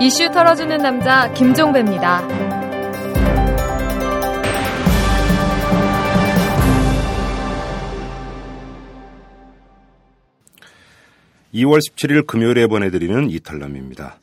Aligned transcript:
이슈 0.00 0.30
털어주는 0.30 0.76
남자 0.78 1.32
김종배입니다. 1.32 2.26
2월 11.54 11.78
17일 11.78 12.26
금요일에 12.26 12.66
보내드리는 12.66 13.30
이탈남입니다. 13.30 14.20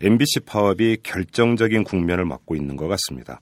MBC 0.00 0.40
파업이 0.40 0.98
결정적인 1.02 1.84
국면을 1.84 2.24
맞고 2.24 2.56
있는 2.56 2.76
것 2.76 2.88
같습니다. 2.88 3.40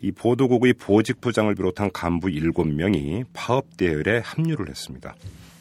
이 0.00 0.12
보도국의 0.12 0.74
보직부장을 0.74 1.56
비롯한 1.56 1.90
간부 1.92 2.28
7명이 2.28 3.24
파업 3.32 3.76
대열에 3.76 4.18
합류를 4.18 4.68
했습니다. 4.68 5.16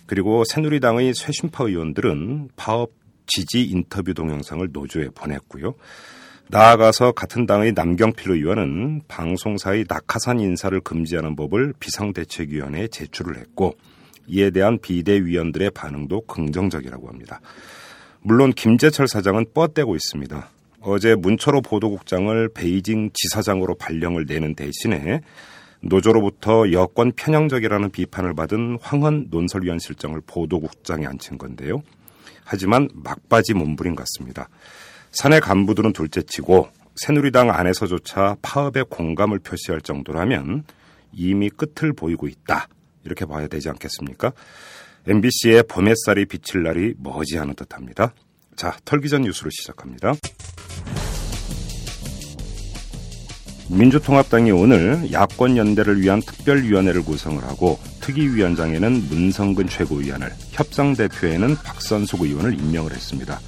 그리고 0.07 0.43
새누리당의 0.45 1.13
쇄신파 1.13 1.65
의원들은 1.65 2.49
파업 2.55 2.91
지지 3.27 3.63
인터뷰 3.65 4.13
동영상을 4.13 4.67
노조에 4.71 5.09
보냈고요. 5.13 5.75
나아가서 6.49 7.11
같은 7.11 7.45
당의 7.45 7.73
남경필 7.73 8.31
의원은 8.31 9.01
방송사의 9.09 9.85
낙하산 9.89 10.39
인사를 10.39 10.79
금지하는 10.79 11.35
법을 11.35 11.73
비상대책위원회에 11.79 12.87
제출을 12.87 13.37
했고 13.37 13.75
이에 14.27 14.49
대한 14.49 14.79
비대위원들의 14.79 15.71
반응도 15.71 16.21
긍정적이라고 16.21 17.09
합니다. 17.09 17.41
물론 18.21 18.53
김재철 18.53 19.09
사장은 19.09 19.47
뻗대고 19.53 19.95
있습니다. 19.95 20.49
어제 20.81 21.15
문철호 21.15 21.61
보도국장을 21.61 22.49
베이징 22.53 23.11
지사장으로 23.13 23.75
발령을 23.75 24.25
내는 24.25 24.55
대신에 24.55 25.21
노조로부터 25.87 26.71
여권 26.71 27.11
편향적이라는 27.13 27.89
비판을 27.91 28.35
받은 28.35 28.77
황헌 28.81 29.27
논설위원 29.29 29.79
실장을 29.79 30.19
보도국장에 30.25 31.05
앉힌 31.05 31.37
건데요. 31.37 31.81
하지만 32.43 32.87
막바지 32.93 33.53
몸부림 33.53 33.95
같습니다. 33.95 34.49
사내 35.11 35.39
간부들은 35.39 35.93
둘째치고 35.93 36.69
새누리당 36.95 37.51
안에서조차 37.51 38.37
파업에 38.41 38.83
공감을 38.83 39.39
표시할 39.39 39.81
정도라면 39.81 40.63
이미 41.13 41.49
끝을 41.49 41.93
보이고 41.93 42.27
있다. 42.27 42.67
이렇게 43.03 43.25
봐야 43.25 43.47
되지 43.47 43.69
않겠습니까? 43.69 44.33
MBC의 45.07 45.63
봄 45.69 45.87
햇살이 45.87 46.25
비칠 46.25 46.63
날이 46.63 46.93
머지않은 46.97 47.55
듯합니다. 47.55 48.13
자, 48.55 48.75
털기전 48.83 49.21
뉴스로 49.21 49.49
시작합니다. 49.51 50.15
민주통합당이 53.69 54.51
오늘 54.51 55.11
야권 55.11 55.57
연대를 55.57 56.01
위한 56.01 56.21
특별위원회를 56.21 57.03
구성을 57.03 57.43
하고 57.43 57.77
특위위원장에는 57.99 59.09
문성근 59.09 59.67
최고위원을, 59.67 60.31
협상대표에는 60.51 61.55
박선숙 61.57 62.21
의원을 62.21 62.53
임명을 62.53 62.93
했습니다. 62.93 63.39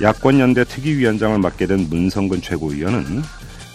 야권 0.00 0.40
연대 0.40 0.64
특위위원장을 0.64 1.38
맡게 1.38 1.66
된 1.66 1.88
문성근 1.90 2.40
최고위원은 2.40 3.22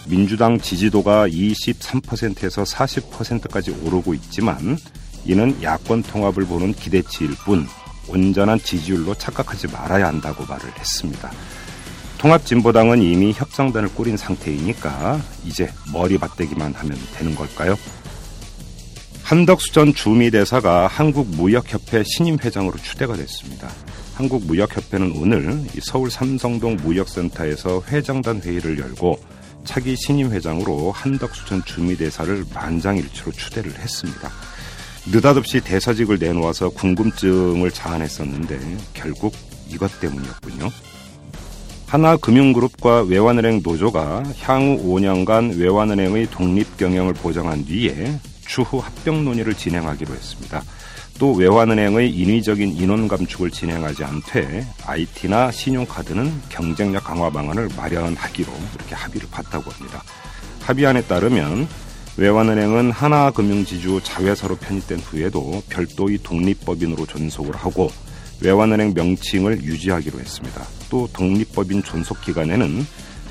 민주당 0.08 0.58
지지도가 0.58 1.28
23%에서 1.28 2.64
40%까지 2.64 3.70
오르고 3.82 4.14
있지만 4.14 4.76
이는 5.24 5.56
야권 5.62 6.02
통합을 6.02 6.44
보는 6.46 6.74
기대치일 6.74 7.30
뿐 7.44 7.66
온전한 8.08 8.58
지지율로 8.58 9.14
착각하지 9.14 9.68
말아야 9.68 10.08
한다고 10.08 10.44
말을 10.46 10.68
했습니다. 10.78 11.30
통합진보당은 12.26 13.02
이미 13.02 13.32
협상단을 13.32 13.94
꾸린 13.94 14.16
상태이니까 14.16 15.20
이제 15.44 15.70
머리 15.92 16.18
맞대기만 16.18 16.74
하면 16.74 16.98
되는 17.14 17.36
걸까요? 17.36 17.76
한덕수 19.22 19.72
전 19.72 19.94
주미 19.94 20.32
대사가 20.32 20.88
한국무역협회 20.88 22.02
신임 22.04 22.36
회장으로 22.42 22.78
추대가 22.78 23.14
됐습니다. 23.14 23.68
한국무역협회는 24.14 25.12
오늘 25.16 25.64
서울 25.82 26.10
삼성동 26.10 26.78
무역센터에서 26.82 27.82
회장단 27.86 28.40
회의를 28.42 28.78
열고 28.80 29.20
차기 29.64 29.94
신임 29.94 30.32
회장으로 30.32 30.90
한덕수 30.90 31.46
전 31.46 31.64
주미 31.64 31.96
대사를 31.96 32.44
만장일치로 32.52 33.32
추대를 33.32 33.78
했습니다. 33.78 34.32
느닷없이 35.12 35.60
대사직을 35.60 36.18
내놓아서 36.18 36.70
궁금증을 36.70 37.70
자아냈었는데 37.70 38.78
결국 38.94 39.32
이것 39.70 40.00
때문이었군요. 40.00 40.70
하나금융그룹과 41.96 43.04
외환은행 43.04 43.62
노조가 43.64 44.22
향후 44.42 44.76
5년간 44.84 45.58
외환은행의 45.58 46.28
독립 46.30 46.76
경영을 46.76 47.14
보장한 47.14 47.64
뒤에 47.64 48.18
추후 48.46 48.78
합병 48.78 49.24
논의를 49.24 49.54
진행하기로 49.54 50.12
했습니다. 50.12 50.62
또 51.18 51.32
외환은행의 51.32 52.14
인위적인 52.14 52.76
인원 52.76 53.08
감축을 53.08 53.50
진행하지 53.50 54.04
않되 54.04 54.66
IT나 54.84 55.50
신용카드는 55.50 56.42
경쟁력 56.50 57.04
강화 57.04 57.30
방안을 57.30 57.70
마련하기로 57.74 58.52
이렇게 58.74 58.94
합의를 58.94 59.28
봤다고 59.30 59.70
합니다. 59.70 60.02
합의안에 60.64 61.02
따르면 61.02 61.66
외환은행은 62.18 62.90
하나금융지주 62.90 64.00
자회사로 64.02 64.56
편입된 64.56 64.98
후에도 64.98 65.62
별도의 65.70 66.18
독립법인으로 66.22 67.06
존속을 67.06 67.56
하고 67.56 67.90
외환은행 68.42 68.92
명칭을 68.94 69.62
유지하기로 69.62 70.18
했습니다. 70.20 70.75
또 70.90 71.08
독립법인 71.12 71.82
존속 71.82 72.20
기간에는 72.20 72.86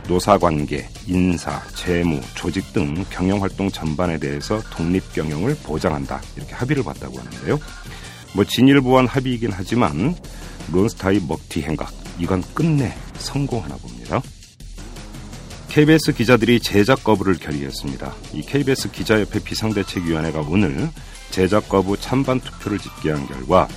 노사관계, 0.08 0.88
인사, 1.08 1.62
재무, 1.76 2.22
조직 2.36 2.74
등 2.74 3.04
경영활동 3.10 3.72
전반에 3.72 4.20
대해서 4.20 4.62
독립 4.70 5.14
경영을 5.14 5.56
보장한다. 5.64 6.22
이렇게 6.36 6.54
합의를 6.54 6.84
봤다고 6.84 7.18
하는데요. 7.18 7.60
뭐 8.34 8.44
진일보한 8.44 9.08
합의이긴 9.08 9.52
하지만 9.52 10.16
론스타의 10.72 11.22
먹튀 11.28 11.64
행각 11.64 11.92
이건 12.20 12.44
끝내 12.54 12.94
성공하나 13.18 13.76
봅니다. 13.78 14.22
KBS 15.70 16.14
기자들이 16.14 16.60
제작 16.60 17.04
거부를 17.04 17.36
결의했습니다. 17.36 18.14
이 18.34 18.42
KBS 18.42 18.92
기자협회 18.92 19.40
비상대책위원회가 19.40 20.42
오늘 20.48 20.90
제작 21.32 21.68
거부 21.68 21.98
찬반 22.00 22.40
투표를 22.40 22.80
집계한 22.80 23.28
결과 23.28 23.68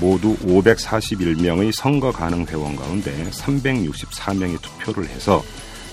모두 0.00 0.36
541명의 0.38 1.72
선거 1.72 2.10
가능 2.10 2.46
회원 2.46 2.76
가운데 2.76 3.12
364명이 3.30 4.60
투표를 4.60 5.08
해서 5.08 5.42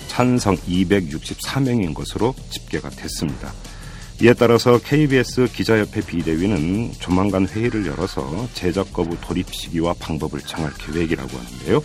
찬성 0.07 0.57
264명인 0.57 1.93
것으로 1.93 2.35
집계가 2.49 2.89
됐습니다. 2.89 3.53
이에 4.21 4.33
따라서 4.33 4.77
KBS 4.77 5.47
기자협회 5.51 6.01
비대위는 6.01 6.91
조만간 6.99 7.47
회의를 7.47 7.87
열어서 7.87 8.47
제작 8.53 8.93
거부 8.93 9.17
돌입 9.19 9.51
시기와 9.53 9.95
방법을 9.99 10.41
정할 10.41 10.71
계획이라고 10.73 11.37
하는데요. 11.37 11.81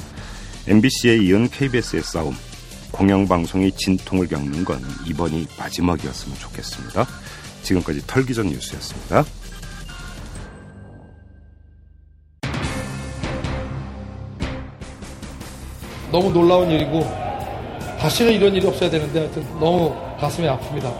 MBC에 0.66 1.16
이은 1.16 1.48
KBS의 1.48 2.02
싸움, 2.02 2.36
공영방송이 2.90 3.72
진통을 3.72 4.28
겪는 4.28 4.64
건 4.64 4.82
이번이 5.06 5.46
마지막이었으면 5.58 6.38
좋겠습니다. 6.38 7.06
지금까지 7.62 8.02
털기전 8.06 8.48
뉴스였습니다. 8.48 9.24
너무 16.16 16.32
놀라운 16.32 16.70
일이고 16.70 17.06
다시는 18.00 18.32
이런 18.32 18.54
일이 18.54 18.66
없어야 18.66 18.88
되는데 18.88 19.18
하여튼 19.18 19.44
너무 19.60 19.94
가슴이 20.18 20.48
아픕니다. 20.48 20.90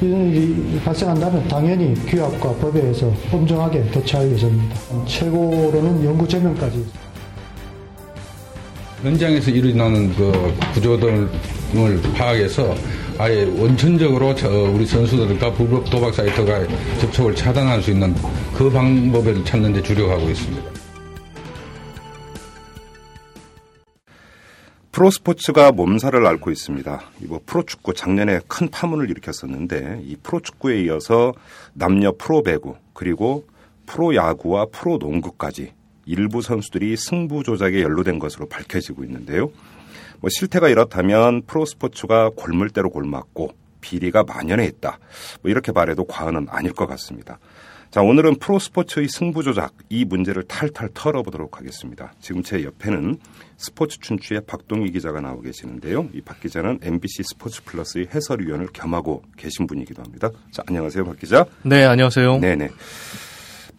이런 0.00 0.32
일이 0.32 0.80
발생한다면 0.84 1.48
당연히 1.48 1.92
규약과 2.06 2.54
법에 2.54 2.80
의해서 2.80 3.12
엄정하게 3.32 3.82
대처할 3.90 4.30
예정입니다. 4.30 4.76
최고로는 5.06 6.04
영구 6.04 6.28
제명까지. 6.28 6.86
현장에서 9.02 9.50
일어나는 9.50 10.14
그 10.14 10.54
구조등을 10.74 11.28
파악해서 12.14 12.76
아예 13.18 13.42
원천적으로 13.58 14.36
우리 14.72 14.86
선수들과 14.86 15.52
불법 15.54 15.90
도박 15.90 16.14
사이트가 16.14 16.60
접촉을 17.00 17.34
차단할 17.34 17.82
수 17.82 17.90
있는 17.90 18.14
그 18.54 18.70
방법을 18.70 19.44
찾는 19.44 19.72
데 19.72 19.82
주력하고 19.82 20.30
있습니다. 20.30 20.79
프로스포츠가 24.92 25.70
몸살을 25.70 26.26
앓고 26.26 26.50
있습니다. 26.50 27.00
이거 27.22 27.40
프로축구 27.46 27.94
작년에 27.94 28.40
큰 28.48 28.68
파문을 28.68 29.08
일으켰었는데 29.10 30.00
이 30.04 30.16
프로축구에 30.16 30.82
이어서 30.82 31.32
남녀 31.74 32.12
프로배구 32.12 32.74
그리고 32.92 33.46
프로야구와 33.86 34.66
프로농구까지 34.72 35.72
일부 36.06 36.42
선수들이 36.42 36.96
승부 36.96 37.44
조작에 37.44 37.82
연루된 37.82 38.18
것으로 38.18 38.48
밝혀지고 38.48 39.04
있는데요. 39.04 39.52
뭐 40.18 40.28
실태가 40.28 40.68
이렇다면 40.68 41.42
프로스포츠가 41.42 42.30
골물대로 42.30 42.90
골맞고 42.90 43.54
비리가 43.80 44.24
만연해 44.24 44.66
있다. 44.66 44.98
뭐 45.42 45.50
이렇게 45.50 45.70
말해도 45.70 46.04
과언은 46.04 46.48
아닐 46.50 46.72
것 46.72 46.86
같습니다. 46.86 47.38
자, 47.90 48.02
오늘은 48.02 48.36
프로스포츠의 48.36 49.08
승부 49.08 49.42
조작 49.42 49.74
이 49.88 50.04
문제를 50.04 50.44
탈탈 50.44 50.90
털어보도록 50.94 51.58
하겠습니다. 51.58 52.12
지금 52.20 52.40
제 52.44 52.62
옆에는 52.62 53.18
스포츠 53.56 53.98
춘추의 53.98 54.42
박동희 54.46 54.92
기자가 54.92 55.20
나오 55.20 55.40
계시는데요. 55.40 56.08
이 56.14 56.20
박 56.20 56.38
기자는 56.40 56.78
MBC 56.82 57.24
스포츠 57.24 57.64
플러스의 57.64 58.06
해설위원을 58.14 58.68
겸하고 58.72 59.22
계신 59.36 59.66
분이기도 59.66 60.02
합니다. 60.02 60.30
자, 60.52 60.62
안녕하세요, 60.68 61.04
박 61.04 61.18
기자. 61.18 61.44
네, 61.62 61.84
안녕하세요. 61.84 62.38
네네. 62.38 62.70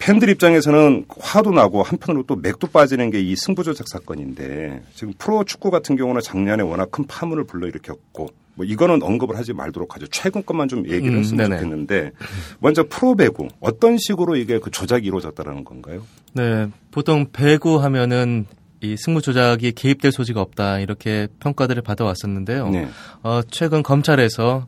팬들 0.01 0.30
입장에서는 0.30 1.06
화도 1.19 1.51
나고 1.51 1.83
한편으로 1.83 2.24
또 2.27 2.36
맥도 2.36 2.68
빠지는 2.68 3.12
게 3.12 3.21
이 3.21 3.36
승부조작 3.36 3.88
사건인데 3.88 4.81
지금 4.95 5.13
프로 5.18 5.44
축구 5.44 5.69
같은 5.69 5.95
경우는 5.95 6.21
작년에 6.21 6.63
워낙 6.63 6.89
큰 6.89 7.06
파문을 7.06 7.44
불러일으켰고 7.44 8.30
뭐 8.56 8.65
이거는 8.65 9.03
언급을 9.03 9.38
하지 9.38 9.53
말도록 9.53 9.95
하죠. 9.95 10.07
최근 10.07 10.44
것만 10.44 10.68
좀 10.68 10.86
얘기를 10.89 11.13
음, 11.13 11.19
했으면 11.19 11.50
네네. 11.50 11.62
좋겠는데 11.62 12.12
먼저 12.59 12.83
프로 12.89 13.15
배구 13.15 13.48
어떤 13.59 13.98
식으로 14.00 14.36
이게 14.36 14.57
그 14.57 14.71
조작이 14.71 15.06
이루어졌다는 15.06 15.63
건가요? 15.63 16.01
네, 16.33 16.68
보통 16.89 17.27
배구 17.31 17.77
하면은 17.83 18.48
이 18.81 18.98
승부 18.98 19.21
조작이 19.21 19.71
개입될 19.74 20.12
소지가 20.12 20.42
없다 20.42 20.80
이렇게 20.80 21.27
평가들을 21.39 21.80
받아왔었는데요. 21.83 22.69
네. 22.69 22.88
어, 23.21 23.42
최근 23.51 23.83
검찰에서 23.83 24.65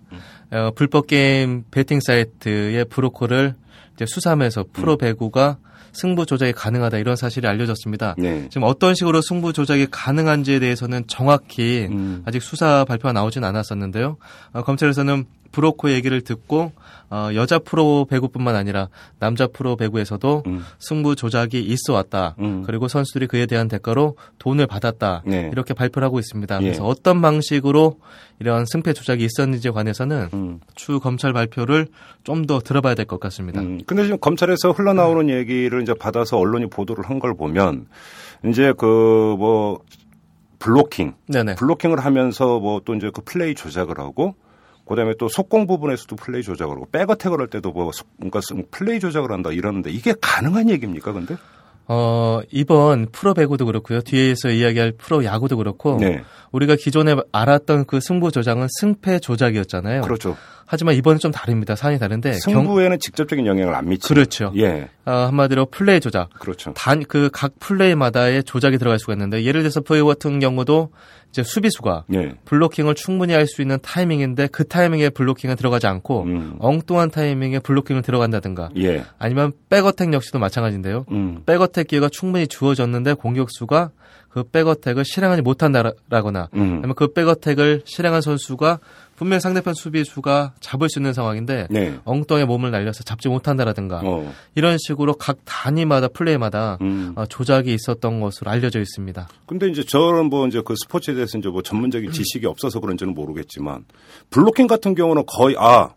어, 0.52 0.72
불법 0.76 1.08
게임 1.08 1.64
베팅 1.72 2.00
사이트의 2.00 2.86
브로커를 2.86 3.56
이제 3.95 4.06
수사하면서 4.06 4.66
프로 4.74 4.98
배구가 4.98 5.57
승부 5.94 6.25
조작이 6.25 6.51
가능하다 6.54 6.98
이런 6.98 7.16
사실이 7.16 7.48
알려졌습니다. 7.48 8.16
네. 8.18 8.48
지금 8.50 8.63
어떤 8.63 8.95
식으로 8.95 9.22
승부 9.22 9.54
조작이 9.54 9.88
가능한지에 9.90 10.60
대해서는 10.60 11.04
정확히 11.07 11.88
음. 11.92 12.24
아직 12.25 12.42
수사 12.42 12.84
발표가 12.84 13.13
나오진 13.13 13.44
않았었는데요. 13.44 14.18
어, 14.54 14.63
검찰에서는 14.63 15.25
브로커 15.51 15.92
얘기를 15.92 16.22
듣고 16.22 16.72
어, 17.13 17.30
여자 17.36 17.60
프로 17.60 18.06
배구뿐만 18.10 18.56
아니라 18.56 18.89
남자 19.19 19.45
프로 19.45 19.75
배구에서도 19.75 20.44
음. 20.48 20.63
승부 20.80 21.15
조작이 21.15 21.60
있어 21.62 21.94
왔다. 21.94 22.33
음. 22.39 22.63
그리고 22.65 22.88
선수들이 22.88 23.27
그에 23.27 23.45
대한 23.45 23.68
대가로 23.68 24.18
돈을 24.39 24.65
받았다. 24.65 25.21
네. 25.24 25.50
이렇게 25.51 25.75
발표를 25.75 26.04
하고 26.07 26.18
있습니다. 26.18 26.57
예. 26.62 26.63
그래서 26.63 26.86
어떤 26.86 27.21
방식으로 27.21 28.00
이런 28.39 28.65
승패 28.65 28.94
조작이 28.94 29.24
있었는지에 29.25 29.69
관해서는 29.69 30.30
음. 30.33 30.60
추 30.74 31.00
검찰 31.00 31.33
발표를 31.33 31.88
좀 32.24 32.48
더 32.48 32.60
들어봐야 32.60 32.95
될 32.95 33.06
것 33.06 33.19
같습니다. 33.19 33.62
음, 33.62 33.80
근데 33.86 34.04
지금 34.04 34.18
검찰에서 34.19 34.71
흘러나오는 34.71 35.30
얘기를 35.30 35.81
이제 35.83 35.94
받아서 35.94 36.38
언론이 36.39 36.68
보도를 36.71 37.07
한 37.07 37.19
걸 37.19 37.36
보면 37.36 37.86
이제 38.44 38.74
그뭐 38.74 39.80
블로킹, 40.60 41.13
네네. 41.27 41.56
블로킹을 41.56 42.00
하면서 42.00 42.60
뭐 42.60 42.80
또 42.83 42.95
이제 42.95 43.12
그 43.13 43.21
플레이 43.24 43.54
조작을 43.56 44.00
하고 44.00 44.36
그다음에 44.88 45.14
또 45.18 45.30
속공 45.30 45.66
부분에서도 45.68 46.16
플레이 46.18 46.44
조작을 46.44 46.76
하고 46.76 46.88
백어택을 46.92 47.40
할 47.40 47.48
때도 47.48 47.72
뭐 47.72 47.92
속- 47.94 48.08
그러니까 48.18 48.42
플레이 48.72 49.00
조작을 49.00 49.32
한다 49.32 49.52
이러는데 49.52 49.92
이게 49.92 50.14
가능한 50.20 50.70
얘기입니까? 50.70 51.14
근데? 51.14 51.38
어, 51.88 52.40
이번 52.52 53.08
프로 53.12 53.34
배구도 53.34 53.66
그렇고요. 53.66 54.02
뒤에서 54.02 54.50
이야기할 54.50 54.94
프로 54.98 55.26
야구도 55.26 55.58
그렇고 55.58 55.98
네. 56.00 56.24
우리가 56.52 56.76
기존에 56.78 57.16
알았던 57.32 57.86
그 57.86 58.00
승부 58.00 58.32
조작은 58.32 58.68
승패 58.80 59.20
조작이었잖아요. 59.20 60.02
그렇죠. 60.02 60.38
하지만 60.65 60.95
이번은 60.95 61.19
좀 61.19 61.31
다릅니다. 61.31 61.75
사안이 61.75 62.00
다른데 62.00 62.31
경- 62.31 62.39
승부에는 62.63 63.00
직접적인 63.00 63.45
영향을 63.45 63.75
안 63.75 63.88
미치. 63.89 64.07
그렇죠. 64.10 64.51
예. 64.56 64.88
어, 65.06 65.12
한마디로 65.12 65.65
플레이 65.68 66.00
조작. 66.00 66.30
그렇죠. 66.39 66.74
단 66.74 67.04
그 67.04 67.30
각 67.31 67.51
플레이마다의 67.60 68.44
조작이 68.44 68.77
들어갈 68.77 69.00
수가 69.00 69.13
있는데 69.13 69.44
예를 69.44 69.62
들어서 69.62 69.81
프로 69.81 70.06
같은 70.06 70.39
경우도 70.39 70.89
이제 71.30 71.44
수비수가 71.44 72.06
예. 72.13 72.36
블로킹을 72.45 72.95
충분히 72.95 73.33
할 73.33 73.48
수 73.48 73.62
있는 73.62 73.77
타이밍인데 73.81 74.48
그 74.48 74.68
타이밍에 74.68 75.10
블로킹은 75.10 75.56
들어가지 75.57 75.88
않고 75.88 76.24
음. 76.24 76.56
엉뚱한 76.60 77.12
타이밍에 77.12 77.60
블로킹을 77.60 78.01
들어간다든가 78.04 78.69
예. 78.77 79.04
아니면 79.19 79.51
백어택 79.69 80.13
역시도 80.13 80.39
마찬가지인데요. 80.39 81.06
음. 81.12 81.42
백어택 81.45 81.88
기회가 81.88 82.07
충분히 82.10 82.48
주어졌는데 82.48 83.13
공격수가 83.13 83.92
그 84.30 84.44
백어택을 84.44 85.04
실행하지 85.06 85.42
못한다라거나 85.44 86.50
음. 86.56 86.62
아니면 86.77 86.94
그 86.95 87.13
백어택을 87.13 87.81
실행한 87.86 88.21
선수가 88.21 88.80
분명 89.15 89.38
히 89.38 89.39
상대편 89.42 89.74
수비수가 89.74 90.54
잡을 90.60 90.89
수 90.89 91.00
있는 91.00 91.13
상황인데 91.13 91.68
네. 91.69 92.00
엉뚱한 92.04 92.40
데 92.40 92.46
몸을 92.45 92.71
날려서 92.71 93.04
잡지 93.04 93.30
못한다라든가 93.30 94.01
어. 94.04 94.33
이런 94.56 94.77
식으로 94.80 95.13
각 95.13 95.38
단위마다 95.45 96.07
플레이마다 96.07 96.77
음. 96.81 97.13
어, 97.15 97.25
조작이 97.25 97.74
있었던 97.74 98.19
것으로 98.19 98.51
알려져 98.51 98.80
있습니다. 98.80 99.27
근데 99.45 99.69
이제 99.69 99.83
저는 99.83 100.30
뭐 100.30 100.48
이제 100.48 100.62
그 100.65 100.75
스포츠에 100.75 101.13
대해서 101.13 101.38
이제 101.38 101.50
뭐 101.50 101.62
전문적인 101.62 102.12
지식이 102.12 102.45
없어서 102.45 102.80
그런지는 102.80 103.13
모르겠지만 103.13 103.86
블로킹 104.30 104.68
같은 104.68 104.95
경우는 104.95 105.24
거의 105.27 105.56
아 105.60 105.89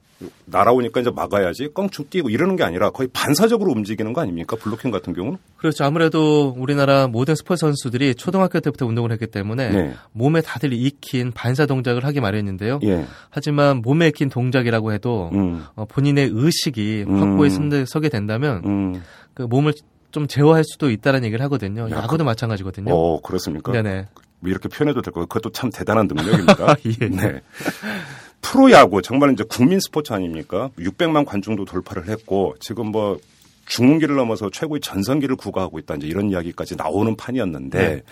날아오니까 0.46 1.00
이제 1.00 1.10
막아야지 1.10 1.68
껑충 1.74 2.06
뛰고 2.08 2.30
이러는 2.30 2.56
게 2.56 2.64
아니라 2.64 2.90
거의 2.90 3.08
반사적으로 3.12 3.72
움직이는 3.72 4.12
거 4.14 4.22
아닙니까? 4.22 4.56
블로킹 4.56 4.90
같은 4.90 5.12
경우는? 5.12 5.38
그렇죠. 5.58 5.84
아무래도 5.84 6.54
우리나라 6.56 7.06
모든 7.06 7.34
스포츠 7.34 7.60
선수들이 7.60 8.14
초등학교 8.14 8.60
때부터 8.60 8.86
운동을 8.86 9.12
했기 9.12 9.26
때문에 9.26 9.70
네. 9.70 9.94
몸에 10.12 10.40
다들 10.40 10.72
익힌 10.72 11.32
반사 11.32 11.66
동작을 11.66 12.04
하기 12.06 12.20
마련인데요. 12.20 12.80
예. 12.84 13.04
하지만 13.30 13.82
몸에 13.82 14.08
익힌 14.08 14.30
동작이라고 14.30 14.92
해도 14.92 15.30
음. 15.34 15.64
어, 15.74 15.84
본인의 15.84 16.30
의식이 16.32 17.04
음. 17.08 17.20
확고히 17.20 17.50
선대- 17.50 17.84
서게 17.86 18.08
된다면 18.08 18.62
음. 18.64 19.02
그 19.34 19.42
몸을 19.42 19.74
좀 20.12 20.26
제어할 20.26 20.64
수도 20.64 20.90
있다는 20.90 21.24
얘기를 21.24 21.44
하거든요. 21.44 21.90
야, 21.90 21.96
야구도 21.96 22.24
마찬가지거든요. 22.24 22.94
어, 22.94 23.20
그렇습니까? 23.20 23.70
네네. 23.72 24.06
뭐 24.40 24.50
이렇게 24.50 24.68
표현해도 24.70 25.02
될 25.02 25.12
거예요. 25.12 25.26
그것도 25.26 25.50
참 25.52 25.68
대단한 25.70 26.06
능력입니다. 26.08 26.76
예. 27.02 27.08
네. 27.08 27.40
프로야구 28.50 29.02
정말 29.02 29.32
이제 29.32 29.44
국민 29.48 29.81
스포츠 29.81 30.12
아닙니까? 30.12 30.70
600만 30.78 31.25
관중도 31.25 31.64
돌파를 31.64 32.08
했고 32.08 32.54
지금 32.60 32.87
뭐 32.93 33.19
중흥기를 33.66 34.14
넘어서 34.14 34.50
최고의 34.50 34.81
전성기를 34.81 35.34
구가하고 35.37 35.78
있다 35.81 35.96
이제 35.96 36.06
이런 36.06 36.31
이야기까지 36.31 36.76
나오는 36.76 37.16
판이었는데 37.16 37.78
네. 37.78 38.02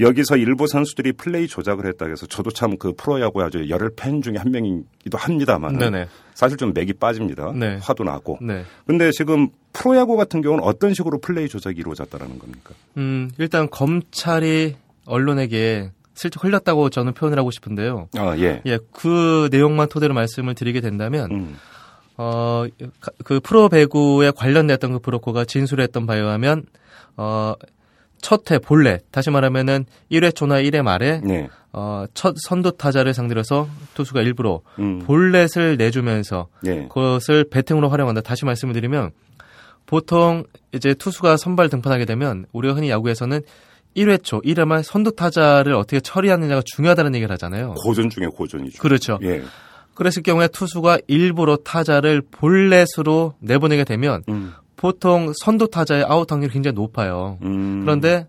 여기서 0.00 0.36
일부 0.36 0.66
선수들이 0.66 1.12
플레이 1.12 1.46
조작을 1.48 1.84
했다 1.86 2.06
해서 2.06 2.24
저도 2.26 2.50
참 2.52 2.70
그 2.78 2.92
프로야구 2.96 3.42
아주 3.42 3.68
열혈 3.68 3.90
팬 3.96 4.22
중에 4.22 4.36
한 4.36 4.50
명이기도 4.52 5.18
합니다만 5.18 5.76
네네. 5.76 6.06
사실 6.32 6.56
좀 6.56 6.72
맥이 6.72 6.94
빠집니다. 6.94 7.52
네. 7.54 7.78
화도 7.82 8.04
나고. 8.04 8.38
네. 8.40 8.64
근데 8.86 9.10
지금 9.10 9.48
프로야구 9.72 10.16
같은 10.16 10.40
경우는 10.40 10.64
어떤 10.64 10.94
식으로 10.94 11.18
플레이 11.18 11.48
조작이 11.48 11.78
이루어졌다는 11.80 12.38
겁니까? 12.38 12.72
음, 12.96 13.30
일단 13.38 13.68
검찰이 13.68 14.76
언론에게 15.04 15.90
슬쩍 16.20 16.44
흘렸다고 16.44 16.90
저는 16.90 17.14
표현을 17.14 17.38
하고 17.38 17.50
싶은데요. 17.50 18.08
아, 18.18 18.36
예. 18.36 18.60
예, 18.66 18.78
그 18.92 19.48
내용만 19.50 19.88
토대로 19.88 20.12
말씀을 20.12 20.54
드리게 20.54 20.82
된다면 20.82 21.30
음. 21.30 21.56
어, 22.18 22.66
가- 23.00 23.12
그 23.24 23.40
프로 23.40 23.70
배구에 23.70 24.30
관련됐던 24.32 24.92
그 24.92 24.98
브로커가 24.98 25.46
진술했던 25.46 26.04
바에 26.04 26.18
의하면 26.20 26.64
어, 27.16 27.54
첫회 28.20 28.58
본래 28.58 28.98
다시 29.10 29.30
말하면은 29.30 29.86
1회 30.12 30.34
초나 30.34 30.56
1회 30.56 30.82
말에 30.82 31.22
네. 31.24 31.48
어, 31.72 32.04
첫 32.12 32.34
선두 32.38 32.72
타자를 32.76 33.14
상대로 33.14 33.38
해서 33.38 33.66
투수가 33.94 34.20
일부러 34.20 34.60
음. 34.78 34.98
볼넷을 35.06 35.78
내주면서 35.78 36.48
예. 36.66 36.82
그것을 36.88 37.44
배팅으로 37.50 37.88
활용한다. 37.88 38.20
다시 38.20 38.44
말씀을 38.44 38.74
드리면 38.74 39.12
보통 39.86 40.44
이제 40.74 40.92
투수가 40.92 41.38
선발 41.38 41.70
등판하게 41.70 42.04
되면 42.04 42.44
우리가 42.52 42.74
흔히 42.74 42.90
야구에서는 42.90 43.40
1회 43.96 44.22
초, 44.22 44.40
1회 44.40 44.64
말 44.64 44.84
선두 44.84 45.16
타자를 45.16 45.74
어떻게 45.74 46.00
처리하느냐가 46.00 46.62
중요하다는 46.64 47.14
얘기를 47.14 47.32
하잖아요. 47.32 47.74
고전 47.74 48.08
중에 48.10 48.26
고전이죠. 48.26 48.80
그렇죠. 48.80 49.18
예. 49.22 49.42
그랬을 49.94 50.22
경우에 50.22 50.48
투수가 50.48 50.98
일부러 51.08 51.56
타자를 51.56 52.22
볼넷으로 52.22 53.34
내보내게 53.40 53.84
되면 53.84 54.22
음. 54.28 54.54
보통 54.76 55.32
선두 55.42 55.68
타자의 55.68 56.04
아웃 56.04 56.30
확률이 56.30 56.52
굉장히 56.52 56.74
높아요. 56.74 57.38
음. 57.42 57.82
그런데 57.82 58.26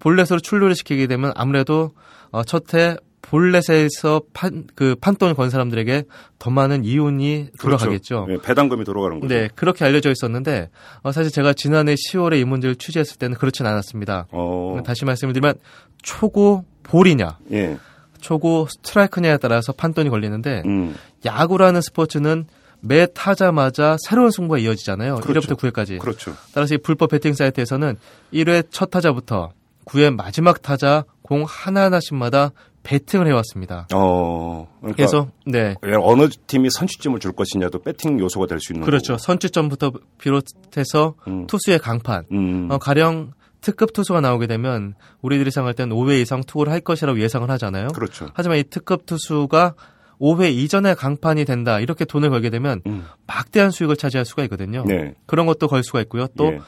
볼넷으로 0.00 0.40
출루를 0.40 0.74
시키게 0.74 1.06
되면 1.06 1.32
아무래도 1.34 1.92
어, 2.30 2.42
첫해 2.42 2.96
볼넷에서 3.24 4.20
판, 4.34 4.64
그 4.74 4.94
판돈을 5.00 5.34
건 5.34 5.48
사람들에게 5.48 6.04
더 6.38 6.50
많은 6.50 6.84
이윤이 6.84 7.48
돌아가겠죠. 7.58 8.26
예, 8.28 8.36
배당금이 8.36 8.84
돌아가는 8.84 9.18
거죠. 9.18 9.34
네, 9.34 9.48
그렇게 9.54 9.84
알려져 9.84 10.10
있었는데 10.10 10.68
어, 11.02 11.10
사실 11.10 11.32
제가 11.32 11.54
지난해 11.54 11.94
10월에 11.94 12.38
이 12.38 12.44
문제를 12.44 12.76
취재했을 12.76 13.16
때는 13.16 13.36
그렇진 13.36 13.66
않았습니다. 13.66 14.26
어. 14.30 14.78
다시 14.84 15.04
말씀을 15.04 15.32
드리면 15.32 15.54
초고 16.02 16.64
볼이냐, 16.82 17.38
예. 17.52 17.78
초고 18.20 18.66
스트라이크냐에 18.68 19.38
따라서 19.38 19.72
판돈이 19.72 20.10
걸리는데 20.10 20.62
음. 20.66 20.94
야구라는 21.24 21.80
스포츠는 21.80 22.46
매 22.80 23.06
타자마자 23.06 23.96
새로운 24.06 24.30
승부가 24.30 24.58
이어지잖아요. 24.58 25.16
그렇죠. 25.16 25.54
1회부터 25.54 25.58
9회까지. 25.58 25.98
그렇죠. 25.98 26.34
따라서 26.52 26.74
이 26.74 26.78
불법 26.78 27.10
배팅 27.10 27.32
사이트에서는 27.32 27.96
1회 28.34 28.66
첫 28.70 28.90
타자부터 28.90 29.52
9회 29.86 30.14
마지막 30.14 30.60
타자 30.60 31.04
공 31.22 31.44
하나하나씩마다 31.48 32.52
배팅을 32.84 33.26
해왔습니다. 33.26 33.88
어. 33.92 34.68
그러니까 34.78 34.96
그래서 34.96 35.28
네 35.46 35.74
예, 35.84 35.94
어느 36.00 36.28
팀이 36.28 36.68
선취점을 36.70 37.18
줄 37.18 37.32
것이냐도 37.32 37.80
배팅 37.80 38.20
요소가 38.20 38.46
될 38.46 38.60
수 38.60 38.72
있는 38.72 38.84
그렇죠. 38.84 39.14
거고. 39.14 39.18
선취점부터 39.18 39.92
비롯해서 40.18 41.14
음. 41.26 41.46
투수의 41.48 41.80
강판, 41.80 42.26
음. 42.30 42.68
어, 42.70 42.78
가령 42.78 43.32
특급 43.60 43.94
투수가 43.94 44.20
나오게 44.20 44.46
되면 44.46 44.94
우리들이 45.22 45.50
생각할 45.50 45.74
때는 45.74 45.96
5회 45.96 46.20
이상 46.20 46.42
투구를 46.44 46.70
할 46.70 46.80
것이라고 46.80 47.18
예상을 47.18 47.48
하잖아요. 47.50 47.88
그렇죠. 47.88 48.28
하지만 48.34 48.58
이 48.58 48.64
특급 48.64 49.06
투수가 49.06 49.74
5회 50.20 50.52
이전에 50.52 50.94
강판이 50.94 51.44
된다 51.46 51.80
이렇게 51.80 52.04
돈을 52.04 52.30
걸게 52.30 52.50
되면 52.50 52.82
음. 52.86 53.06
막대한 53.26 53.70
수익을 53.70 53.96
차지할 53.96 54.26
수가 54.26 54.44
있거든요. 54.44 54.84
네. 54.86 55.14
그런 55.26 55.46
것도 55.46 55.68
걸 55.68 55.82
수가 55.82 56.02
있고요. 56.02 56.26
또 56.36 56.52
예. 56.52 56.60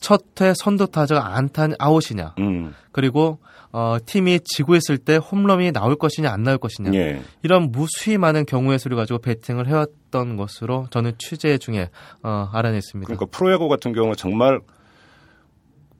첫회 0.00 0.54
선두 0.56 0.86
타자가 0.88 1.36
안타 1.36 1.68
아웃이냐. 1.78 2.34
음. 2.38 2.74
그리고 2.92 3.38
어, 3.72 3.96
팀이 4.04 4.40
지고 4.44 4.76
있을 4.76 4.98
때 4.98 5.16
홈런이 5.16 5.72
나올 5.72 5.96
것이냐 5.96 6.30
안 6.30 6.42
나올 6.42 6.58
것이냐 6.58 6.92
예. 6.94 7.22
이런 7.42 7.70
무수히 7.70 8.16
많은 8.16 8.46
경우의 8.46 8.78
수를 8.78 8.96
가지고 8.96 9.18
배팅을 9.18 9.68
해왔던 9.68 10.36
것으로 10.36 10.86
저는 10.90 11.12
취재 11.18 11.58
중에 11.58 11.90
어, 12.22 12.48
알아냈습니다. 12.52 13.06
그러니까 13.06 13.26
프로야구 13.26 13.68
같은 13.68 13.92
경우는 13.92 14.16
정말 14.16 14.60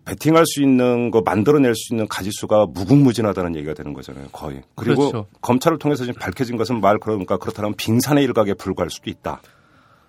배팅할 0.09 0.47
수 0.47 0.63
있는 0.63 1.11
거 1.11 1.21
만들어낼 1.21 1.75
수 1.75 1.93
있는 1.93 2.09
가지수가 2.09 2.69
무궁무진하다는 2.71 3.57
얘기가 3.57 3.75
되는 3.75 3.93
거잖아요. 3.93 4.29
거의. 4.33 4.63
그리고 4.75 5.11
그렇죠. 5.11 5.27
검찰을 5.43 5.79
통해서 5.79 6.07
지금 6.07 6.19
밝혀진 6.19 6.57
것은 6.57 6.81
말 6.81 6.99
그러니까 6.99 7.37
그렇다면 7.37 7.75
빙산의 7.77 8.25
일각에 8.25 8.55
불과할 8.55 8.89
수도 8.89 9.11
있다. 9.11 9.43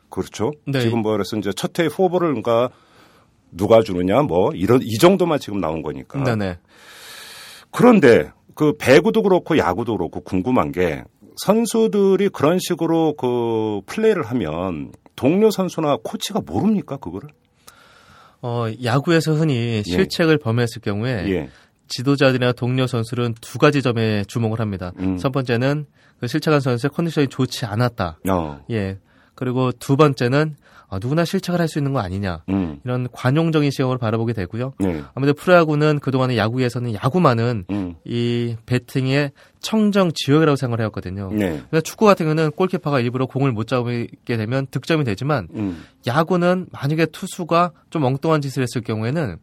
그렇죠. 0.10 0.52
네. 0.66 0.80
지금 0.80 1.02
뭐 1.02 1.12
그래서 1.12 1.36
이제 1.36 1.52
첫회 1.52 1.88
후보를 1.88 2.30
그러니까 2.30 2.70
누가 3.52 3.82
주느냐 3.82 4.22
뭐 4.22 4.52
이런 4.54 4.82
이 4.82 4.98
정도만 4.98 5.40
지금 5.40 5.60
나온 5.60 5.82
거니까. 5.82 6.24
네네. 6.24 6.60
그런데 7.72 8.32
그 8.56 8.74
배구도 8.78 9.24
그렇고 9.24 9.58
야구도 9.58 9.98
그렇고 9.98 10.22
궁금한 10.22 10.72
게 10.72 11.04
선수들이 11.38 12.30
그런 12.30 12.60
식으로 12.60 13.14
그 13.14 13.82
플레이를 13.86 14.24
하면 14.24 14.92
동료 15.16 15.52
선수나 15.52 15.98
코치가 16.04 16.42
모릅니까 16.46 16.98
그거를? 16.98 17.30
어, 18.42 18.68
야구에서 18.84 19.34
흔히 19.34 19.84
실책을 19.84 20.38
범했을 20.38 20.82
경우에 20.82 21.30
예. 21.30 21.50
지도자들이나 21.88 22.54
동료 22.54 22.88
선수는 22.88 23.36
두 23.42 23.58
가지 23.58 23.82
점에 23.82 24.24
주목을 24.26 24.60
합니다. 24.60 24.94
음. 25.00 25.18
첫 25.18 25.32
번째는 25.32 25.86
그 26.20 26.28
실책한 26.28 26.60
선수의 26.60 26.92
컨디션이 26.92 27.28
좋지 27.28 27.66
않았다. 27.66 28.20
어. 28.30 28.60
예. 28.72 28.98
그리고 29.36 29.72
두 29.72 29.96
번째는 29.98 30.56
아, 30.90 30.98
누구나 31.00 31.24
실책을 31.24 31.60
할 31.60 31.68
수 31.68 31.78
있는 31.78 31.94
거 31.94 32.00
아니냐. 32.00 32.44
음. 32.50 32.80
이런 32.84 33.08
관용적인 33.12 33.70
시각으로 33.70 34.00
바라보게 34.00 34.34
되고요. 34.34 34.74
네. 34.80 35.04
아무래도 35.14 35.36
프로야구는 35.40 36.00
그동안의 36.00 36.38
야구에서는 36.38 36.96
야구만은 36.96 37.66
음. 37.70 37.96
이 38.06 38.56
배팅의 38.66 39.32
청정 39.60 40.12
지역이라고 40.16 40.56
생각을 40.56 40.80
해왔거든요. 40.80 41.30
네. 41.32 41.50
그러니까 41.50 41.82
축구 41.82 42.06
같은 42.06 42.26
경우는 42.26 42.52
골키퍼가 42.52 43.02
일부러 43.02 43.28
공을 43.28 43.52
못 43.52 43.68
잡게 43.68 44.08
되면 44.26 44.66
득점이 44.72 45.04
되지만 45.04 45.48
음. 45.54 45.84
야구는 46.08 46.68
만약에 46.72 47.06
투수가 47.08 47.72
좀 47.92 48.04
엉뚱한 48.04 48.42
짓을 48.42 48.64
했을 48.64 48.82
경우에는 48.82 49.38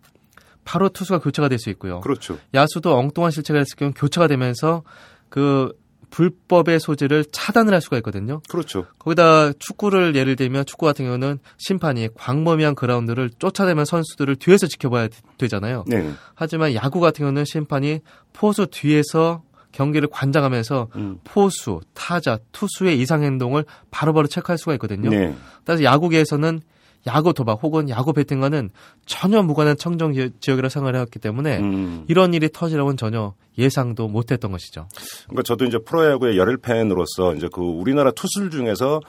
바로 0.65 0.89
투수가 0.89 1.21
교체가 1.21 1.49
될 1.49 1.59
수 1.61 1.71
있고요. 1.71 2.01
그렇죠. 2.01 2.39
야수도 2.55 2.97
엉뚱한 2.99 3.31
실책을 3.31 3.61
했을 3.61 3.77
경우 3.77 3.93
교체가 3.95 4.27
되면서 4.27 4.83
그 5.29 5.73
불법의 6.11 6.81
소지를 6.81 7.25
차단을 7.31 7.73
할 7.73 7.81
수가 7.81 7.97
있거든요. 7.99 8.41
그렇죠. 8.49 8.87
거기다 8.99 9.53
축구를 9.55 10.15
예를 10.15 10.37
들면 10.37 10.65
축구 10.67 10.87
같은 10.87 11.05
경우는 11.05 11.39
심판이 11.59 12.09
광범위한 12.15 12.75
그라운드를 12.75 13.31
쫓아내면 13.39 13.85
선수들을 13.85 14.37
뒤에서 14.37 14.67
지켜봐야 14.67 15.09
되잖아요. 15.39 15.85
네. 15.87 16.13
하지만 16.35 16.75
야구 16.75 17.01
같은 17.01 17.25
경우는 17.25 17.45
심판이 17.45 18.01
포수 18.33 18.67
뒤에서 18.67 19.43
경기를 19.73 20.09
관장하면서 20.11 20.89
음. 20.97 21.19
포수, 21.25 21.81
타자, 21.93 22.39
투수의 22.53 22.99
이상 22.99 23.23
행동을 23.23 23.65
바로바로 23.91 24.27
체크할 24.27 24.57
수가 24.57 24.73
있거든요. 24.75 25.11
네. 25.11 25.37
따라서 25.65 25.85
야구계에서는 25.85 26.61
야구 27.07 27.33
도박 27.33 27.63
혹은 27.63 27.89
야구 27.89 28.13
배팅과는 28.13 28.71
전혀 29.07 29.43
무관한 29.43 29.77
청정 29.77 30.13
지- 30.13 30.31
지역이라고 30.41 30.69
생각을 30.71 30.95
해왔기 30.97 31.19
때문에 31.19 31.59
음. 31.59 32.05
이런 32.09 32.35
일이 32.35 32.49
터지라고는 32.53 32.97
전혀 32.97 33.35
예상도 33.59 34.09
못했던 34.09 34.51
것이죠. 34.51 34.89
그러니까 35.25 35.43
저도 35.45 35.65
이제 35.67 35.79
프로야구의 35.79 36.37
열혈 36.37 36.59
팬으로서 36.59 37.35
이제 37.37 37.49
그 37.53 37.61
우리나라 37.61 38.11
투수들 38.11 38.51
중에서 38.51 39.01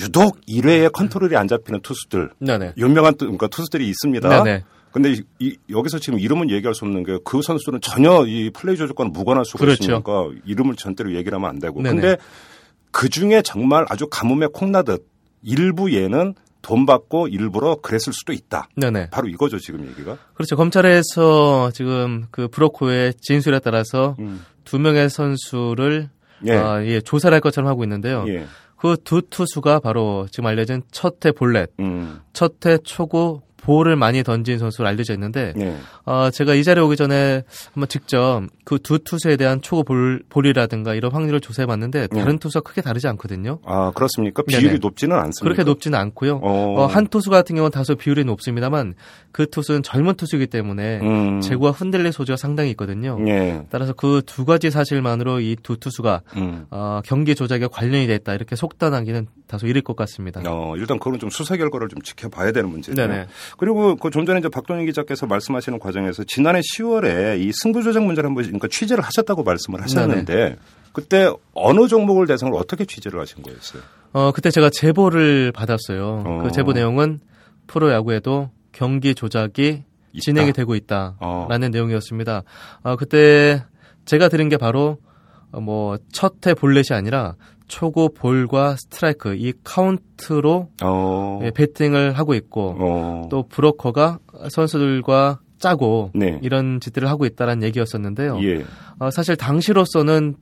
유독 0.00 0.38
1회에 0.46 0.92
컨트롤이 0.92 1.34
안 1.36 1.48
잡히는 1.48 1.80
투수들 1.80 2.30
네네. 2.38 2.74
유명한 2.76 3.14
투- 3.14 3.24
그러니까 3.26 3.48
투수들이 3.48 3.88
있습니다. 3.88 4.28
네네. 4.44 4.64
근데 4.92 5.12
이, 5.12 5.22
이- 5.38 5.56
여기서 5.70 5.98
지금 5.98 6.18
이름은 6.18 6.50
얘기할 6.50 6.74
수 6.74 6.84
없는 6.84 7.04
게 7.04 7.18
그 7.24 7.42
선수들은 7.42 7.80
전혀 7.80 8.24
이 8.26 8.50
플레이 8.50 8.76
조작과는 8.76 9.12
무관할 9.12 9.44
수가 9.44 9.64
그렇죠. 9.64 9.84
있으니까 9.84 10.28
이름을 10.46 10.74
절대로 10.76 11.14
얘기를 11.14 11.36
하면 11.36 11.48
안 11.48 11.58
되고. 11.58 11.80
네네. 11.82 11.94
근데 12.00 12.16
그 12.90 13.08
중에 13.08 13.40
정말 13.42 13.86
아주 13.88 14.06
가뭄에 14.08 14.46
콩나듯 14.52 15.06
일부 15.42 15.92
예는 15.92 16.34
돈 16.62 16.86
받고 16.86 17.28
일부러 17.28 17.76
그랬을 17.76 18.12
수도 18.12 18.32
있다. 18.32 18.68
네네. 18.76 19.10
바로 19.10 19.28
이거죠 19.28 19.58
지금 19.58 19.86
얘기가. 19.86 20.18
그렇죠. 20.34 20.56
검찰에서 20.56 21.70
지금 21.72 22.26
그 22.30 22.48
브로커의 22.48 23.14
진술에 23.20 23.60
따라서 23.60 24.16
음. 24.18 24.44
두 24.64 24.78
명의 24.78 25.08
선수를 25.08 26.10
예. 26.46 26.52
아, 26.52 26.84
예, 26.84 27.00
조사를 27.00 27.34
할 27.34 27.40
것처럼 27.40 27.68
하고 27.68 27.84
있는데요. 27.84 28.24
예. 28.28 28.46
그두 28.76 29.22
투수가 29.28 29.80
바로 29.80 30.26
지금 30.30 30.46
알려진 30.46 30.82
첫해 30.90 31.32
볼넷, 31.36 31.70
음. 31.80 32.20
첫해 32.32 32.78
초구 32.82 33.42
볼을 33.62 33.96
많이 33.96 34.22
던진 34.22 34.58
선수로 34.58 34.88
알려져 34.88 35.12
있는데 35.14 35.52
예. 35.58 35.76
어, 36.04 36.30
제가 36.30 36.54
이 36.54 36.64
자리에 36.64 36.82
오기 36.82 36.96
전에 36.96 37.42
한번 37.72 37.88
직접 37.88 38.42
그 38.64 38.78
두 38.82 38.98
투수에 38.98 39.36
대한 39.36 39.60
초구 39.60 39.84
볼, 39.84 40.22
볼이라든가 40.28 40.94
이런 40.94 41.12
확률을 41.12 41.40
조사해 41.40 41.66
봤는데 41.66 42.06
다른 42.08 42.38
투수가 42.38 42.62
크게 42.68 42.80
다르지 42.82 43.06
않거든요. 43.08 43.58
아 43.64 43.92
그렇습니까? 43.94 44.42
비율이 44.42 44.64
네네. 44.66 44.78
높지는 44.80 45.16
않습니다. 45.16 45.42
그렇게 45.42 45.62
높지는 45.64 45.98
않고요. 45.98 46.36
어. 46.42 46.74
어, 46.80 46.86
한 46.86 47.06
투수 47.06 47.30
같은 47.30 47.54
경우는 47.56 47.70
다소 47.70 47.94
비율이 47.94 48.24
높습니다만 48.24 48.94
그 49.32 49.46
투수는 49.48 49.82
젊은 49.82 50.14
투수이기 50.14 50.46
때문에 50.46 51.00
음. 51.02 51.40
제구가 51.40 51.70
흔들릴 51.72 52.12
소지가 52.12 52.36
상당히 52.36 52.70
있거든요. 52.70 53.18
예. 53.28 53.62
따라서 53.70 53.92
그 53.92 54.22
두 54.26 54.44
가지 54.44 54.70
사실만으로 54.70 55.40
이 55.40 55.56
두 55.62 55.76
투수가 55.76 56.22
음. 56.36 56.66
어, 56.70 57.00
경기 57.04 57.34
조작에 57.34 57.66
관련이 57.70 58.06
됐다 58.06 58.34
이렇게 58.34 58.56
속단하기는 58.56 59.26
다소 59.50 59.66
이를 59.66 59.82
것 59.82 59.96
같습니다. 59.96 60.40
어, 60.46 60.74
일단 60.76 60.98
그거는 60.98 61.18
좀 61.18 61.28
수사 61.30 61.56
결과를 61.56 61.88
좀 61.88 62.00
지켜봐야 62.02 62.52
되는 62.52 62.70
문제죠. 62.70 62.94
네네. 62.94 63.26
그리고 63.58 63.96
그 63.96 64.10
좀 64.10 64.24
전에 64.26 64.38
이제 64.40 64.48
박동희 64.48 64.86
기자께서 64.86 65.26
말씀하시는 65.26 65.78
과정에서 65.78 66.24
지난해 66.24 66.60
10월에 66.60 67.40
이 67.40 67.50
승부 67.52 67.82
조작 67.82 68.04
문제를 68.04 68.28
한번 68.28 68.44
그러니까 68.44 68.68
취재를 68.68 69.02
하셨다고 69.04 69.42
말씀을 69.42 69.82
하셨는데 69.82 70.56
그때 70.92 71.30
어느 71.54 71.86
종목을 71.88 72.26
대상으로 72.26 72.56
어떻게 72.56 72.84
취재를 72.84 73.20
하신 73.20 73.42
거였어요? 73.42 73.82
어, 74.12 74.32
그때 74.32 74.50
제가 74.50 74.70
제보를 74.70 75.52
받았어요. 75.52 76.24
어. 76.26 76.42
그 76.42 76.50
제보 76.52 76.72
내용은 76.72 77.20
프로야구에도 77.66 78.50
경기 78.72 79.14
조작이 79.14 79.82
있다. 80.12 80.20
진행이 80.20 80.52
되고 80.52 80.74
있다라는 80.74 81.18
어. 81.20 81.68
내용이었습니다. 81.70 82.42
어, 82.82 82.96
그때 82.96 83.62
제가 84.04 84.28
들은 84.28 84.48
게 84.48 84.56
바로 84.56 84.98
어, 84.98 85.09
뭐 85.52 85.98
첫 86.12 86.36
회 86.36 86.54
볼넷이 86.54 86.96
아니라 86.96 87.34
초구 87.68 88.12
볼과 88.12 88.76
스트라이크 88.76 89.34
이 89.36 89.52
카운트로 89.62 90.70
어. 90.82 91.40
예, 91.44 91.50
배팅을 91.50 92.12
하고 92.12 92.34
있고 92.34 92.76
어. 92.78 93.28
또 93.30 93.44
브로커가 93.48 94.18
선수들과 94.50 95.40
짜고 95.58 96.10
네. 96.14 96.38
이런 96.42 96.80
짓들을 96.80 97.08
하고 97.08 97.26
있다라는 97.26 97.62
얘기였었는데요. 97.64 98.42
예. 98.42 98.64
어, 98.98 99.10
사실 99.10 99.36
당시로서는 99.36 100.34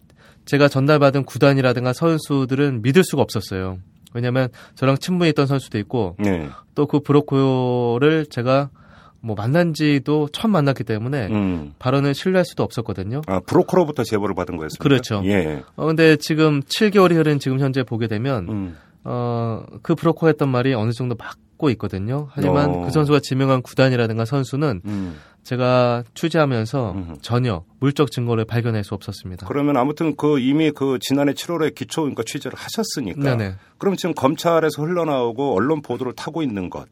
제가 0.47 0.69
전달받은 0.69 1.25
구단이라든가 1.25 1.93
선수들은 1.93 2.83
믿을 2.83 3.05
수가 3.05 3.21
없었어요. 3.21 3.79
왜냐하면 4.15 4.49
저랑 4.75 4.97
친분이 4.97 5.29
있던 5.31 5.47
선수도 5.47 5.79
있고 5.79 6.17
네. 6.19 6.49
또그 6.75 7.01
브로커를 7.01 8.27
제가 8.31 8.71
뭐 9.21 9.35
만난 9.35 9.75
지도 9.75 10.29
처음 10.33 10.53
만났기 10.53 10.85
때문에 10.85 11.27
음. 11.29 11.75
발언을 11.79 12.15
신뢰할 12.15 12.45
수도 12.45 12.63
없었거든요. 12.63 13.23
아, 13.27 13.41
브로커로부터 13.41 14.05
제보를 14.05 14.35
받은 14.35 14.57
거였습니다. 14.57 14.83
그렇죠. 14.83 15.23
예. 15.25 15.63
어, 15.77 15.87
근데 15.87 16.17
지금 16.17 16.61
7개월이 16.61 17.15
흐른 17.15 17.39
지금 17.39 17.59
현재 17.59 17.83
보게 17.83 18.07
되면 18.07 18.49
음. 18.49 18.77
어, 19.05 19.65
그 19.83 19.95
브로커 19.95 20.29
했던 20.29 20.49
말이 20.49 20.73
어느 20.75 20.93
정도 20.93 21.17
맞고 21.17 21.71
있거든요. 21.71 22.29
하지만 22.31 22.71
어. 22.71 22.85
그 22.85 22.91
선수가 22.91 23.21
지명한 23.21 23.63
구단이라든가 23.63 24.25
선수는 24.25 24.83
음. 24.85 25.17
제가 25.43 26.05
취재하면서 26.15 26.93
음. 26.93 27.17
전혀 27.23 27.65
물적 27.81 28.11
증거를 28.11 28.45
발견할 28.45 28.85
수 28.85 28.95
없었습니다. 28.95 29.47
그러면 29.47 29.79
아무튼 29.79 30.15
그 30.15 30.39
이미 30.39 30.71
그 30.71 30.99
지난해 31.01 31.33
7월에 31.33 31.75
기초 31.75 32.03
그러니까 32.03 32.23
취재를 32.23 32.57
하셨으니까 32.59 33.37
네네. 33.37 33.55
그럼 33.79 33.97
지금 33.97 34.15
검찰에서 34.15 34.83
흘러나오고 34.83 35.57
언론 35.57 35.81
보도를 35.81 36.13
타고 36.13 36.43
있는 36.43 36.69
것 36.69 36.87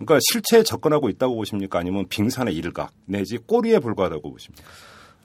그러니까 0.00 0.18
실체에 0.30 0.62
접근하고 0.62 1.08
있다고 1.08 1.36
보십니까 1.36 1.78
아니면 1.78 2.06
빙산의 2.08 2.54
일각 2.54 2.90
내지 3.06 3.36
꼬리에 3.38 3.78
불과하다고 3.78 4.32
보십니까? 4.32 4.64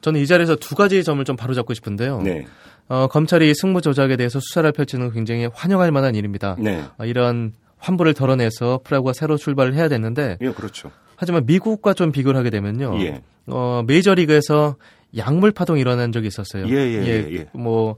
저는 0.02 0.20
이 0.20 0.28
자리에서 0.28 0.56
두 0.58 0.76
가지 0.76 1.04
점을 1.04 1.24
좀 1.24 1.36
바로잡고 1.36 1.74
싶은데요. 1.74 2.22
네. 2.22 2.46
어, 2.88 3.08
검찰이 3.08 3.54
승부 3.56 3.82
조작에 3.82 4.18
대해서 4.18 4.40
수사를 4.40 4.72
펼치는 4.72 5.08
건 5.08 5.14
굉장히 5.16 5.48
환영할 5.52 5.92
만한 5.92 6.14
일입니다. 6.16 6.56
네. 6.60 6.84
어, 6.98 7.06
이런 7.06 7.54
환부를 7.78 8.14
덜어내서 8.14 8.82
프라구가 8.84 9.14
새로 9.14 9.38
출발을 9.38 9.74
해야 9.74 9.88
되는데 9.88 10.38
예, 10.42 10.52
그렇죠. 10.52 10.92
하지만 11.16 11.46
미국과 11.46 11.94
좀 11.94 12.12
비교를 12.12 12.38
하게 12.38 12.50
되면요. 12.50 13.00
예. 13.02 13.22
어, 13.48 13.84
메이저리그에서 13.88 14.76
약물 15.18 15.52
파동이 15.52 15.80
일어난 15.80 16.12
적이 16.12 16.28
있었어요. 16.28 16.68
예, 16.68 16.74
예, 16.74 17.06
예, 17.06 17.34
예. 17.34 17.48
뭐, 17.54 17.96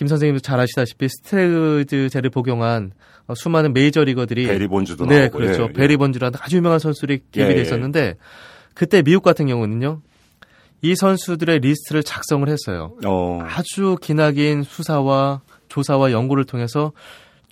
김 0.00 0.06
선생님도 0.06 0.40
잘 0.40 0.58
아시다시피 0.58 1.10
스테로이드제를 1.10 2.30
복용한 2.30 2.92
어, 3.26 3.34
수많은 3.34 3.74
메이저리거들이 3.74 4.46
베리 4.46 4.66
본즈도 4.66 5.04
네, 5.04 5.20
나오고. 5.20 5.36
그렇죠. 5.36 5.64
예, 5.64 5.66
예. 5.68 5.72
베리 5.74 5.98
번즈라는 5.98 6.38
아주 6.40 6.56
유명한 6.56 6.78
선수들이 6.78 7.20
기입이 7.30 7.50
예, 7.50 7.52
돼 7.52 7.58
예. 7.58 7.62
있었는데 7.62 8.16
그때 8.72 9.02
미국 9.02 9.22
같은 9.22 9.46
경우는요. 9.46 10.00
이 10.80 10.96
선수들의 10.96 11.58
리스트를 11.58 12.02
작성을 12.02 12.48
했어요. 12.48 12.96
어. 13.04 13.40
아주 13.42 13.98
기나긴 14.00 14.62
수사와 14.62 15.42
조사와 15.68 16.12
연구를 16.12 16.44
통해서 16.44 16.92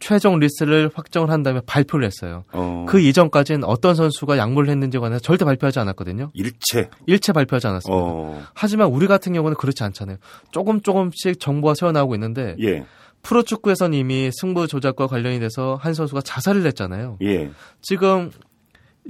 최종 0.00 0.38
리스트를 0.38 0.90
확정을 0.94 1.30
한 1.30 1.42
다음에 1.42 1.60
발표를 1.66 2.06
했어요. 2.06 2.44
어, 2.52 2.86
그 2.88 3.00
이전까지는 3.00 3.64
어떤 3.64 3.94
선수가 3.94 4.38
약물을 4.38 4.70
했는지에 4.70 5.00
관해서 5.00 5.20
절대 5.20 5.44
발표하지 5.44 5.78
않았거든요. 5.80 6.30
일체. 6.34 6.88
일체 7.06 7.32
발표하지 7.32 7.66
않았습니다. 7.66 8.02
어, 8.02 8.42
하지만 8.54 8.88
우리 8.88 9.06
같은 9.06 9.32
경우는 9.32 9.56
그렇지 9.56 9.82
않잖아요. 9.84 10.18
조금 10.50 10.80
조금씩 10.80 11.40
정보가 11.40 11.74
새어나오고 11.74 12.14
있는데 12.14 12.56
예, 12.62 12.84
프로축구에선 13.22 13.94
이미 13.94 14.30
승부 14.32 14.66
조작과 14.66 15.06
관련이 15.06 15.40
돼서 15.40 15.78
한 15.80 15.94
선수가 15.94 16.22
자살을 16.22 16.64
했잖아요. 16.66 17.18
예. 17.22 17.50
지금 17.82 18.30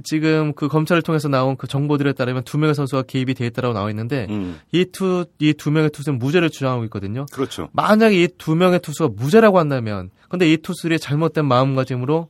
지금 0.05 0.53
그 0.55 0.69
검찰을 0.69 1.03
통해서 1.03 1.29
나온 1.29 1.57
그 1.57 1.67
정보들에 1.67 2.13
따르면 2.13 2.45
두 2.45 2.59
명의 2.59 2.75
선수가 2.75 3.03
개입이 3.03 3.35
돼 3.35 3.47
있다고 3.47 3.73
나와 3.75 3.91
있는데 3.91 4.27
음, 4.31 4.61
이투 4.73 5.27
이 5.41 5.53
두 5.55 5.71
명의 5.71 5.91
투수는 5.91 6.19
무죄를 6.19 6.51
주장하고 6.51 6.85
있거든요. 6.85 7.27
그렇죠. 7.33 7.69
만약에 7.73 8.23
이 8.23 8.29
두 8.39 8.55
명의 8.55 8.79
투수가 8.81 9.15
무죄라고 9.17 9.59
한다면 9.59 10.11
근데 10.29 10.51
이 10.51 10.57
투수들이 10.57 10.99
잘못된 10.99 11.45
마음가짐으로 11.47 12.29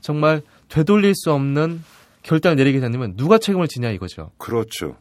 정말 0.00 0.42
되돌릴 0.68 1.14
수 1.14 1.32
없는 1.32 1.82
결단을 2.22 2.56
내리게 2.56 2.80
된다면 2.80 3.14
누가 3.16 3.38
책임을 3.38 3.68
지냐 3.68 3.90
이거죠. 3.90 4.32
그렇죠. 4.38 4.96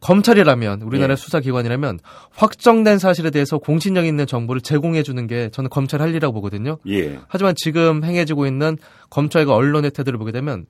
검찰이라면 0.00 0.82
우리나라 0.82 1.12
예. 1.12 1.16
수사기관이라면 1.16 1.98
확정된 2.34 2.98
사실에 2.98 3.30
대해서 3.30 3.56
공신력 3.58 4.04
있는 4.04 4.26
정보를 4.26 4.60
제공해 4.60 5.02
주는 5.02 5.26
게 5.26 5.48
저는 5.50 5.70
검찰 5.70 6.02
할 6.02 6.10
일이라고 6.10 6.34
보거든요. 6.34 6.78
예. 6.88 7.18
하지만 7.28 7.54
지금 7.56 8.04
행해지고 8.04 8.46
있는 8.46 8.76
검찰과 9.10 9.54
언론의 9.54 9.92
태도를 9.92 10.18
보게 10.18 10.30
되면 10.32 10.66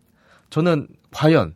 저는 0.54 0.86
과연 1.10 1.54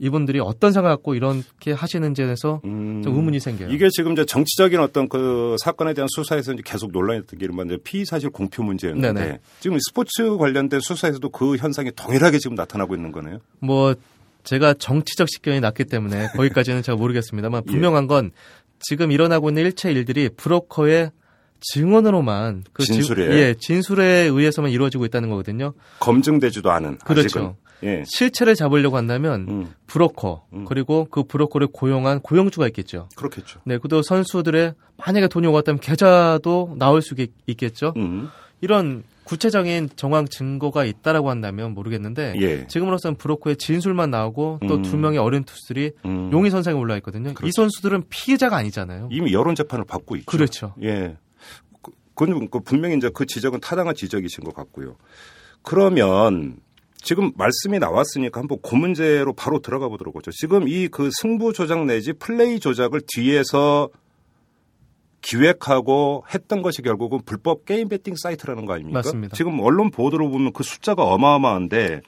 이분들이 0.00 0.40
어떤 0.40 0.72
생각을 0.72 0.96
갖고 0.96 1.14
이렇게 1.14 1.70
하시는지에 1.72 2.24
대해서 2.24 2.60
음, 2.64 3.00
좀 3.04 3.14
의문이 3.14 3.38
생겨요. 3.38 3.70
이게 3.70 3.88
지금 3.88 4.12
이제 4.14 4.24
정치적인 4.26 4.80
어떤 4.80 5.08
그 5.08 5.54
사건에 5.62 5.94
대한 5.94 6.08
수사에서 6.10 6.52
이제 6.52 6.62
계속 6.66 6.90
논란이 6.90 7.20
됐던 7.20 7.38
게 7.38 7.44
이른바 7.44 7.62
피의 7.84 8.04
사실 8.04 8.30
공표 8.30 8.64
문제였는데 8.64 9.12
네네. 9.20 9.38
지금 9.60 9.78
스포츠 9.78 10.36
관련된 10.38 10.80
수사에서도 10.80 11.28
그 11.28 11.56
현상이 11.56 11.92
동일하게 11.94 12.38
지금 12.38 12.56
나타나고 12.56 12.96
있는 12.96 13.12
거네요. 13.12 13.38
뭐 13.60 13.94
제가 14.42 14.74
정치적 14.74 15.28
식견이 15.30 15.60
났기 15.60 15.84
때문에 15.84 16.26
거기까지는 16.34 16.82
제가 16.82 16.96
모르겠습니다만 16.98 17.62
분명한 17.66 18.08
건 18.08 18.32
지금 18.80 19.12
일어나고 19.12 19.50
있는 19.50 19.62
일체 19.66 19.92
일들이 19.92 20.30
브로커의 20.30 21.12
증언으로만 21.60 22.64
그 22.72 22.82
지- 22.82 22.92
진술이에요? 22.92 23.32
예, 23.34 23.54
진술에 23.56 24.04
의해서만 24.24 24.72
이루어지고 24.72 25.04
있다는 25.04 25.30
거거든요. 25.30 25.74
검증되지도 26.00 26.70
않은 26.72 26.98
그렇죠. 26.98 27.26
아직은. 27.38 27.65
예. 27.82 28.02
실체를 28.06 28.54
잡으려고 28.54 28.96
한다면 28.96 29.46
음, 29.48 29.74
브로커 29.86 30.46
그리고 30.66 31.06
그 31.10 31.24
브로커를 31.24 31.68
고용한 31.68 32.20
고용주가 32.20 32.66
있겠죠. 32.68 33.08
그렇겠죠. 33.16 33.60
네, 33.64 33.78
그도 33.78 34.02
선수들의 34.02 34.74
만약에 35.04 35.28
돈이 35.28 35.46
오갔다면 35.46 35.80
계좌도 35.80 36.76
나올 36.78 37.02
수 37.02 37.14
있- 37.18 37.32
있겠죠. 37.46 37.92
음, 37.96 38.28
이런 38.60 39.04
구체적인 39.24 39.90
정황 39.96 40.26
증거가 40.26 40.84
있다라고 40.84 41.28
한다면 41.30 41.74
모르겠는데 41.74 42.34
예. 42.40 42.66
지금으로서는 42.68 43.16
브로커의 43.16 43.56
진술만 43.56 44.10
나오고 44.10 44.60
또 44.68 44.76
음. 44.76 44.82
두 44.82 44.96
명의 44.96 45.18
어린 45.18 45.42
투수들이 45.44 45.92
음. 46.04 46.30
용의 46.32 46.50
선상에 46.52 46.78
올라 46.78 46.96
있거든요. 46.98 47.30
이 47.30 47.34
그렇죠. 47.34 47.50
선수들은 47.52 48.04
피해자가 48.08 48.56
아니잖아요. 48.56 49.08
이미 49.10 49.32
여론 49.32 49.54
재판을 49.56 49.84
받고 49.84 50.14
있죠. 50.16 50.26
그렇죠. 50.26 50.74
예. 50.82 51.16
그- 51.82 51.90
그건 52.14 52.48
그 52.48 52.60
분명히 52.60 52.96
이제 52.96 53.10
그 53.12 53.26
지적은 53.26 53.60
타당한 53.60 53.94
지적이신 53.96 54.44
것 54.44 54.54
같고요. 54.54 54.96
그러면 55.62 56.56
지금 57.06 57.30
말씀이 57.36 57.78
나왔으니까 57.78 58.40
한번 58.40 58.58
그 58.62 58.74
문제로 58.74 59.32
바로 59.32 59.60
들어가 59.60 59.86
보도록 59.88 60.16
하죠. 60.16 60.32
지금 60.32 60.66
이 60.66 60.88
그 60.88 61.08
승부 61.22 61.52
조작 61.52 61.84
내지 61.86 62.12
플레이 62.12 62.58
조작을 62.58 63.00
뒤에서 63.06 63.88
기획하고 65.22 66.24
했던 66.34 66.62
것이 66.62 66.82
결국은 66.82 67.20
불법 67.24 67.64
게임 67.64 67.88
베팅 67.88 68.14
사이트라는 68.16 68.66
거 68.66 68.72
아닙니까? 68.74 68.98
맞습니다. 68.98 69.36
지금 69.36 69.60
언론 69.60 69.90
보도를 69.92 70.28
보면 70.28 70.52
그 70.52 70.64
숫자가 70.64 71.04
어마어마한데 71.04 72.00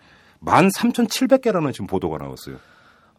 13,700개라는 0.45 1.73
지금 1.73 1.87
보도가 1.87 2.19
나왔어요. 2.19 2.57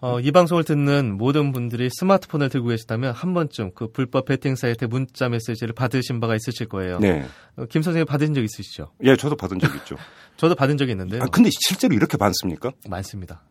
어, 0.01 0.19
이 0.21 0.31
방송을 0.31 0.63
듣는 0.63 1.17
모든 1.17 1.51
분들이 1.51 1.89
스마트폰을 1.91 2.47
들고 2.49 2.69
계시다면 2.69 3.13
한 3.13 3.33
번쯤 3.33 3.71
그 3.75 3.91
불법 3.91 4.25
베팅 4.25 4.55
사이트 4.55 4.85
문자 4.85 5.27
메시지를 5.27 5.73
받으신 5.73 6.19
바가 6.21 6.35
있으실 6.35 6.67
거예요. 6.69 6.99
네. 6.99 7.25
어, 7.57 7.65
김 7.65 7.81
선생님 7.81 8.05
받으신 8.05 8.33
적 8.33 8.41
있으시죠? 8.41 8.91
예, 9.03 9.15
저도 9.17 9.35
받은 9.35 9.59
적 9.59 9.75
있죠. 9.75 9.97
저도 10.37 10.55
받은 10.55 10.77
적이 10.77 10.91
있는데요. 10.91 11.21
아, 11.23 11.25
근데 11.25 11.49
실제로 11.51 11.93
이렇게 11.95 12.15
많습니까? 12.17 12.71
많습니다. 12.87 13.41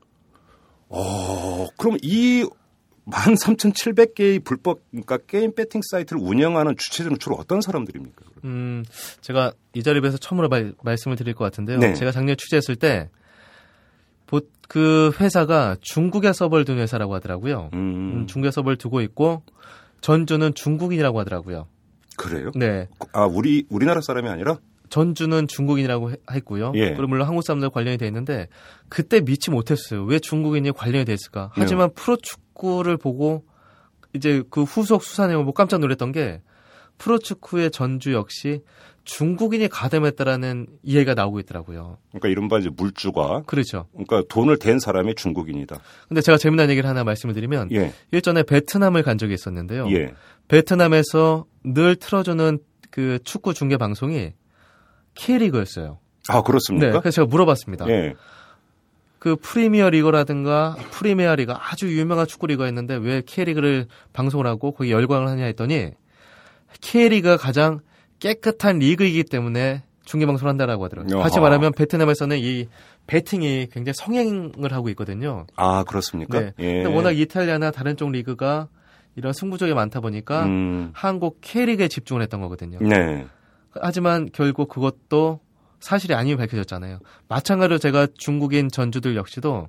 어, 0.89 1.67
그럼 1.77 1.99
이 2.03 2.47
13,700개의 3.11 4.43
불법 4.45 4.81
그러니까 4.91 5.19
게임 5.27 5.55
배팅 5.55 5.81
사이트를 5.91 6.21
운영하는 6.23 6.77
주체들은 6.79 7.19
주로 7.19 7.37
어떤 7.37 7.61
사람들입니까? 7.61 8.23
음, 8.45 8.85
제가 9.21 9.53
이 9.75 9.83
자리에서 9.83 10.17
처음으로 10.19 10.49
말, 10.49 10.73
말씀을 10.83 11.17
드릴 11.17 11.35
것 11.35 11.45
같은데요. 11.45 11.79
네. 11.79 11.95
제가 11.95 12.11
작년에 12.13 12.37
취재했을 12.37 12.77
때, 12.77 13.11
보- 13.11 13.19
그 14.69 15.13
회사가 15.19 15.77
중국에 15.81 16.33
서버를 16.35 16.67
둔 16.67 16.79
회사라고 16.79 17.15
하더라고요. 17.15 17.71
음, 17.73 17.79
음, 17.79 18.27
중국에 18.27 18.51
서버를 18.51 18.77
두고 18.77 19.01
있고, 19.01 19.43
전주는 20.03 20.53
중국인이라고 20.55 21.19
하더라고요. 21.21 21.67
그래요? 22.19 22.51
네. 22.55 22.87
아, 23.13 23.25
우리 23.25 23.65
우리나라 23.71 24.03
사람이 24.03 24.29
아니라 24.29 24.59
전주는 24.91 25.49
중국인이라고 25.49 26.11
해- 26.11 26.17
했고요. 26.31 26.73
예. 26.75 26.91
그리고 26.91 27.07
물론 27.09 27.27
한국 27.27 27.43
사람들 27.43 27.71
관련이 27.71 27.97
돼 27.97 28.07
있는데, 28.09 28.49
그때 28.91 29.21
믿지 29.23 29.51
못했어요. 29.51 30.05
왜 30.05 30.19
중국인이 30.19 30.71
관련이 30.73 31.07
돼 31.07 31.15
있을까? 31.15 31.51
하지만 31.55 31.91
프로축구를 31.95 32.99
보고, 32.99 33.45
이제 34.15 34.43
그 34.51 34.65
후속 34.65 35.03
수사 35.03 35.27
내용을 35.27 35.47
보고 35.47 35.55
깜짝 35.55 35.79
놀랐던 35.81 36.13
게, 36.13 36.43
프로축구의 36.99 37.71
전주 37.71 38.13
역시 38.13 38.63
중국인이 39.09 39.69
가담했다라는 39.69 40.67
이해가 40.83 41.15
나오고 41.15 41.41
있더라고요. 41.41 41.97
그러니까 42.11 42.29
이른바 42.29 42.59
이제 42.59 42.69
물주가 42.69 43.43
그렇죠. 43.47 43.87
그러니까 43.93 44.23
돈을 44.29 44.59
댄 44.59 44.79
사람이 44.79 45.15
중국인이다. 45.15 45.81
근데 46.09 46.21
제가 46.21 46.37
재미난 46.37 46.69
얘기를 46.69 46.89
하나 46.89 47.05
말씀을 47.05 47.35
드리면 47.35 47.73
예. 47.73 47.95
일전에 48.13 48.43
베트남을 48.43 49.03
간 49.03 49.17
적이 49.17 49.33
있었는데요. 49.33 49.91
예. 49.93 50.13
베트남에서 50.49 51.47
늘 51.65 51.97
틀어주는 51.97 52.59
그 52.91 53.19
축구 53.25 53.55
중계 53.55 53.79
방송이 53.79 54.35
K리그였어요. 55.15 55.99
아, 56.29 56.35
네. 56.35 56.43
그렇습니까? 56.45 57.01
그래서 57.01 57.17
제가 57.17 57.27
물어봤습니다. 57.29 57.89
예. 57.89 58.15
그 59.19 59.37
프리미어 59.37 59.89
리그라든가 59.89 60.77
프리미어 60.91 61.35
리그 61.37 61.55
아주 61.57 61.89
유명한 61.99 62.27
축구 62.27 62.47
리그가 62.47 62.69
있는데 62.69 62.95
왜 62.97 63.23
K리그를 63.23 63.87
방송을 64.13 64.47
하고 64.47 64.73
거기 64.73 64.93
열광을 64.93 65.29
하냐 65.29 65.45
했더니 65.47 65.93
K리그가 66.83 67.39
가장 67.39 67.81
깨끗한 68.21 68.79
리그이기 68.79 69.25
때문에 69.25 69.83
중계 70.05 70.25
방송을 70.27 70.49
한다라고 70.49 70.85
하더라고요. 70.85 71.21
다시 71.21 71.39
말하면 71.39 71.73
베트남에서는 71.73 72.39
이 72.39 72.69
배팅이 73.07 73.69
굉장히 73.71 73.95
성행을 73.95 74.73
하고 74.73 74.89
있거든요. 74.91 75.47
아, 75.57 75.85
그렇습니까? 75.85 76.41
네. 76.41 76.53
예. 76.59 76.83
근데 76.83 76.95
워낙 76.95 77.13
이탈리아나 77.13 77.71
다른 77.71 77.97
쪽 77.97 78.11
리그가 78.11 78.69
이런 79.17 79.33
승부적이 79.33 79.75
많다 79.75 80.01
보니까 80.01 80.45
음. 80.45 80.91
한국 80.95 81.41
K리그에 81.43 81.89
집중을 81.89 82.23
했던 82.23 82.41
거거든요. 82.41 82.79
네. 82.81 83.27
하지만 83.81 84.31
결국 84.33 84.69
그것도 84.69 85.41
사실이 85.81 86.15
아님이 86.15 86.37
밝혀졌잖아요. 86.37 87.01
마찬가지로 87.29 87.79
제가 87.79 88.09
중국인 88.17 88.69
전주들 88.71 89.17
역시도 89.17 89.69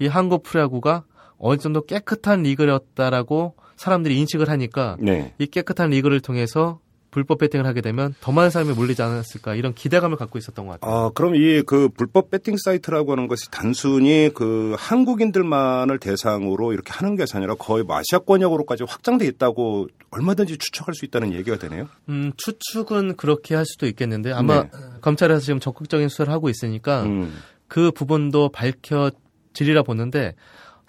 이 0.00 0.06
한국 0.06 0.42
프로야구가 0.42 1.04
어느 1.38 1.58
정도 1.58 1.84
깨끗한 1.84 2.42
리그였다라고 2.42 3.54
사람들이 3.76 4.18
인식을 4.18 4.48
하니까 4.48 4.96
네. 4.98 5.34
이 5.38 5.46
깨끗한 5.46 5.90
리그를 5.90 6.20
통해서 6.20 6.80
불법 7.18 7.38
배팅을 7.38 7.66
하게 7.66 7.80
되면 7.80 8.14
더 8.20 8.32
많은 8.32 8.50
사람이 8.50 8.72
몰리지 8.72 9.02
않았을까 9.02 9.54
이런 9.54 9.74
기대감을 9.74 10.16
갖고 10.16 10.38
있었던 10.38 10.66
것 10.66 10.80
같아요. 10.80 10.94
아, 10.96 11.10
그럼 11.10 11.34
이 11.36 11.62
그 11.68 11.88
불법 11.88 12.30
배팅 12.30 12.56
사이트라고 12.56 13.12
하는 13.12 13.28
것이 13.28 13.50
단순히 13.50 14.30
그 14.34 14.74
한국인들만을 14.78 15.98
대상으로 15.98 16.72
이렇게 16.72 16.92
하는 16.92 17.16
것이 17.16 17.36
아니라 17.36 17.54
거의 17.54 17.84
뭐 17.84 17.96
아시아 17.96 18.20
권역으로까지 18.20 18.84
확장돼 18.84 19.26
있다고 19.26 19.88
얼마든지 20.10 20.56
추측할 20.58 20.94
수 20.94 21.04
있다는 21.04 21.32
얘기가 21.34 21.58
되네요. 21.58 21.88
음, 22.08 22.32
추측은 22.36 23.16
그렇게 23.16 23.54
할 23.54 23.66
수도 23.66 23.86
있겠는데 23.86 24.32
아마 24.32 24.62
네. 24.62 24.70
검찰에서 25.00 25.40
지금 25.40 25.60
적극적인 25.60 26.08
수사를 26.08 26.32
하고 26.32 26.48
있으니까 26.48 27.02
음. 27.02 27.36
그 27.66 27.90
부분도 27.90 28.48
밝혀지리라 28.50 29.82
보는데 29.82 30.34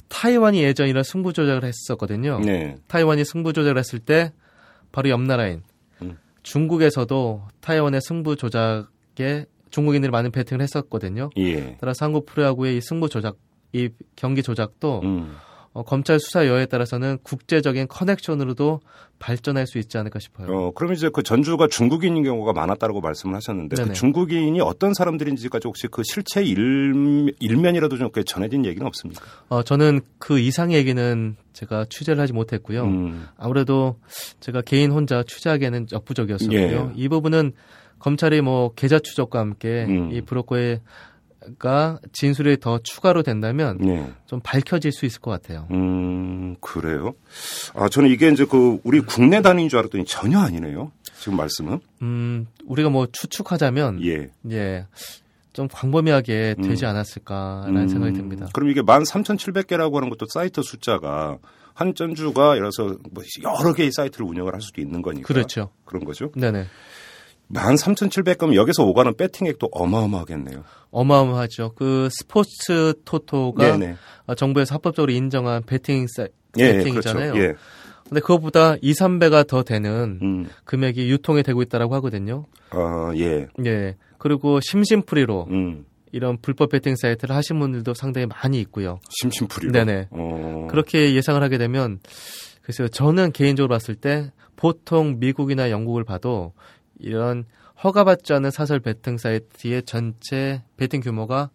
타이완이 0.07 0.63
예전 0.63 0.87
이런 0.87 1.03
승부 1.03 1.33
조작을 1.33 1.63
했었거든요. 1.63 2.39
네. 2.39 2.77
타이완이 2.87 3.25
승부 3.25 3.53
조작을 3.53 3.77
했을 3.77 3.99
때 3.99 4.31
바로 4.91 5.09
옆 5.09 5.21
나라인 5.21 5.55
음. 5.57 5.68
중국에서도 6.43 7.41
타이완의 7.61 8.01
승부 8.01 8.35
조작에 8.35 9.45
중국인들이 9.69 10.11
많은 10.11 10.31
배팅을 10.31 10.61
했었거든요. 10.61 11.29
예. 11.37 11.77
따라서 11.79 12.05
한국 12.05 12.25
프로야구의 12.25 12.77
이 12.77 12.81
승부 12.81 13.09
조작, 13.09 13.37
이 13.73 13.89
경기 14.15 14.41
조작도 14.41 15.01
음. 15.03 15.35
어, 15.73 15.83
검찰 15.83 16.19
수사 16.19 16.47
여에 16.47 16.65
따라서는 16.65 17.19
국제적인 17.23 17.87
커넥션으로도 17.87 18.81
발전할 19.19 19.67
수 19.67 19.77
있지 19.77 19.97
않을까 19.97 20.19
싶어요. 20.19 20.47
어, 20.51 20.71
그럼 20.71 20.93
이제 20.93 21.09
그 21.13 21.21
전주가 21.21 21.67
중국인인 21.67 22.23
경우가 22.23 22.53
많았다고 22.53 23.01
말씀을 23.01 23.35
하셨는데 23.35 23.83
그. 23.83 23.93
중국인이 23.93 24.59
어떤 24.61 24.93
사람들인지까지 24.93 25.67
혹시 25.67 25.87
그 25.87 26.01
실체 26.03 26.43
일, 26.43 27.33
일면이라도 27.39 27.97
좀 27.97 28.09
전해진 28.25 28.65
얘기는 28.65 28.85
없습니까? 28.85 29.23
어, 29.49 29.61
저는 29.63 30.01
그 30.17 30.39
이상의 30.39 30.77
얘기는 30.77 31.35
제가 31.53 31.85
취재를 31.89 32.21
하지 32.21 32.33
못했고요. 32.33 32.83
음. 32.83 33.27
아무래도 33.37 33.97
제가 34.39 34.61
개인 34.61 34.91
혼자 34.91 35.23
취재하기에는 35.23 35.87
역부족이었었고요. 35.91 36.57
예. 36.59 36.91
이 36.95 37.07
부분은 37.09 37.53
검찰이 37.99 38.41
뭐 38.41 38.73
계좌 38.73 38.97
추적과 38.97 39.39
함께 39.39 39.85
음. 39.87 40.11
이 40.11 40.21
브로커 40.21 40.55
가 41.57 41.99
진술이 42.11 42.59
더 42.59 42.79
추가로 42.79 43.23
된다면 43.23 43.77
네. 43.79 44.11
좀 44.25 44.39
밝혀질 44.41 44.91
수 44.91 45.05
있을 45.05 45.21
것 45.21 45.31
같아요. 45.31 45.67
음, 45.71 46.55
그래요? 46.59 47.13
아, 47.73 47.87
저는 47.89 48.09
이게 48.09 48.29
이제 48.29 48.45
그 48.45 48.79
우리 48.83 48.99
국내 48.99 49.41
단위인 49.41 49.69
줄 49.69 49.79
알았더니 49.79 50.05
전혀 50.05 50.39
아니네요. 50.39 50.91
지금 51.17 51.37
말씀은. 51.37 51.79
음, 52.01 52.47
우리가 52.65 52.89
뭐 52.89 53.07
추측하자면 53.11 54.05
예. 54.05 54.29
예. 54.51 54.85
좀 55.53 55.67
광범위하게 55.67 56.55
되지 56.61 56.85
음. 56.85 56.89
않았을까라는 56.89 57.81
음, 57.81 57.87
생각이 57.87 58.13
듭니다. 58.13 58.47
그럼 58.53 58.69
이게 58.69 58.81
13,700개라고 58.81 59.95
하는 59.95 60.09
것도 60.09 60.25
사이트 60.29 60.61
숫자가 60.61 61.37
한 61.73 61.95
전주가 61.95 62.55
예를 62.55 62.69
들어서 62.71 62.97
뭐 63.11 63.23
여러 63.43 63.73
개의 63.73 63.91
사이트를 63.91 64.25
운영을 64.25 64.53
할 64.53 64.61
수도 64.61 64.81
있는 64.81 65.01
거니까. 65.01 65.25
그렇죠. 65.27 65.71
그런 65.85 66.03
거죠. 66.03 66.31
네네. 66.35 66.65
13,700건 67.53 68.53
여기서 68.55 68.83
오가는 68.83 69.15
배팅액도 69.15 69.69
어마어마하겠네요. 69.71 70.63
어마어마하죠. 70.91 71.73
그 71.75 72.09
스포츠 72.11 72.93
토토가 73.05 73.77
네네. 73.77 73.95
어, 74.27 74.35
정부에서 74.35 74.75
합법적으로 74.75 75.11
인정한 75.11 75.63
배팅 75.63 76.05
사, 76.07 76.27
예, 76.57 76.63
예, 76.63 76.73
배팅이잖아요. 76.77 77.33
그렇죠. 77.33 77.49
예. 77.49 77.55
근데 78.07 78.21
그것보다 78.21 78.75
2, 78.81 78.93
3배가 78.93 79.47
더 79.47 79.63
되는 79.63 80.19
음. 80.21 80.47
금액이 80.65 81.09
유통이 81.11 81.43
되고 81.43 81.61
있다라고 81.61 81.93
하거든요. 81.95 82.45
아, 82.71 83.11
예. 83.15 83.47
예. 83.65 83.95
그리고 84.17 84.59
심심풀이로 84.61 85.47
음. 85.51 85.85
이런 86.11 86.37
불법 86.41 86.71
배팅 86.71 86.95
사이트를 86.95 87.35
하신 87.35 87.59
분들도 87.59 87.93
상당히 87.93 88.25
많이 88.25 88.59
있고요. 88.61 88.99
심심풀이로. 89.21 89.71
네네. 89.71 90.07
어. 90.09 90.67
그렇게 90.69 91.13
예상을 91.13 91.41
하게 91.41 91.59
되면 91.59 91.99
그래서 92.63 92.87
저는 92.87 93.31
개인적으로 93.31 93.69
봤을 93.69 93.95
때 93.95 94.31
보통 94.55 95.17
미국이나 95.19 95.69
영국을 95.69 96.03
봐도 96.03 96.53
이런 96.99 97.45
허가받지 97.83 98.33
않은 98.33 98.51
사설 98.51 98.79
배팅 98.79 99.17
사이트의 99.17 99.83
전체 99.83 100.63
배팅 100.77 101.01
규모가 101.01 101.49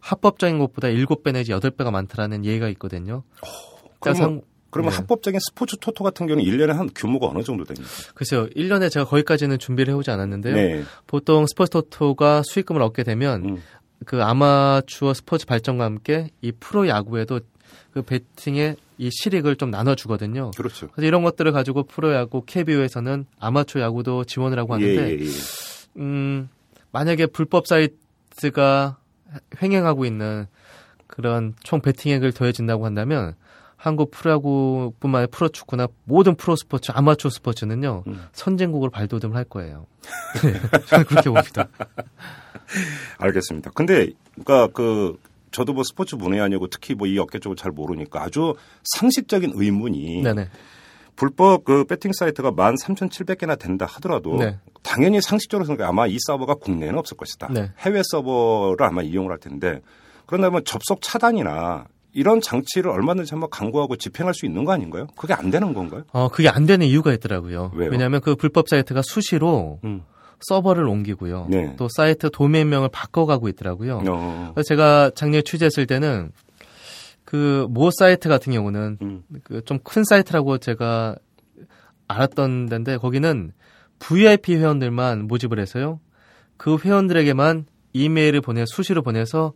합법적인 0.00 0.58
것보다 0.58 0.88
7배 0.88 1.32
내지 1.32 1.52
8배가 1.52 1.90
많다라는 1.90 2.44
예가 2.44 2.68
있거든요. 2.70 3.22
그러니까 4.00 4.24
그러면, 4.24 4.42
그러면 4.70 4.90
네. 4.90 4.96
합법적인 4.96 5.40
스포츠 5.40 5.76
토토 5.78 6.04
같은 6.04 6.26
경우는 6.26 6.50
1년에 6.50 6.72
한 6.72 6.88
규모가 6.94 7.26
어느 7.28 7.42
정도 7.42 7.64
됩니까? 7.64 7.88
글쎄요, 8.14 8.48
1년에 8.50 8.90
제가 8.90 9.04
거기까지는 9.06 9.58
준비를 9.58 9.92
해오지 9.92 10.10
않았는데요. 10.10 10.54
네. 10.54 10.82
보통 11.06 11.46
스포츠 11.46 11.70
토토가 11.70 12.42
수익금을 12.44 12.82
얻게 12.82 13.02
되면 13.02 13.44
음. 13.44 13.62
그 14.06 14.22
아마추어 14.22 15.12
스포츠 15.12 15.46
발전과 15.46 15.84
함께 15.84 16.30
이 16.40 16.52
프로 16.52 16.88
야구에도 16.88 17.40
그 17.92 18.02
배팅의 18.02 18.76
이 18.98 19.10
실익을 19.10 19.56
좀 19.56 19.70
나눠주거든요. 19.70 20.50
그렇죠. 20.56 20.88
그래서 20.88 21.06
이런 21.06 21.22
것들을 21.22 21.50
가지고 21.52 21.84
프로야구 21.84 22.42
KBO에서는 22.46 23.26
아마추어 23.38 23.82
야구도 23.82 24.24
지원을 24.24 24.58
하고 24.58 24.80
예, 24.80 24.96
하는데, 24.96 25.18
예, 25.18 25.26
예. 25.26 25.30
음, 25.96 26.48
만약에 26.92 27.26
불법 27.26 27.66
사이트가 27.66 28.98
횡행하고 29.62 30.04
있는 30.04 30.46
그런 31.06 31.54
총 31.62 31.80
배팅액을 31.80 32.32
더해진다고 32.32 32.84
한다면 32.84 33.34
한국 33.76 34.10
프로야구뿐만 34.10 35.20
아니라 35.20 35.30
프로축구나 35.32 35.88
모든 36.04 36.34
프로 36.36 36.54
스포츠, 36.54 36.92
아마추어 36.92 37.30
스포츠는요 37.30 38.04
음. 38.06 38.26
선진국으로 38.32 38.90
발돋움을 38.90 39.34
할 39.34 39.44
거예요. 39.44 39.86
네, 40.44 40.52
저는 40.86 41.04
그렇게 41.06 41.30
봅니다. 41.30 41.66
알겠습니다. 43.16 43.70
근데 43.74 44.08
그러니까 44.44 44.68
그 44.74 45.18
저도 45.50 45.72
뭐 45.72 45.82
스포츠 45.84 46.16
아니고 46.16 46.68
특히 46.68 46.94
뭐 46.94 47.06
이 47.06 47.18
업계 47.18 47.38
쪽을 47.38 47.56
잘 47.56 47.72
모르니까 47.72 48.22
아주 48.22 48.54
상식적인 48.84 49.52
의문이 49.54 50.22
네네. 50.22 50.48
불법 51.16 51.64
그 51.64 51.84
배팅 51.84 52.12
사이트가 52.12 52.52
13,700개나 52.52 53.58
된다 53.58 53.84
하더라도 53.86 54.36
네. 54.36 54.58
당연히 54.82 55.20
상식적으로 55.20 55.66
생각해 55.66 55.86
아마 55.88 56.06
이 56.06 56.16
서버가 56.18 56.54
국내에는 56.54 56.98
없을 56.98 57.16
것이다. 57.16 57.48
네. 57.52 57.72
해외 57.80 58.00
서버를 58.10 58.86
아마 58.86 59.02
이용을 59.02 59.30
할 59.30 59.38
텐데 59.38 59.80
그런다면 60.26 60.62
접속 60.64 61.02
차단이나 61.02 61.86
이런 62.12 62.40
장치를 62.40 62.90
얼마든지 62.90 63.34
한번 63.34 63.50
강구하고 63.50 63.96
집행할 63.96 64.34
수 64.34 64.46
있는 64.46 64.64
거 64.64 64.72
아닌가요? 64.72 65.06
그게 65.16 65.34
안 65.34 65.50
되는 65.50 65.74
건가요? 65.74 66.04
어, 66.12 66.28
그게 66.28 66.48
안 66.48 66.66
되는 66.66 66.86
이유가 66.86 67.12
있더라고요. 67.12 67.72
왜요? 67.74 67.90
왜냐하면 67.90 68.20
그 68.20 68.34
불법 68.34 68.68
사이트가 68.68 69.02
수시로 69.02 69.78
음. 69.84 70.02
서버를 70.40 70.86
옮기고요. 70.86 71.46
네. 71.50 71.74
또 71.76 71.88
사이트 71.96 72.30
도메인명을 72.30 72.88
바꿔가고 72.92 73.48
있더라고요. 73.48 74.02
어. 74.08 74.50
그래서 74.54 74.66
제가 74.68 75.10
작년에 75.14 75.42
취재했을 75.42 75.86
때는 75.86 76.32
그 77.24 77.66
모 77.70 77.90
사이트 77.92 78.28
같은 78.28 78.52
경우는 78.52 78.98
음. 79.02 79.22
그좀 79.44 79.78
큰 79.84 80.02
사이트라고 80.04 80.58
제가 80.58 81.14
알았던 82.08 82.66
데인데 82.66 82.96
거기는 82.96 83.52
VIP 84.00 84.56
회원들만 84.56 85.28
모집을 85.28 85.60
해서요. 85.60 86.00
그 86.56 86.76
회원들에게만 86.76 87.66
이메일을 87.92 88.40
보내 88.40 88.64
수시로 88.66 89.02
보내서 89.02 89.52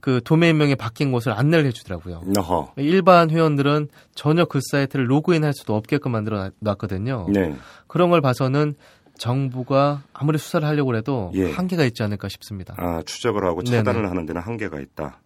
그 0.00 0.20
도메인명이 0.24 0.74
바뀐 0.74 1.12
곳을 1.12 1.32
안내를 1.32 1.64
해주더라고요. 1.66 2.22
어허. 2.36 2.72
일반 2.76 3.30
회원들은 3.30 3.88
전혀 4.14 4.44
그 4.44 4.58
사이트를 4.70 5.08
로그인할 5.08 5.52
수도 5.54 5.76
없게끔 5.76 6.10
만들어 6.12 6.50
놨거든요. 6.58 7.28
네. 7.32 7.54
그런 7.86 8.10
걸 8.10 8.20
봐서는 8.20 8.74
정부가 9.18 10.02
아무리 10.12 10.38
수사를 10.38 10.66
하려고 10.66 10.96
해도 10.96 11.30
예. 11.34 11.50
한계가 11.50 11.84
있지 11.84 12.02
않을까 12.02 12.28
싶습니다. 12.28 12.74
아, 12.78 13.02
추적을 13.04 13.44
하고 13.44 13.62
차단을 13.62 14.00
네네. 14.02 14.08
하는 14.08 14.26
데는 14.26 14.42
한계가 14.42 14.80
있다. 14.80 15.20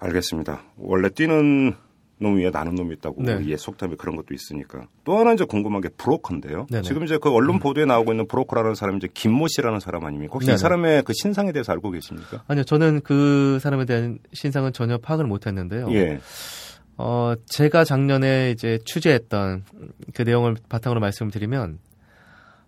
알겠습니다. 0.00 0.62
원래 0.78 1.08
뛰는 1.10 1.74
놈 2.20 2.36
위에 2.36 2.50
나는 2.50 2.74
놈이 2.74 2.94
있다고 2.96 3.22
네. 3.22 3.40
예, 3.46 3.56
속담에 3.56 3.94
그런 3.96 4.14
것도 4.14 4.34
있으니까. 4.34 4.86
또 5.04 5.18
하나 5.18 5.32
이제 5.32 5.44
궁금한 5.44 5.80
게 5.80 5.88
브로커인데요. 5.88 6.66
네네. 6.68 6.80
음. 6.80 6.82
지금 6.82 7.04
이제 7.04 7.18
그 7.20 7.30
언론 7.30 7.58
보도에 7.58 7.86
나오고 7.86 8.12
있는 8.12 8.28
브로커라는 8.28 8.74
사람이 8.74 8.98
이제 8.98 9.08
김모 9.12 9.48
씨라는 9.48 9.80
사람 9.80 10.04
아닙니까? 10.04 10.32
혹시 10.34 10.46
이 10.46 10.48
네네. 10.48 10.58
사람의 10.58 11.02
그 11.04 11.14
신상에 11.14 11.50
대해서 11.52 11.72
알고 11.72 11.90
계십니까? 11.90 12.44
아니요, 12.46 12.64
저는 12.64 13.00
그 13.02 13.58
사람에 13.62 13.86
대한 13.86 14.18
신상은 14.34 14.74
전혀 14.74 14.98
파악을 14.98 15.24
못했는데요. 15.24 15.90
예. 15.92 16.20
어, 16.98 17.32
제가 17.46 17.84
작년에 17.84 18.50
이제 18.50 18.78
취재했던 18.84 19.64
그 20.12 20.20
내용을 20.22 20.56
바탕으로 20.68 21.00
말씀을 21.00 21.32
드리면 21.32 21.78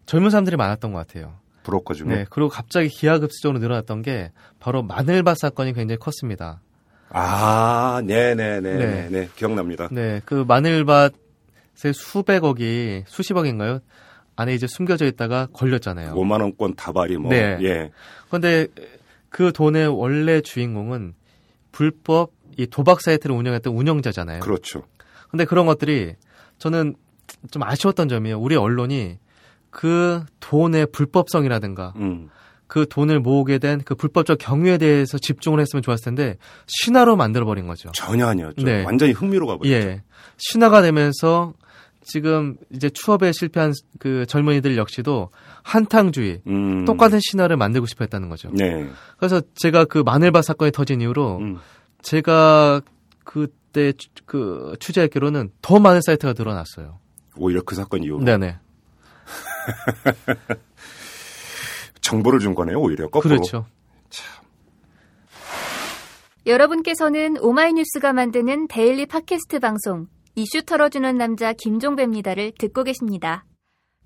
젊은 0.06 0.30
사람들이 0.30 0.56
많았던 0.56 0.92
것 0.92 1.06
같아요. 1.06 1.34
브로커 1.62 1.94
중에. 1.94 2.08
네, 2.08 2.26
그리고 2.28 2.48
갑자기 2.48 2.88
기하급수적으로 2.88 3.58
늘어났던 3.58 4.02
게 4.02 4.32
바로 4.58 4.82
마늘밭 4.82 5.38
사건이 5.38 5.74
굉장히 5.74 5.98
컸습니다. 5.98 6.60
아, 7.10 8.02
네네네. 8.04 8.60
네. 8.60 8.86
네. 8.86 9.08
네. 9.10 9.28
기억납니다. 9.36 9.88
네, 9.92 10.20
그 10.24 10.44
마늘밭의 10.46 11.92
수백억이 11.94 13.04
수십억인가요? 13.06 13.80
안에 14.34 14.54
이제 14.54 14.66
숨겨져 14.66 15.04
있다가 15.04 15.46
걸렸잖아요. 15.52 16.14
5만원권 16.14 16.76
다발이 16.76 17.18
뭐. 17.18 17.30
네. 17.30 17.58
예. 17.62 17.90
그런데 18.28 18.66
그 19.28 19.52
돈의 19.52 19.88
원래 19.88 20.40
주인공은 20.40 21.14
불법 21.70 22.32
이 22.56 22.66
도박 22.66 23.00
사이트를 23.00 23.36
운영했던 23.36 23.74
운영자잖아요. 23.74 24.40
그렇죠. 24.40 24.84
근데 25.30 25.44
그런 25.44 25.66
것들이 25.66 26.14
저는 26.58 26.96
좀 27.50 27.62
아쉬웠던 27.62 28.08
점이에요. 28.08 28.38
우리 28.38 28.56
언론이 28.56 29.18
그 29.72 30.22
돈의 30.38 30.86
불법성이라든가 30.92 31.94
음. 31.96 32.28
그 32.68 32.86
돈을 32.88 33.18
모으게 33.20 33.58
된 33.58 33.80
그 33.84 33.94
불법적 33.96 34.38
경위에 34.38 34.78
대해서 34.78 35.18
집중을 35.18 35.58
했으면 35.60 35.82
좋았을 35.82 36.04
텐데 36.04 36.36
신화로 36.68 37.16
만들어 37.16 37.44
버린 37.46 37.66
거죠. 37.66 37.90
전혀 37.94 38.26
아니었죠. 38.28 38.64
네. 38.64 38.84
완전히 38.84 39.12
흥미로 39.12 39.46
가버렸죠. 39.48 39.74
예. 39.74 40.02
신화가 40.36 40.82
되면서 40.82 41.54
지금 42.04 42.56
이제 42.70 42.90
추업에 42.90 43.32
실패한 43.32 43.72
그 43.98 44.26
젊은이들 44.26 44.76
역시도 44.76 45.30
한탕주의 45.62 46.42
음. 46.46 46.84
똑같은 46.84 47.18
신화를 47.22 47.56
만들고 47.56 47.86
싶어 47.86 48.04
했다는 48.04 48.28
거죠. 48.28 48.50
네. 48.52 48.88
그래서 49.18 49.40
제가 49.54 49.84
그 49.86 49.98
마늘밭 49.98 50.44
사건이 50.44 50.72
터진 50.72 51.00
이후로 51.00 51.38
음. 51.38 51.58
제가 52.02 52.80
그때 53.24 53.92
추- 53.92 54.08
그 54.26 54.74
취재했기로는 54.80 55.50
더 55.62 55.78
많은 55.78 56.00
사이트가 56.04 56.34
늘어났어요. 56.36 56.98
오히려 57.36 57.62
그 57.62 57.74
사건 57.74 58.02
이후로. 58.02 58.24
네네. 58.24 58.58
정보를 62.00 62.40
준 62.40 62.54
거네요, 62.54 62.78
오히려. 62.78 63.08
거꾸로. 63.08 63.36
그렇죠. 63.36 63.66
여러분께서는 66.44 67.38
오마이뉴스가 67.38 68.12
만드는 68.12 68.66
daily 68.66 69.06
팟캐스트 69.06 69.60
방송 69.60 70.08
이슈 70.34 70.62
털어주는 70.62 71.16
남자 71.16 71.52
김종배입니다를 71.52 72.52
듣고 72.58 72.82
계십니다. 72.82 73.44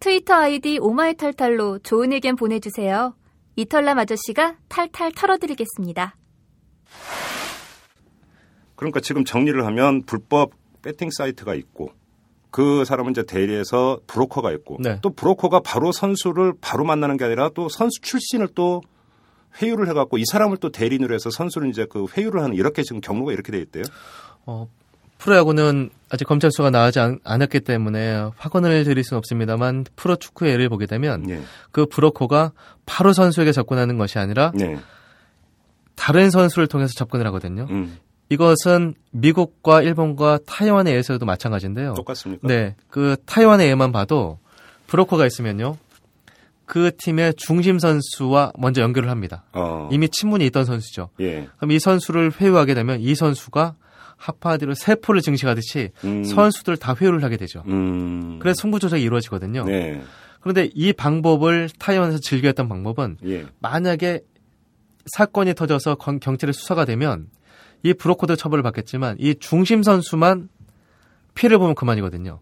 트위터 0.01 0.35
아이디 0.35 0.79
오마이털털로 0.79 1.79
좋은 1.79 2.13
의견 2.13 2.37
보내주세요. 2.37 3.17
이털남 3.57 3.99
아저씨가 3.99 4.57
탈탈 4.69 5.13
털어드리겠습니다. 5.13 6.15
그러니까 8.75 9.01
지금 9.01 9.25
정리를 9.25 9.65
하면 9.65 10.03
불법 10.03 10.51
배팅 10.83 11.09
사이트가 11.11 11.55
있고 11.55 11.93
그 12.51 12.85
사람은 12.85 13.13
이제 13.13 13.23
대리에서 13.25 14.01
브로커가 14.07 14.53
있고 14.53 14.79
네. 14.81 14.99
또 15.03 15.11
브로커가 15.11 15.61
바로 15.61 15.93
선수를 15.93 16.55
바로 16.61 16.85
만나는 16.85 17.17
게 17.17 17.25
아니라 17.25 17.51
또 17.55 17.69
선수 17.69 18.01
출신을 18.01 18.49
또 18.55 18.83
회유를 19.61 19.89
해갖고 19.89 20.19
이 20.19 20.25
사람을 20.31 20.59
또 20.59 20.71
대리인으로 20.71 21.15
해서 21.15 21.31
선수를 21.31 21.69
이제 21.69 21.87
그 21.89 22.07
회유를 22.17 22.43
하는 22.43 22.55
이렇게 22.55 22.83
지금 22.83 23.01
경로가 23.01 23.33
이렇게 23.33 23.53
돼 23.53 23.59
있대요. 23.59 23.85
어, 24.45 24.69
프로야구는 25.19 25.91
아직 26.11 26.25
검찰 26.27 26.51
수가 26.51 26.71
나오지 26.71 27.01
않, 27.01 27.19
았기 27.25 27.61
때문에 27.61 28.31
확언을 28.37 28.85
드릴 28.85 29.03
수는 29.03 29.19
없습니다만 29.19 29.87
프로 29.97 30.17
축구의 30.17 30.53
예를 30.53 30.69
보게 30.69 30.87
되면 30.87 31.29
예. 31.31 31.41
그 31.73 31.87
브로커가 31.87 32.53
바로 32.85 33.13
선수에게 33.13 33.53
접근하는 33.53 33.99
것이 33.99 34.19
아니라 34.19 34.53
네. 34.55 34.79
다른 35.95 36.31
선수를 36.31 36.69
통해서 36.69 36.93
접근을 36.95 37.27
하거든요. 37.29 37.67
음. 37.71 37.99
이것은 38.29 38.95
미국과 39.13 39.83
일본과 39.83 40.39
타이완의 40.47 40.95
예에서도 40.95 41.25
마찬가지인데요. 41.25 41.95
똑같습니까? 41.95 42.47
네, 42.49 42.75
그 42.89 43.17
타이완의 43.25 43.69
예만 43.69 43.93
봐도 43.93 44.39
브로커가 44.89 45.27
있으면요, 45.27 45.77
그 46.65 46.91
팀의 46.97 47.35
중심 47.37 47.79
선수와 47.79 48.53
먼저 48.59 48.83
연결을 48.83 49.09
합니다. 49.09 49.45
어. 49.53 49.89
이미 49.93 50.09
친분이 50.09 50.45
있던 50.47 50.65
선수죠. 50.65 51.11
예. 51.21 51.49
그럼 51.57 51.71
이 51.71 51.79
선수를 51.79 52.33
회유하게 52.41 52.75
되면 52.75 53.01
이 53.01 53.15
선수가 53.15 53.77
하파디로 54.17 54.75
세포를 54.75 55.21
증식하듯이 55.21 55.91
음. 56.05 56.25
선수들 56.25 56.77
다 56.79 56.95
회유를 57.01 57.23
하게 57.23 57.37
되죠. 57.37 57.63
음. 57.69 58.39
그래서 58.41 58.61
승부 58.63 58.81
조작이 58.81 59.03
이루어지거든요. 59.03 59.65
네. 59.65 60.03
그런데 60.41 60.71
이 60.75 60.93
방법을 60.93 61.69
타이완에서 61.79 62.19
즐겼던 62.19 62.69
방법은 62.69 63.19
예. 63.27 63.47
만약에 63.61 64.21
사건이 65.07 65.55
터져서 65.55 65.97
건- 65.97 66.19
경찰에 66.19 66.53
수사가 66.53 66.85
되면 66.85 67.29
이 67.83 67.95
브로커도 67.95 68.37
처벌을 68.37 68.63
받겠지만 68.63 69.17
이 69.19 69.35
중심 69.39 69.83
선수만 69.83 70.49
피해를 71.35 71.59
보면 71.59 71.75
그만이거든요. 71.75 72.41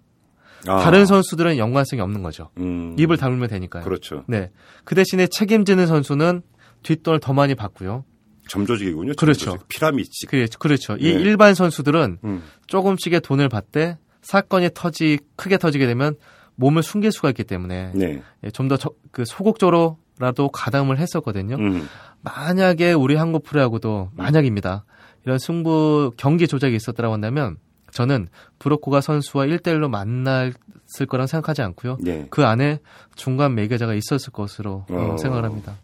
아. 0.67 0.81
다른 0.81 1.05
선수들은 1.07 1.59
연관성이 1.59 2.01
없는 2.01 2.23
거죠. 2.23 2.51
음. 2.59 2.97
입을 2.99 3.17
다물면 3.17 3.49
되니까요. 3.49 3.85
그렇죠. 3.85 4.25
네. 4.27 4.51
그 4.85 4.95
대신에 4.95 5.27
책임지는 5.27 5.87
선수는 5.87 6.43
뒷돈을 6.83 7.21
더 7.21 7.33
많이 7.33 7.55
받고요. 7.55 8.05
점조직이군요. 8.49 9.13
그렇죠. 9.17 9.45
점조직. 9.45 9.69
피라미드. 9.69 10.11
그, 10.29 10.47
그렇죠. 10.59 10.97
이 10.97 11.13
네. 11.13 11.21
일반 11.21 11.55
선수들은 11.55 12.19
음. 12.25 12.43
조금씩의 12.67 13.21
돈을 13.21 13.49
받되 13.49 13.99
사건이 14.23 14.71
터지 14.75 15.19
크게 15.37 15.59
터지게 15.59 15.87
되면 15.87 16.15
몸을 16.57 16.83
숨길 16.83 17.13
수가 17.13 17.31
있기 17.31 17.45
때문에 17.45 17.93
네. 17.95 18.23
좀더 18.53 18.77
그 19.11 19.25
소극적으로라도 19.27 20.49
가담을 20.53 20.99
했었거든요. 20.99 21.57
음. 21.57 21.89
만약에 22.23 22.93
우리 22.93 23.17
한국 23.17 23.45
프로야구도 23.45 24.11
만약입니다. 24.15 24.85
이런 25.25 25.39
승부 25.39 26.13
경기 26.17 26.47
조작이 26.47 26.77
있었다고 26.77 27.13
한다면 27.13 27.57
저는 27.93 28.29
브로코가 28.59 29.01
선수와 29.01 29.47
1대1로 29.47 29.89
만났을 29.89 31.07
거란 31.09 31.27
생각하지 31.27 31.63
않고요. 31.63 31.99
예. 32.07 32.27
그 32.31 32.45
안에 32.45 32.81
중간 33.15 33.55
매개자가 33.55 33.95
있었을 33.95 34.33
것으로 34.33 34.85
어, 34.91 35.13
어. 35.13 35.17
생각을 35.17 35.45
합니다. 35.45 35.77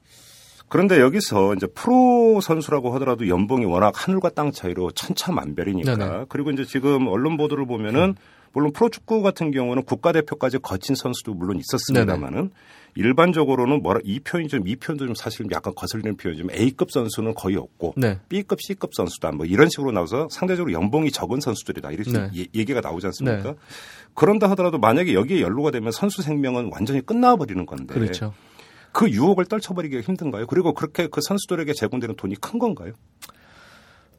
그런데 0.68 1.00
여기서 1.00 1.55
이제 1.55 1.66
프로 1.66 2.40
선수라고 2.40 2.94
하더라도 2.94 3.29
연봉이 3.29 3.64
워낙 3.64 3.92
하늘과 3.94 4.31
땅 4.31 4.53
차이로 4.53 4.92
천차만별이니까 4.92 5.96
네네. 5.96 6.24
그리고 6.29 6.50
이제 6.53 6.64
지금 6.64 7.09
언론 7.09 7.37
보도를 7.37 7.66
보면은 7.66 8.14
물론 8.52 8.72
프로축구 8.72 9.22
같은 9.22 9.50
경우는 9.52 9.84
국가대표까지 9.84 10.58
거친 10.58 10.94
선수도 10.96 11.34
물론 11.34 11.58
있었습니다만은 11.58 12.50
일반적으로는 12.96 13.82
뭐라 13.82 14.00
이 14.02 14.18
표현이 14.20 14.48
좀 14.48 14.62
이 14.66 14.74
표현도 14.76 15.06
좀 15.06 15.14
사실 15.14 15.46
약간 15.52 15.72
거슬리는 15.76 16.16
표현이지만 16.16 16.56
A급 16.56 16.90
선수는 16.90 17.34
거의 17.34 17.54
없고 17.56 17.94
네. 17.96 18.18
B급, 18.28 18.60
C급 18.60 18.94
선수다 18.94 19.30
뭐 19.32 19.46
이런 19.46 19.68
식으로 19.68 19.92
나와서 19.92 20.26
상대적으로 20.30 20.72
연봉이 20.72 21.10
적은 21.12 21.40
선수들이다 21.40 21.92
이렇게 21.92 22.10
네. 22.10 22.30
예- 22.36 22.46
얘기가 22.54 22.80
나오지 22.80 23.06
않습니까? 23.06 23.42
네. 23.52 23.54
그런다 24.14 24.50
하더라도 24.50 24.78
만약에 24.78 25.14
여기에 25.14 25.40
연루가 25.40 25.70
되면 25.70 25.92
선수 25.92 26.22
생명은 26.22 26.70
완전히 26.72 27.00
끝나버리는 27.00 27.64
건데 27.64 27.94
그렇죠. 27.94 28.34
그 28.92 29.08
유혹을 29.08 29.44
떨쳐버리기가 29.44 30.02
힘든가요? 30.02 30.46
그리고 30.48 30.74
그렇게 30.74 31.06
그 31.06 31.20
선수들에게 31.22 31.72
제공되는 31.74 32.16
돈이 32.16 32.34
큰 32.40 32.58
건가요? 32.58 32.92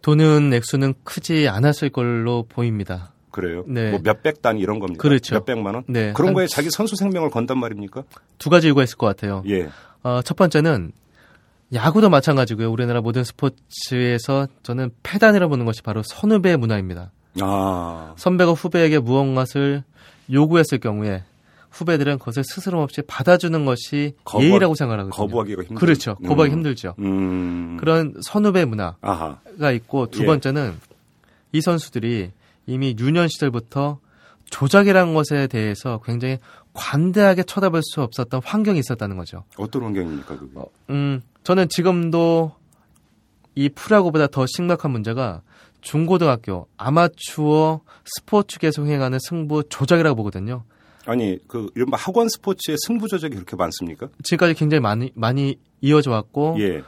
돈은 0.01 0.53
액수는 0.53 0.93
크지 1.03 1.47
않았을 1.49 1.89
걸로 1.89 2.43
보입니다. 2.47 3.13
그래요? 3.31 3.63
네. 3.67 3.91
뭐 3.91 3.99
몇백 4.03 4.41
단위 4.41 4.61
이런 4.61 4.79
겁니까? 4.79 5.01
그렇죠. 5.01 5.35
몇백만 5.35 5.73
원? 5.75 5.83
네. 5.87 6.11
그런 6.13 6.29
한- 6.29 6.33
거에 6.35 6.47
자기 6.47 6.69
선수 6.69 6.95
생명을 6.95 7.29
건단 7.29 7.57
말입니까? 7.59 8.03
두 8.37 8.49
가지 8.49 8.67
이유가 8.67 8.83
있을 8.83 8.97
것 8.97 9.07
같아요. 9.07 9.43
예. 9.47 9.69
어, 10.03 10.21
첫 10.23 10.35
번째는 10.35 10.91
야구도 11.73 12.09
마찬가지고요. 12.09 12.69
우리나라 12.69 12.99
모든 13.01 13.23
스포츠에서 13.23 14.47
저는 14.63 14.91
패단이라 15.03 15.47
보는 15.47 15.65
것이 15.65 15.81
바로 15.81 16.03
선후배 16.03 16.57
문화입니다. 16.57 17.11
아. 17.39 18.13
선배가 18.17 18.51
후배에게 18.51 18.99
무언가를 18.99 19.83
요구했을 20.31 20.79
경우에 20.79 21.23
후배들은 21.69 22.19
그것을 22.19 22.43
스스럼 22.43 22.81
없이 22.81 23.01
받아주는 23.07 23.63
것이 23.63 24.13
거부하- 24.25 24.43
예의라고 24.43 24.75
생각하거든요. 24.75 25.11
거부하기가 25.15 25.61
힘들 25.63 25.75
그렇죠. 25.77 26.15
거부하기 26.15 26.51
음. 26.53 26.57
힘들죠. 26.57 26.95
음. 26.99 27.77
그런 27.79 28.15
선후배 28.21 28.65
문화가 28.65 28.97
아하. 29.01 29.71
있고 29.71 30.07
두 30.07 30.23
예. 30.23 30.25
번째는 30.25 30.73
이 31.53 31.61
선수들이 31.61 32.31
이미 32.65 32.95
유년 32.99 33.27
시절부터 33.27 33.99
조작이라는 34.49 35.13
것에 35.13 35.47
대해서 35.47 36.01
굉장히 36.05 36.37
관대하게 36.73 37.43
쳐다볼 37.43 37.81
수 37.83 38.01
없었던 38.01 38.41
환경이 38.43 38.79
있었다는 38.79 39.17
거죠. 39.17 39.43
어떤 39.57 39.83
환경입니까, 39.83 40.37
그게? 40.37 40.51
어, 40.55 40.65
음, 40.89 41.21
저는 41.43 41.69
지금도 41.69 42.53
이 43.55 43.69
프라고보다 43.69 44.27
더 44.27 44.45
심각한 44.45 44.91
문제가 44.91 45.41
중고등학교 45.81 46.67
아마추어 46.77 47.81
스포츠계에서 48.05 48.85
행하는 48.85 49.19
승부 49.19 49.63
조작이라고 49.67 50.15
보거든요. 50.15 50.63
아니, 51.05 51.39
그 51.47 51.69
이른바 51.75 51.97
학원 51.97 52.29
스포츠의 52.29 52.77
승부 52.85 53.07
조작이 53.07 53.33
그렇게 53.33 53.55
많습니까? 53.55 54.07
지금까지 54.23 54.53
굉장히 54.53 54.81
많이 54.81 55.11
많이 55.15 55.57
이어져 55.81 56.11
왔고 56.11 56.55
예. 56.59 56.83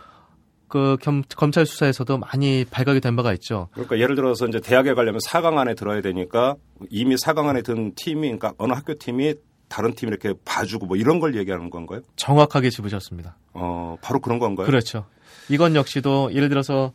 그 0.73 0.97
겸- 1.03 1.21
검찰 1.35 1.67
수사에서도 1.67 2.17
많이 2.17 2.65
발각이 2.65 2.99
된 2.99 3.15
바가 3.15 3.31
있죠. 3.33 3.67
그러니까 3.73 3.99
예를 3.99 4.15
들어서 4.15 4.47
이제 4.47 4.59
대학에 4.59 4.95
가려면 4.95 5.19
4강 5.29 5.59
안에 5.59 5.75
들어야 5.75 6.01
되니까 6.01 6.55
이미 6.89 7.13
4강 7.15 7.45
안에 7.47 7.61
든 7.61 7.93
팀이 7.95 8.21
그러니까 8.21 8.53
어느 8.57 8.73
학교 8.73 8.95
팀이 8.95 9.35
다른 9.69 9.93
팀 9.93 10.09
이렇게 10.09 10.33
봐주고 10.45 10.87
뭐 10.87 10.97
이런 10.97 11.19
걸 11.19 11.35
얘기하는 11.35 11.69
건가요? 11.69 12.01
정확하게 12.15 12.71
짚으셨습니다. 12.71 13.37
어, 13.53 13.97
바로 14.01 14.19
그런 14.19 14.39
건가요? 14.39 14.65
그렇죠. 14.65 15.05
이건 15.47 15.75
역시도 15.75 16.33
예를 16.33 16.49
들어서 16.49 16.91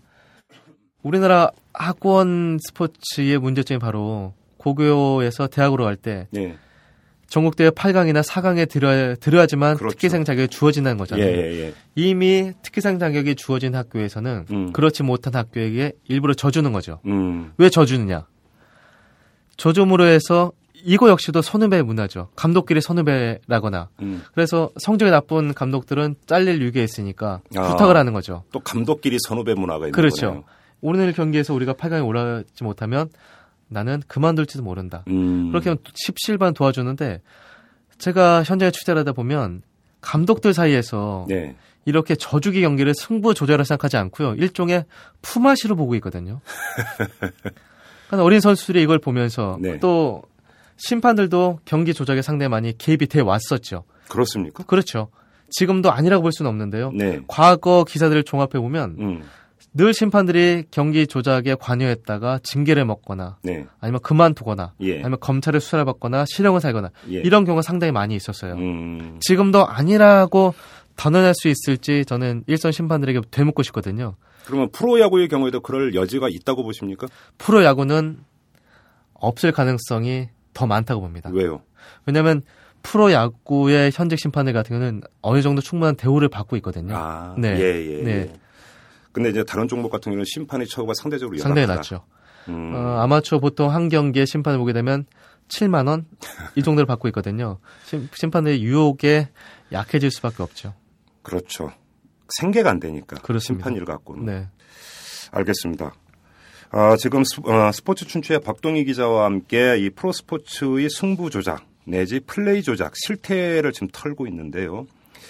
우리나라 1.05 1.53
학원 1.73 2.59
스포츠의 2.61 3.39
문제점이 3.39 3.79
바로 3.79 4.35
고교에서 4.57 5.47
대학으로 5.47 5.85
갈때 5.85 6.27
예. 6.35 6.57
전국대회 7.29 7.71
8강이나 7.71 8.23
4강에 8.23 8.69
들어야, 8.69 9.15
들어야지만 9.15 9.77
그렇죠. 9.77 9.93
특기생 9.93 10.25
자격이 10.25 10.49
주어진다는 10.49 10.97
예, 10.97 10.99
거잖아요. 10.99 11.27
예, 11.27 11.61
예. 11.67 11.75
이미 11.95 12.53
특기생 12.63 12.99
자격이 12.99 13.35
주어진 13.35 13.75
학교에서는 13.75 14.47
음. 14.51 14.73
그렇지 14.73 15.03
못한 15.03 15.35
학교에게 15.35 15.93
일부러 16.09 16.33
져주는 16.33 16.73
거죠. 16.73 17.01
음. 17.07 17.53
왜 17.59 17.69
져주느냐? 17.69 18.27
져줌으로 19.59 20.05
해서 20.07 20.53
이거 20.85 21.11
역시도 21.11 21.43
선후배 21.43 21.83
문화죠. 21.83 22.29
감독끼리 22.35 22.81
선후배라거나. 22.81 23.89
음. 24.01 24.23
그래서 24.33 24.71
성적이 24.79 25.11
나쁜 25.11 25.53
감독들은 25.53 26.15
잘릴 26.27 26.63
위기에 26.63 26.83
있으니까 26.85 27.41
아. 27.57 27.69
부탁을 27.69 27.97
하는 27.97 28.13
거죠. 28.15 28.45
또 28.53 28.61
감독끼리 28.61 29.19
선후배 29.27 29.55
문화가 29.55 29.87
있는 29.87 29.93
그렇죠. 29.93 30.27
거네요. 30.29 30.45
오늘 30.81 31.13
경기에서 31.13 31.53
우리가 31.53 31.75
8강에 31.75 32.07
올라가지 32.07 32.63
못하면 32.63 33.11
나는 33.69 34.03
그만둘지도 34.07 34.63
모른다. 34.63 35.05
음. 35.09 35.51
그렇게 35.51 35.71
하면 35.71 35.79
십실반 35.95 36.55
도와주는데 36.55 37.21
제가 37.99 38.43
현장에 38.43 38.71
취재를 38.71 39.01
하다 39.01 39.13
보면 39.13 39.63
감독들 40.01 40.55
사이에서 40.55 41.27
네. 41.29 41.57
이렇게 41.85 42.15
저주기 42.15 42.61
경기를 42.61 42.95
승부 42.95 43.35
조절을 43.35 43.65
생각하지 43.65 43.97
않고요. 43.97 44.35
일종의 44.35 44.85
품앗이로 45.23 45.75
보고 45.77 45.95
있거든요. 45.97 46.41
그러니까 48.09 48.25
어린 48.25 48.41
선수들이 48.41 48.83
이걸 48.83 48.99
보면서 48.99 49.59
네. 49.61 49.79
또 49.79 50.23
심판들도 50.77 51.61
경기 51.65 51.93
조작에 51.93 52.23
상당히 52.23 52.49
많이 52.49 52.77
개입이 52.77 53.07
돼 53.07 53.21
왔었죠. 53.21 53.85
그렇습니까? 54.09 54.65
그렇죠. 54.65 55.09
지금도 55.51 55.91
아니라고 55.91 56.23
볼 56.23 56.33
수는 56.33 56.49
없는데요. 56.51 56.93
네. 56.93 57.21
과거 57.27 57.85
기사들을 57.85 58.23
종합해 58.25 58.61
보면 58.61 58.97
음. 58.99 59.23
늘 59.75 59.93
심판들이 59.93 60.65
경기 60.71 61.07
조작에 61.07 61.55
관여했다가 61.61 62.41
징계를 62.43 62.85
먹거나 62.85 63.39
네. 63.43 63.67
아니면 63.81 64.01
그만두거나 64.03 64.73
예. 64.81 64.99
아니면 65.01 65.19
검찰의 65.21 65.61
수사를 65.61 65.85
받거나 65.85 66.25
실형을 66.27 66.61
살거나 66.61 66.91
예. 67.11 67.19
이런 67.19 67.45
경우가 67.45 67.63
상당히 67.63 67.93
많이 67.93 68.17
있었어요. 68.17 68.55
음. 68.55 69.19
지금도 69.21 69.67
아니라고 69.67 70.55
단언할 70.97 71.35
수 71.35 71.49
있을지 71.49 72.05
저는 72.05 72.45
일선 72.47 72.73
심판들에게 72.73 73.21
되묻고 73.31 73.63
싶거든요. 73.63 74.17
그러면 74.47 74.71
프로야구의 74.71 75.29
경우에도 75.29 75.61
그럴 75.61 75.95
여지가 75.95 76.29
있다고 76.31 76.63
보십니까? 76.65 77.07
프로야구는 77.37 78.19
없을 79.15 79.53
가능성이 79.53 80.29
더 80.55 80.67
많다고 80.67 81.01
봅니다. 81.03 81.31
왜요? 81.33 81.63
왜냐하면 82.07 82.43
프로야구의 82.83 83.91
현직 83.93 84.19
심판들 84.19 84.53
같은 84.53 84.77
경우는 84.79 85.03
어느 85.21 85.43
정도 85.43 85.61
충분한 85.61 85.97
대우를 85.97 86.29
받고 86.29 86.57
있거든요. 86.57 86.97
아, 86.97 87.35
네. 87.39 87.59
예, 87.61 87.99
예. 87.99 88.03
네. 88.03 88.33
예. 89.09 89.13
근데 89.13 89.31
이제 89.31 89.45
다른 89.45 89.69
종목 89.69 89.91
같은 89.91 90.11
경우는 90.11 90.25
심판의 90.27 90.67
처우가 90.69 90.93
상대적으로 90.95 91.37
상당히 91.39 91.63
열악하다. 91.63 91.77
낮죠. 91.97 92.05
음. 92.49 92.73
어, 92.75 93.01
아마추어 93.01 93.39
보통 93.41 93.73
한 93.73 93.89
경기에 93.89 94.25
심판을 94.27 94.59
보게 94.59 94.73
되면 94.73 95.07
7만 95.49 95.89
원 95.89 96.07
이 96.57 96.63
정도를 96.63 96.87
받고 96.87 97.09
있거든요. 97.09 97.59
심, 97.85 98.09
심판이 98.13 98.63
유혹에 98.63 99.29
약해질 99.73 100.11
수밖에 100.11 100.43
없죠. 100.43 100.75
그렇죠. 101.23 101.73
생계가 102.39 102.71
안 102.71 102.81
되니까. 102.81 103.17
그렇습니다. 103.23 103.65
심판 103.65 103.77
일 103.79 103.85
갖고는. 103.85 104.25
네. 104.27 104.49
알겠습니다. 105.31 105.93
아, 106.71 106.97
지금 106.97 107.25
스, 107.25 107.41
어, 107.45 107.71
스포츠 107.73 108.07
춘추의 108.07 108.41
박동희 108.41 108.85
기자와 108.85 109.25
함께 109.25 109.79
이 109.79 109.91
프로 109.91 110.13
스포츠의 110.13 110.91
승부 110.91 111.31
조작 111.31 111.65
내지 111.85 112.21
플레이 112.21 112.63
조작 112.63 112.93
실태를 112.95 113.73
지금 113.73 113.89
털고 113.91 114.27
있는데요. 114.27 114.87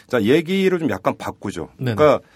자, 0.09 0.23
얘기를 0.23 0.79
좀 0.81 0.91
약간 0.91 1.17
바꾸죠. 1.17 1.69
네네. 1.79 1.95
그러니까 1.95 2.27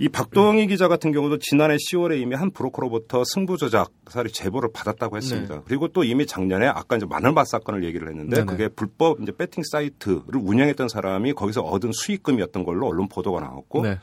이 0.00 0.08
박동희 0.08 0.68
기자 0.68 0.86
같은 0.86 1.10
경우도 1.10 1.38
지난해 1.40 1.74
10월에 1.76 2.20
이미 2.20 2.36
한 2.36 2.52
브로커로부터 2.52 3.24
승부 3.24 3.56
조작 3.56 3.90
사례 4.08 4.30
제보를 4.30 4.70
받았다고 4.72 5.16
했습니다. 5.16 5.56
네. 5.56 5.60
그리고 5.66 5.88
또 5.88 6.04
이미 6.04 6.24
작년에 6.24 6.68
아까 6.68 6.96
이제 6.96 7.04
마늘밭 7.04 7.48
사건을 7.48 7.82
얘기를 7.82 8.08
했는데 8.08 8.36
네네. 8.36 8.46
그게 8.46 8.68
불법 8.68 9.20
이제 9.20 9.32
배팅 9.32 9.64
사이트를 9.68 10.22
운영했던 10.36 10.88
사람이 10.88 11.32
거기서 11.32 11.62
얻은 11.62 11.90
수익금이었던 11.92 12.62
걸로 12.62 12.86
언론 12.86 13.08
보도가 13.08 13.40
나왔고 13.40 13.82
네. 13.82 13.98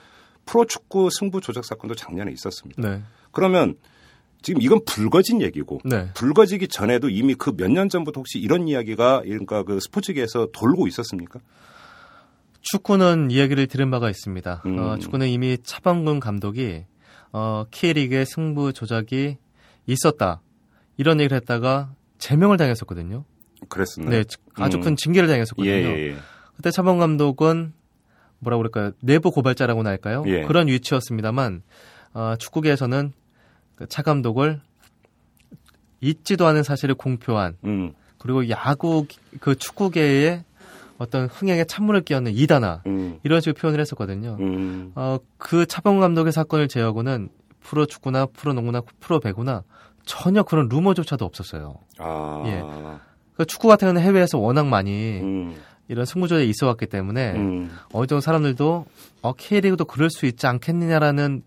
프로축구 0.46 1.10
승부 1.12 1.40
조작 1.40 1.64
사건도 1.64 1.96
작년에 1.96 2.30
있었습니다. 2.34 2.82
네. 2.82 3.02
그러면 3.32 3.76
지금 4.42 4.62
이건 4.62 4.82
불거진 4.86 5.42
얘기고 5.42 5.80
네. 5.86 6.10
불거지기 6.14 6.68
전에도 6.68 7.10
이미 7.10 7.36
그 7.36 7.52
몇 7.52 7.70
년 7.72 7.88
전부터 7.88 8.20
혹시 8.20 8.38
이런 8.38 8.68
이야기가 8.68 9.22
그러니까 9.24 9.64
그 9.64 9.80
스포츠계에서 9.80 10.50
돌고 10.52 10.88
있었습니까? 10.88 11.40
축구는 12.66 13.30
이야기를 13.32 13.68
들은 13.68 13.92
바가 13.92 14.10
있습니다. 14.10 14.64
음. 14.66 14.80
어, 14.80 14.98
축구는 14.98 15.28
이미 15.28 15.58
차범근 15.62 16.20
감독이 16.20 16.86
어, 17.32 17.66
K리그의 17.70 18.26
승부 18.26 18.74
조작이 18.74 19.38
있었다. 19.86 20.42
이런 20.98 21.20
얘기를 21.20 21.36
했다가 21.38 21.94
제명을 22.18 22.58
당했었거든요. 22.58 23.24
그랬었나요? 23.70 24.10
네, 24.10 24.24
아주 24.56 24.78
음. 24.78 24.82
큰 24.82 24.96
징계를 24.96 25.30
당했었거든요. 25.30 25.72
예, 25.72 25.84
예, 25.84 26.08
예. 26.10 26.16
그때 26.56 26.72
차범 26.72 26.98
감독은 26.98 27.74
뭐라 28.40 28.58
그럴까요? 28.58 28.92
내부 29.00 29.32
고발자라고나 29.32 29.90
할까요? 29.90 30.24
예. 30.28 30.42
그런 30.44 30.68
위치였습니다만 30.68 31.62
어, 32.14 32.36
축구계에서는 32.40 33.14
그차 33.76 34.02
감독을 34.02 34.62
있지도 36.02 36.48
않은 36.48 36.64
사실을 36.64 36.96
공표한 36.96 37.58
음, 37.66 37.94
그리고 38.18 38.50
야구 38.50 39.06
그 39.40 39.56
축구계의 39.56 40.44
어떤 40.98 41.28
흥행에 41.28 41.66
찬물을 41.66 42.02
끼얹는 42.02 42.34
이단아 42.34 42.84
음, 42.88 43.20
이런 43.24 43.42
식으로 43.42 43.56
표현을 43.56 43.80
했었거든요. 43.82 44.38
음, 44.40 44.92
어, 44.96 45.18
그 45.38 45.66
차범 45.66 46.00
감독의 46.00 46.32
사건을 46.32 46.68
제외하고는 46.68 47.30
프로 47.62 47.86
축구나 47.86 48.26
프로 48.28 48.54
농구나 48.54 48.82
프로 49.00 49.20
배구나 49.20 49.64
전혀 50.06 50.44
그런 50.44 50.70
루머조차도 50.70 51.26
없었어요. 51.26 51.76
아, 51.98 52.44
예. 52.46 52.64
그 53.36 53.46
축구 53.46 53.68
같은 53.68 53.88
경우는 53.88 54.02
해외에서 54.02 54.38
워낙 54.38 54.68
많이 54.68 55.20
음, 55.20 55.56
이런 55.88 56.06
승부조에 56.06 56.46
있어 56.46 56.68
왔기 56.68 56.88
때문에 56.88 57.34
음, 57.34 57.72
어느 57.92 58.08
정도 58.08 58.22
사람들도 58.22 58.86
어, 59.22 59.34
K리그도 59.34 59.86
그럴 59.86 60.10
수 60.10 60.26
있지 60.26 60.48
않겠느냐라는 60.48 61.44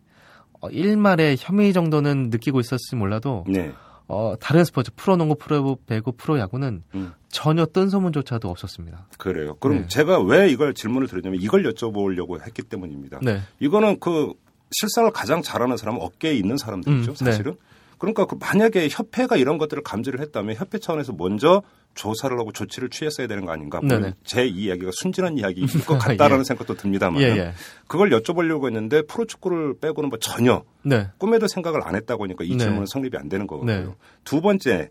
어, 0.60 0.68
일말의 0.68 1.36
혐의 1.38 1.72
정도는 1.72 2.30
느끼고 2.30 2.60
있었을지 2.60 2.96
몰라도 2.96 3.44
네, 3.46 3.72
어, 4.08 4.34
다른 4.40 4.64
스포츠 4.64 4.90
프로농구, 4.96 5.36
프로배구, 5.36 6.12
프로야구는 6.12 6.82
음. 6.94 7.12
전혀 7.28 7.66
뜬 7.66 7.90
소문조차도 7.90 8.48
없었습니다. 8.48 9.06
그래요. 9.18 9.54
그럼 9.60 9.82
네. 9.82 9.88
제가 9.88 10.20
왜 10.20 10.48
이걸 10.48 10.72
질문을 10.72 11.08
드렸냐면 11.08 11.40
이걸 11.40 11.62
여쭤보려고 11.64 12.40
했기 12.44 12.62
때문입니다. 12.62 13.20
네, 13.22 13.40
이거는 13.60 14.00
그 14.00 14.32
실상을 14.70 15.10
가장 15.12 15.42
잘하는 15.42 15.76
사람은 15.76 16.00
업계에 16.00 16.32
있는 16.34 16.56
사람들이죠, 16.56 17.12
음, 17.12 17.14
네. 17.14 17.24
사실은. 17.24 17.56
그러니까 17.98 18.24
그 18.26 18.36
만약에 18.40 18.88
협회가 18.90 19.36
이런 19.36 19.58
것들을 19.58 19.82
감지를 19.82 20.20
했다면 20.20 20.56
협회 20.56 20.78
차원에서 20.78 21.12
먼저 21.18 21.62
조사를 21.94 22.38
하고 22.38 22.52
조치를 22.52 22.90
취했어야 22.90 23.26
되는 23.26 23.44
거 23.44 23.52
아닌가. 23.52 23.80
네네. 23.82 24.14
제 24.24 24.46
이야기가 24.46 24.90
순진한 24.94 25.36
이야기일 25.36 25.66
것 25.84 25.98
같다라는 25.98 26.44
생각도 26.44 26.74
듭니다만 26.74 27.20
예, 27.22 27.26
예. 27.26 27.52
그걸 27.88 28.10
여쭤보려고 28.10 28.66
했는데 28.66 29.02
프로축구를 29.02 29.78
빼고는 29.80 30.10
뭐 30.10 30.18
전혀 30.20 30.64
네, 30.82 31.08
꿈에도 31.18 31.48
생각을 31.48 31.82
안 31.82 31.96
했다고 31.96 32.24
하니까 32.24 32.44
이 32.44 32.50
네. 32.50 32.58
질문은 32.58 32.86
성립이 32.86 33.16
안 33.16 33.28
되는 33.28 33.46
거고요. 33.46 33.66
네. 33.66 33.86
두 34.24 34.40
번째 34.40 34.90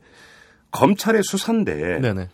검찰의 0.72 1.24
수사인데 1.24 2.00
네, 2.00 2.14
네. 2.14 2.30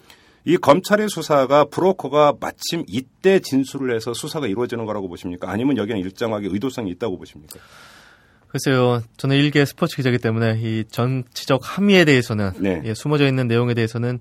이 0.45 0.57
검찰의 0.57 1.07
수사가 1.07 1.65
브로커가 1.65 2.33
마침 2.39 2.83
이때 2.88 3.39
진술을 3.39 3.95
해서 3.95 4.13
수사가 4.13 4.47
이루어지는 4.47 4.86
거라고 4.86 5.07
보십니까? 5.07 5.49
아니면 5.49 5.77
여기는 5.77 6.01
일정하게 6.01 6.49
의도성이 6.51 6.91
있다고 6.91 7.17
보십니까? 7.17 7.59
글쎄요, 8.53 9.01
저는 9.17 9.35
일개 9.35 9.65
스포츠 9.65 9.95
기자이기 9.95 10.19
때문에 10.19 10.59
이 10.61 10.83
정치적 10.87 11.61
함의에 11.63 12.05
대해서는 12.05 12.51
네. 12.59 12.83
예, 12.85 12.93
숨어져 12.93 13.27
있는 13.27 13.47
내용에 13.47 13.73
대해서는 13.73 14.19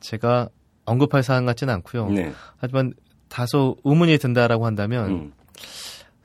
제가 0.00 0.48
언급할 0.86 1.22
사안 1.22 1.44
같지는 1.44 1.74
않고요. 1.74 2.08
네. 2.08 2.32
하지만 2.56 2.94
다소 3.28 3.76
의문이 3.84 4.16
든다라고 4.16 4.64
한다면 4.64 5.10
음. 5.10 5.32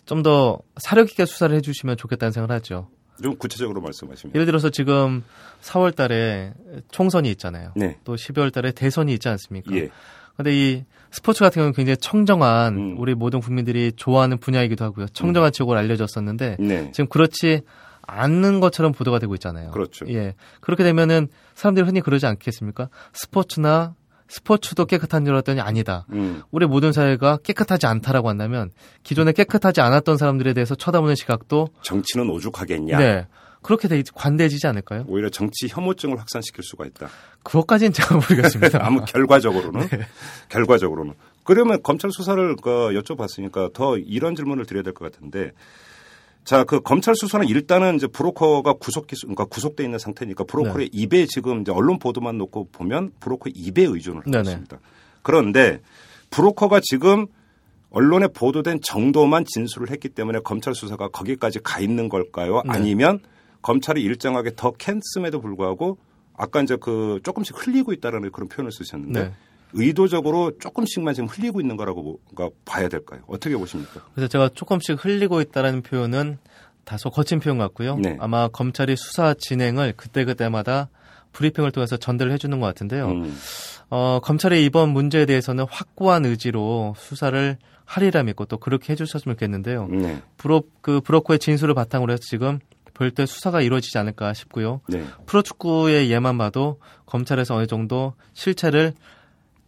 좀더 0.06 0.60
사력 0.78 1.10
있게 1.10 1.26
수사를 1.26 1.54
해주시면 1.58 1.98
좋겠다는 1.98 2.32
생각을 2.32 2.56
하죠. 2.56 2.88
좀 3.22 3.36
구체적으로 3.36 3.82
말씀하시면. 3.82 4.36
예를 4.36 4.46
들어서 4.46 4.70
지금 4.70 5.26
4월 5.62 5.94
달에 5.94 6.54
총선이 6.92 7.30
있잖아요. 7.32 7.74
네. 7.76 7.98
또 8.06 8.16
12월 8.16 8.54
달에 8.54 8.72
대선이 8.72 9.14
있지 9.16 9.28
않습니까? 9.28 9.76
예. 9.76 9.90
근데 10.40 10.56
이 10.56 10.84
스포츠 11.12 11.42
같은 11.42 11.60
경우는 11.60 11.74
굉장히 11.74 11.98
청정한 11.98 12.78
음. 12.78 12.96
우리 12.98 13.14
모든 13.14 13.42
국민들이 13.42 13.92
좋아하는 13.94 14.38
분야이기도 14.38 14.86
하고요. 14.86 15.08
청정한 15.08 15.52
지역으로 15.52 15.78
알려졌었는데 15.78 16.56
네. 16.60 16.92
지금 16.94 17.10
그렇지 17.10 17.64
않는 18.04 18.62
것처럼 18.62 18.94
보도가 18.94 19.20
되고 19.20 19.34
있잖아요. 19.36 19.72
그렇죠. 19.72 20.06
예. 20.08 20.36
그렇게 20.62 20.86
되면은 20.86 21.28
사람들이 21.56 21.86
흔히 21.86 22.00
그러지 22.00 22.26
않겠습니까? 22.26 22.88
스포츠나 23.12 23.96
스포츠도 24.30 24.86
깨끗한 24.86 25.26
줄 25.26 25.34
알았더니 25.34 25.60
아니다. 25.60 26.06
음. 26.14 26.42
우리 26.52 26.66
모든 26.66 26.94
사회가 26.94 27.40
깨끗하지 27.44 27.86
않다라고 27.88 28.30
한다면 28.30 28.72
기존에 29.04 29.34
깨끗하지 29.34 29.82
않았던 29.82 30.16
사람들에 30.16 30.54
대해서 30.54 30.74
쳐다보는 30.74 31.16
시각도 31.16 31.68
정치는 31.82 32.30
오죽하겠냐. 32.30 32.98
네. 32.98 33.28
그렇게 33.62 33.88
돼 33.88 34.02
관대해지지 34.14 34.68
않을까요? 34.68 35.04
오히려 35.08 35.30
정치 35.30 35.68
혐오증을 35.70 36.18
확산시킬 36.18 36.64
수가 36.64 36.86
있다. 36.86 37.10
그것까지는 37.44 37.92
제가 37.94 38.16
모르겠습니다. 38.16 38.80
아무 38.86 39.04
결과적으로는 39.06 39.88
네. 39.90 40.00
결과적으로는 40.50 41.14
그러면 41.44 41.82
검찰 41.84 42.12
수사를 42.12 42.56
그 42.58 42.70
여쭤봤으니까 42.94 43.74
더 43.74 43.98
이런 43.98 44.36
질문을 44.36 44.66
드려야 44.66 44.84
될 44.84 44.94
것 44.94 45.12
같은데 45.12 45.52
자 46.46 46.64
그 46.64 46.80
검찰 46.80 47.16
수사는 47.16 47.46
일단은 47.48 47.96
이제 47.98 48.08
브로커가 48.08 48.74
구속 48.74 49.08
기수 49.08 49.26
그러니까 49.28 49.46
구속돼 49.46 49.84
있는 49.84 50.00
상태니까 50.00 50.46
브로커의 50.46 50.90
입에 50.94 51.26
지금 51.26 51.62
이제 51.62 51.72
언론 51.72 52.00
보도만 52.00 52.38
놓고 52.38 52.70
보면 52.72 53.12
브로커의 53.20 53.54
입에 53.56 53.84
의존을 53.84 54.22
하고 54.22 54.32
네네. 54.32 54.42
있습니다. 54.50 54.80
그런데 55.22 55.82
브로커가 56.30 56.80
지금 56.82 57.28
언론에 57.92 58.28
보도된 58.28 58.80
정도만 58.84 59.46
진술을 59.46 59.90
했기 59.92 60.10
때문에 60.10 60.40
검찰 60.44 60.74
수사가 60.76 61.10
거기까지 61.10 61.60
가 61.60 61.80
있는 61.80 62.08
걸까요? 62.08 62.62
네. 62.66 62.72
아니면 62.72 63.20
검찰이 63.62 64.02
일정하게 64.02 64.52
더 64.56 64.72
캔음에도 64.72 65.42
불구하고 65.42 65.98
아까 66.36 66.62
이제 66.62 66.78
그 66.80 67.20
조금씩 67.24 67.56
흘리고 67.58 67.92
있다라는 67.94 68.32
그런 68.32 68.48
표현을 68.48 68.72
쓰셨는데 68.72 69.24
네. 69.24 69.34
의도적으로 69.74 70.58
조금씩만 70.58 71.14
지금 71.14 71.28
흘리고 71.28 71.62
있는 71.62 71.78
거라고 71.78 72.20
가- 72.36 72.50
봐야 72.66 72.88
될까요? 72.90 73.22
어떻게 73.28 73.56
보십니까? 73.56 74.02
그래서 74.16 74.28
제가 74.28 74.50
조금씩 74.54 75.04
흘리고 75.04 75.42
있다라는 75.42 75.82
표현은 75.82 76.38
다소 76.86 77.10
거친 77.12 77.40
표현 77.40 77.58
같고요. 77.60 77.98
네. 77.98 78.18
아마 78.20 78.48
검찰이 78.48 78.96
수사 78.96 79.36
진행을 79.38 79.94
그때그때마다 79.96 80.90
브리핑을 81.34 81.72
통해서 81.72 81.98
전달을 81.98 82.32
해주는 82.32 82.60
것 82.60 82.66
같은데요. 82.66 83.10
음, 83.10 83.38
어, 83.92 84.20
검찰의 84.24 84.66
이번 84.66 84.90
문제에 84.90 85.28
대해서는 85.28 85.66
확고한 85.70 86.26
의지로 86.26 86.96
수사를 86.98 87.58
하리라 87.86 88.24
믿고 88.24 88.46
또 88.46 88.58
그렇게 88.58 88.94
해주셨으면 88.94 89.36
좋겠는데요. 89.36 89.88
네, 89.88 90.22
브로, 90.38 90.64
그 90.82 91.02
브로커의 91.02 91.38
진술을 91.38 91.76
바탕으로 91.76 92.14
해서 92.14 92.22
지금 92.24 92.60
별도의 93.00 93.28
수사가 93.28 93.62
이루어지지 93.62 93.98
않을까 93.98 94.34
싶고요. 94.34 94.82
네, 94.90 95.04
프로축구의 95.26 96.12
예만 96.12 96.38
봐도 96.38 96.80
검찰에서 97.06 97.56
어느 97.56 97.66
정도 97.66 98.14
실체를 98.34 98.94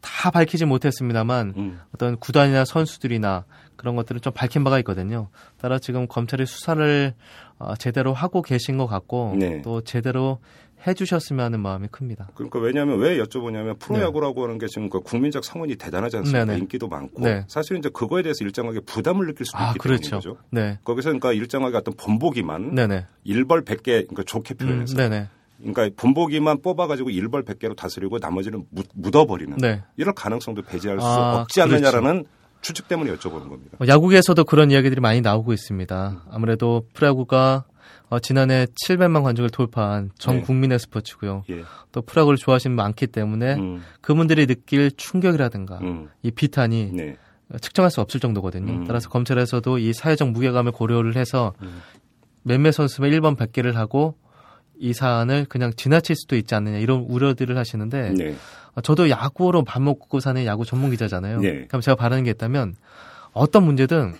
다 0.01 0.31
밝히지 0.31 0.65
못했습니다만 0.65 1.53
음, 1.55 1.79
어떤 1.95 2.17
구단이나 2.17 2.65
선수들이나 2.65 3.45
그런 3.77 3.95
것들은 3.95 4.21
좀 4.21 4.33
밝힌 4.33 4.63
바가 4.63 4.79
있거든요. 4.79 5.29
따라 5.59 5.79
지금 5.79 6.07
검찰이 6.07 6.45
수사를 6.45 7.13
어, 7.57 7.75
제대로 7.75 8.13
하고 8.13 8.41
계신 8.41 8.77
것 8.77 8.87
같고 8.87 9.35
네. 9.37 9.61
또 9.61 9.81
제대로 9.81 10.39
해주셨으면 10.85 11.45
하는 11.45 11.59
마음이 11.59 11.87
큽니다. 11.89 12.29
그러니까 12.33 12.59
왜냐하면 12.59 12.99
왜 12.99 13.17
여쭤보냐면 13.17 13.77
프로야구라고 13.79 14.43
하는 14.43 14.57
게 14.57 14.67
지금 14.67 14.89
그 14.89 14.99
국민적 14.99 15.43
성원이 15.43 15.75
대단하지 15.75 16.17
않습니까? 16.17 16.45
네네. 16.45 16.59
인기도 16.59 16.87
많고 16.87 17.23
네. 17.23 17.45
사실 17.47 17.77
이제 17.77 17.89
그거에 17.89 18.23
대해서 18.23 18.43
일정하게 18.43 18.81
부담을 18.81 19.27
느낄 19.27 19.45
수도 19.45 19.59
아 19.59 19.67
있기 19.69 19.79
그렇죠. 19.79 20.01
때문인 20.01 20.29
거죠. 20.29 20.37
네, 20.49 20.79
거기서 20.83 21.09
그러니까 21.09 21.33
일정하게 21.33 21.77
어떤 21.77 21.93
본보기만 21.95 22.75
네네, 22.75 23.05
일벌 23.23 23.63
100개 23.63 23.83
그러니까 23.83 24.23
좋게 24.23 24.55
음, 24.55 24.57
표현해서 24.57 24.95
네네, 24.95 25.27
그러니까 25.59 25.89
본보기만 25.95 26.61
뽑아가지고 26.61 27.09
일벌 27.09 27.43
100개로 27.43 27.75
다스리고 27.75 28.17
나머지는 28.19 28.65
묻, 28.69 28.87
묻어버리는 28.93 29.57
네. 29.57 29.83
이런 29.97 30.13
가능성도 30.15 30.63
배제할 30.63 30.99
수 30.99 31.05
아, 31.05 31.41
없지 31.41 31.61
않느냐라는 31.61 32.25
추측 32.61 32.87
때문에 32.87 33.13
여쭤보는 33.15 33.49
겁니다. 33.49 33.77
어, 33.79 33.85
야구계에서도 33.87 34.43
그런 34.43 34.71
이야기들이 34.71 35.01
많이 35.01 35.21
나오고 35.21 35.53
있습니다. 35.53 36.25
아무래도 36.29 36.85
프로야구가 36.93 37.65
어, 38.11 38.19
지난해 38.19 38.67
700만 38.75 39.23
관중을 39.23 39.49
돌파한 39.51 40.11
전 40.19 40.35
네. 40.35 40.41
국민의 40.41 40.79
스포츠고요. 40.79 41.45
예. 41.49 41.63
또 41.93 42.01
프로야구를 42.01 42.37
좋아하시는 42.37 42.75
분 42.75 42.83
많기 42.83 43.07
때문에 43.07 43.53
음, 43.53 43.81
그분들이 44.01 44.47
느낄 44.47 44.91
충격이라든가 44.91 45.79
음, 45.79 46.09
이 46.21 46.29
비탄이 46.29 46.91
네. 46.91 47.15
측정할 47.61 47.89
수 47.89 48.01
없을 48.01 48.19
정도거든요. 48.19 48.69
음. 48.69 48.83
따라서 48.85 49.07
검찰에서도 49.07 49.77
이 49.77 49.93
사회적 49.93 50.29
무게감을 50.31 50.73
고려를 50.73 51.15
해서 51.15 51.53
음. 51.61 51.79
몇몇 52.43 52.73
선수만 52.73 53.11
1번 53.11 53.37
100개를 53.37 53.75
하고 53.75 54.15
이 54.77 54.91
사안을 54.91 55.45
그냥 55.45 55.71
지나칠 55.73 56.17
수도 56.17 56.35
있지 56.35 56.53
않느냐 56.53 56.79
이런 56.79 57.05
우려들을 57.07 57.57
하시는데 57.57 58.13
네. 58.17 58.35
어, 58.75 58.81
저도 58.81 59.09
야구로 59.09 59.63
밥 59.63 59.81
먹고 59.81 60.19
사는 60.19 60.43
야구 60.45 60.65
전문 60.65 60.91
기자잖아요. 60.91 61.39
네. 61.39 61.65
그럼 61.69 61.79
제가 61.79 61.95
바라는 61.95 62.25
게 62.25 62.31
있다면 62.31 62.75
어떤 63.31 63.63
문제든 63.63 64.15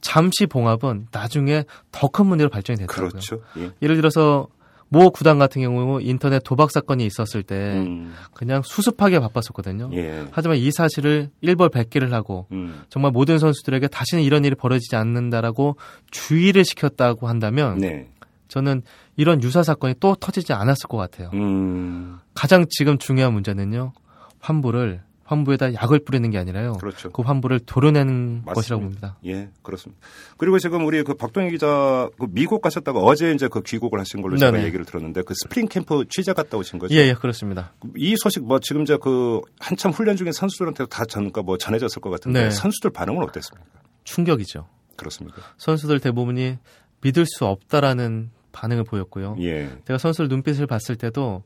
잠시 0.00 0.46
봉합은 0.46 1.08
나중에 1.12 1.64
더 1.92 2.08
큰 2.08 2.26
문제로 2.26 2.50
발전이 2.50 2.78
됐더라고요. 2.78 3.08
그렇죠. 3.10 3.40
예. 3.58 3.70
예를 3.82 3.96
들어서 3.96 4.48
모 4.90 5.10
구단 5.10 5.38
같은 5.38 5.60
경우 5.60 6.00
인터넷 6.00 6.40
도박 6.42 6.70
사건이 6.70 7.04
있었을 7.04 7.42
때 7.42 7.54
음, 7.74 8.14
그냥 8.32 8.62
수습하게 8.62 9.20
바빴었거든요. 9.20 9.90
예. 9.92 10.26
하지만 10.30 10.56
이 10.56 10.70
사실을 10.70 11.28
일벌 11.42 11.68
백계를 11.68 12.12
하고 12.14 12.46
음, 12.52 12.82
정말 12.88 13.12
모든 13.12 13.38
선수들에게 13.38 13.88
다시는 13.88 14.22
이런 14.24 14.44
일이 14.46 14.54
벌어지지 14.54 14.96
않는다라고 14.96 15.76
주의를 16.10 16.64
시켰다고 16.64 17.28
한다면 17.28 17.76
네. 17.78 18.08
저는 18.48 18.80
이런 19.16 19.42
유사 19.42 19.62
사건이 19.62 19.96
또 20.00 20.14
터지지 20.14 20.54
않았을 20.54 20.88
것 20.88 20.96
같아요. 20.96 21.28
음, 21.34 22.18
가장 22.32 22.64
지금 22.70 22.96
중요한 22.96 23.34
문제는요. 23.34 23.92
환부를 24.40 25.02
환부에다 25.28 25.74
약을 25.74 26.00
뿌리는 26.00 26.28
게 26.30 26.38
아니라요. 26.38 26.72
그렇죠. 26.74 27.10
그 27.10 27.20
환부를 27.20 27.60
도려내는 27.60 28.44
맞습니다. 28.46 28.52
것이라고 28.54 28.82
봅니다. 28.82 29.18
예, 29.26 29.50
그렇습니다. 29.62 30.00
그리고 30.38 30.58
지금 30.58 30.86
우리 30.86 31.02
그 31.02 31.12
박동희 31.14 31.50
기자 31.50 32.08
그 32.18 32.26
미국 32.30 32.62
가셨다가 32.62 33.00
어제 33.00 33.32
이제 33.32 33.46
그 33.46 33.60
귀국을 33.62 34.00
하신 34.00 34.22
걸로 34.22 34.38
제가 34.38 34.52
네네. 34.52 34.64
얘기를 34.64 34.86
들었는데 34.86 35.22
그 35.22 35.34
스프링 35.34 35.68
캠프 35.68 36.06
취재 36.08 36.32
갔다 36.32 36.56
오신 36.56 36.78
거죠? 36.78 36.94
예, 36.94 37.08
예, 37.08 37.12
그렇습니다. 37.12 37.74
이 37.94 38.16
소식 38.16 38.42
뭐 38.42 38.58
지금 38.58 38.82
이제 38.82 38.96
그 39.00 39.42
한참 39.60 39.92
훈련 39.92 40.16
중인 40.16 40.32
선수들한테 40.32 40.86
다 40.86 41.04
전가 41.04 41.42
뭐 41.42 41.58
전해졌을 41.58 42.00
것 42.00 42.08
같은데 42.08 42.44
네. 42.44 42.50
선수들 42.50 42.90
반응은 42.90 43.22
어땠습니까? 43.22 43.68
충격이죠. 44.04 44.66
그렇습니까? 44.96 45.42
선수들 45.58 46.00
대부분이 46.00 46.56
믿을 47.02 47.26
수 47.26 47.44
없다라는 47.44 48.30
반응을 48.52 48.84
보였고요. 48.84 49.36
예. 49.40 49.68
제가 49.86 49.98
선수들 49.98 50.28
눈빛을 50.28 50.66
봤을 50.66 50.96
때도 50.96 51.42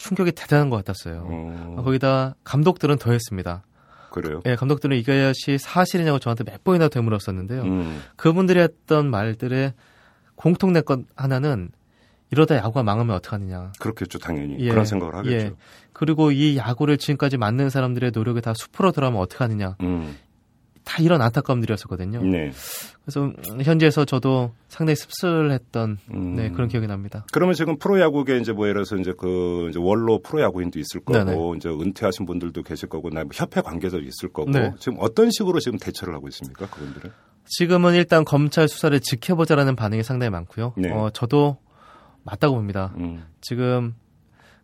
충격이 0.00 0.32
대단한 0.32 0.70
것 0.70 0.76
같았어요. 0.76 1.26
어, 1.28 1.82
거기다 1.84 2.34
감독들은 2.42 2.96
더했습니다. 2.96 3.62
그래요. 4.10 4.40
예, 4.46 4.56
감독들은 4.56 4.96
이것이 4.96 5.58
사실이냐고 5.58 6.18
저한테 6.18 6.42
몇 6.42 6.64
번이나 6.64 6.88
되물었었는데요. 6.88 7.62
음, 7.62 8.02
그분들이 8.16 8.60
했던 8.60 9.08
말들의 9.10 9.74
공통된 10.34 10.84
것 10.84 11.00
하나는 11.14 11.70
이러다 12.30 12.56
야구가 12.56 12.82
망하면 12.82 13.14
어떡하느냐. 13.16 13.72
그렇겠죠, 13.78 14.18
당연히. 14.18 14.56
예, 14.58 14.70
그런 14.70 14.84
생각을 14.84 15.14
하겠죠. 15.16 15.36
예. 15.36 15.52
그리고 15.92 16.32
이 16.32 16.56
야구를 16.56 16.96
지금까지 16.96 17.36
만든 17.36 17.68
사람들의 17.68 18.12
노력이 18.12 18.40
다 18.40 18.54
수포로 18.54 18.92
들어가면 18.92 19.20
어떡하느냐. 19.20 19.76
음, 19.82 20.16
다 20.84 21.02
이런 21.02 21.20
안타까움들이었었거든요. 21.22 22.22
네. 22.22 22.50
그래서 23.04 23.24
음, 23.24 23.34
현지에서 23.62 24.04
저도 24.04 24.52
상당히 24.68 24.96
씁쓸했던 24.96 25.98
음. 26.14 26.34
네, 26.36 26.50
그런 26.50 26.68
기억이 26.68 26.86
납니다. 26.86 27.26
그러면 27.32 27.54
지금 27.54 27.78
프로야구계 27.78 28.38
이제 28.38 28.52
뭐 28.52 28.66
예를 28.66 28.84
들어서 28.84 28.96
이제 28.96 29.12
그 29.16 29.68
이제 29.70 29.78
원로 29.80 30.20
프로야구인도 30.22 30.78
있을 30.78 31.00
거고 31.00 31.24
네네. 31.24 31.56
이제 31.56 31.68
은퇴하신 31.68 32.26
분들도 32.26 32.62
계실 32.62 32.88
거고 32.88 33.10
나 33.10 33.24
협회 33.32 33.60
관계자도 33.60 34.02
있을 34.02 34.30
거고 34.32 34.50
네. 34.50 34.72
지금 34.78 34.98
어떤 35.00 35.30
식으로 35.30 35.60
지금 35.60 35.78
대처를 35.78 36.14
하고 36.14 36.28
있습니까 36.28 36.66
그분들은? 36.66 37.10
지금은 37.46 37.94
일단 37.94 38.24
검찰 38.24 38.68
수사를 38.68 38.98
지켜보자라는 39.00 39.76
반응이 39.76 40.02
상당히 40.02 40.30
많고요. 40.30 40.74
네. 40.76 40.90
어, 40.92 41.10
저도 41.10 41.58
맞다고 42.22 42.54
봅니다. 42.54 42.94
음, 42.98 43.24
지금 43.40 43.94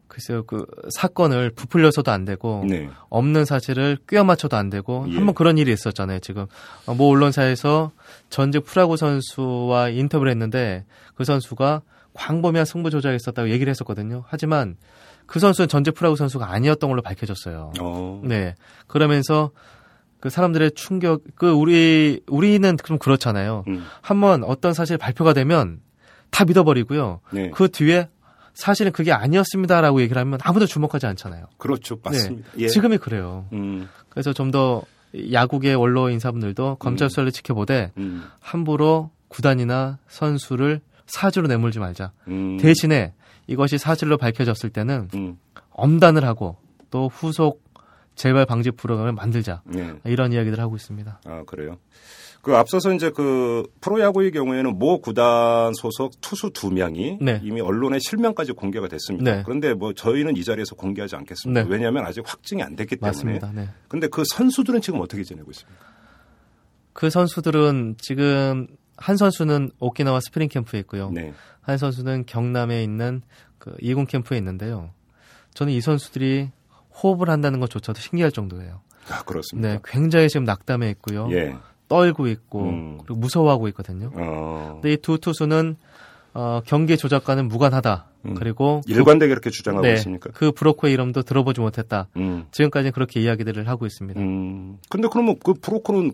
글쎄요 0.08 0.44
그 0.44 0.66
사건을 0.90 1.50
부풀려서도 1.50 2.10
안 2.10 2.24
되고 2.24 2.64
네. 2.68 2.88
없는 3.08 3.44
사실을 3.44 3.98
꿰어 4.08 4.24
맞춰도 4.24 4.56
안 4.56 4.70
되고 4.70 5.06
예. 5.08 5.14
한번 5.14 5.34
그런 5.34 5.58
일이 5.58 5.72
있었잖아요. 5.72 6.20
지금 6.20 6.46
어, 6.86 6.94
모 6.94 7.10
언론사에서 7.10 7.92
전직 8.30 8.64
프라구 8.64 8.96
선수와 8.96 9.90
인터뷰를 9.90 10.30
했는데 10.30 10.84
그 11.14 11.24
선수가 11.24 11.82
광범위한 12.14 12.64
승부 12.64 12.90
조작이 12.90 13.16
있었다고 13.16 13.50
얘기를 13.50 13.70
했었거든요. 13.70 14.24
하지만 14.28 14.76
그 15.26 15.38
선수는 15.38 15.68
전직 15.68 15.94
프라구 15.94 16.16
선수가 16.16 16.50
아니었던 16.50 16.88
걸로 16.88 17.02
밝혀졌어요. 17.02 17.72
어, 17.80 18.22
네. 18.24 18.54
그러면서 18.86 19.50
그 20.20 20.30
사람들의 20.30 20.72
충격 20.72 21.22
그 21.34 21.50
우리 21.50 22.20
우리는 22.26 22.76
좀 22.84 22.98
그렇잖아요. 22.98 23.64
음, 23.68 23.84
한번 24.00 24.44
어떤 24.44 24.72
사실 24.72 24.96
발표가 24.96 25.32
되면 25.32 25.80
다 26.30 26.44
믿어버리고요. 26.44 27.20
네. 27.32 27.50
그 27.50 27.68
뒤에 27.68 28.08
사실은 28.56 28.90
그게 28.90 29.12
아니었습니다라고 29.12 30.00
얘기를 30.00 30.20
하면 30.20 30.38
아무도 30.42 30.66
주목하지 30.66 31.06
않잖아요. 31.06 31.46
그렇죠, 31.58 31.98
맞습니다. 32.02 32.48
네. 32.54 32.62
예. 32.62 32.68
지금이 32.68 32.98
그래요. 32.98 33.46
음, 33.52 33.88
그래서 34.08 34.32
좀 34.32 34.50
더 34.50 34.82
야구계 35.32 35.74
원로 35.74 36.10
인사분들도 36.10 36.76
검찰 36.76 37.08
수사를 37.08 37.30
지켜보되 37.32 37.92
음, 37.98 38.24
함부로 38.40 39.10
구단이나 39.28 39.98
선수를 40.08 40.80
사주로 41.06 41.48
내몰지 41.48 41.78
말자. 41.78 42.12
음, 42.28 42.58
대신에 42.58 43.14
이것이 43.46 43.78
사실로 43.78 44.16
밝혀졌을 44.18 44.70
때는 44.70 45.08
음, 45.14 45.38
엄단을 45.70 46.24
하고 46.24 46.56
또 46.90 47.08
후속 47.08 47.64
재발 48.14 48.46
방지 48.46 48.70
프로그램을 48.70 49.12
만들자. 49.12 49.62
네. 49.64 49.94
이런 50.04 50.32
이야기들을 50.32 50.62
하고 50.62 50.76
있습니다. 50.76 51.20
아 51.24 51.42
그래요. 51.46 51.78
그 52.46 52.56
앞서서 52.56 52.94
이제 52.94 53.10
그 53.10 53.64
프로야구의 53.80 54.30
경우에는 54.30 54.78
모 54.78 55.00
구단 55.00 55.72
소속 55.74 56.12
투수 56.20 56.50
두 56.50 56.70
명이 56.70 57.18
네. 57.20 57.40
이미 57.42 57.60
언론에 57.60 57.98
실명까지 57.98 58.52
공개가 58.52 58.86
됐습니다. 58.86 59.38
네. 59.38 59.42
그런데 59.44 59.74
뭐 59.74 59.92
저희는 59.92 60.36
이 60.36 60.44
자리에서 60.44 60.76
공개하지 60.76 61.16
않겠습니다. 61.16 61.64
네. 61.64 61.68
왜냐하면 61.68 62.06
아직 62.06 62.22
확증이 62.24 62.62
안 62.62 62.76
됐기 62.76 62.98
때문에. 62.98 63.08
맞습니다. 63.08 63.50
네. 63.52 63.68
근데 63.88 64.06
그 64.06 64.22
선수들은 64.24 64.80
지금 64.80 65.00
어떻게 65.00 65.24
지내고 65.24 65.50
있습니까? 65.50 65.84
그 66.92 67.10
선수들은 67.10 67.96
지금 67.98 68.68
한 68.96 69.16
선수는 69.16 69.72
오키나와 69.80 70.20
스프링 70.20 70.48
캠프에 70.48 70.78
있고요. 70.78 71.10
네. 71.10 71.34
한 71.62 71.78
선수는 71.78 72.26
경남에 72.26 72.80
있는 72.80 73.22
그 73.58 73.74
이군 73.80 74.06
캠프에 74.06 74.38
있는데요. 74.38 74.92
저는 75.54 75.72
이 75.72 75.80
선수들이 75.80 76.52
호흡을 77.02 77.28
한다는 77.28 77.58
것조차도 77.58 78.00
신기할 78.00 78.30
정도예요. 78.30 78.82
아 79.10 79.24
그렇습니까. 79.24 79.68
네, 79.68 79.78
굉장히 79.84 80.28
지금 80.28 80.44
낙담해 80.44 80.88
있고요. 80.90 81.28
예. 81.32 81.56
떨고 81.88 82.26
있고 82.28 82.62
음. 82.62 82.98
그리고 82.98 83.16
무서워하고 83.20 83.68
있거든요. 83.68 84.10
어. 84.14 84.70
근데 84.74 84.92
이 84.94 84.96
두 84.96 85.18
투수는 85.18 85.76
어, 86.34 86.60
경기 86.66 86.96
조작과는 86.98 87.48
무관하다. 87.48 88.06
음. 88.26 88.34
그리고 88.34 88.82
일관되게 88.86 89.30
이렇게 89.32 89.48
주장하고 89.50 89.86
네, 89.86 89.94
있으니까. 89.94 90.30
그 90.34 90.52
브로커의 90.52 90.92
이름도 90.92 91.22
들어보지 91.22 91.60
못했다. 91.60 92.08
음. 92.16 92.46
지금까지는 92.50 92.92
그렇게 92.92 93.20
이야기들을 93.20 93.66
하고 93.68 93.86
있습니다. 93.86 94.20
음. 94.20 94.78
근데 94.90 95.08
그러면 95.10 95.36
그 95.42 95.54
브로커는 95.54 96.12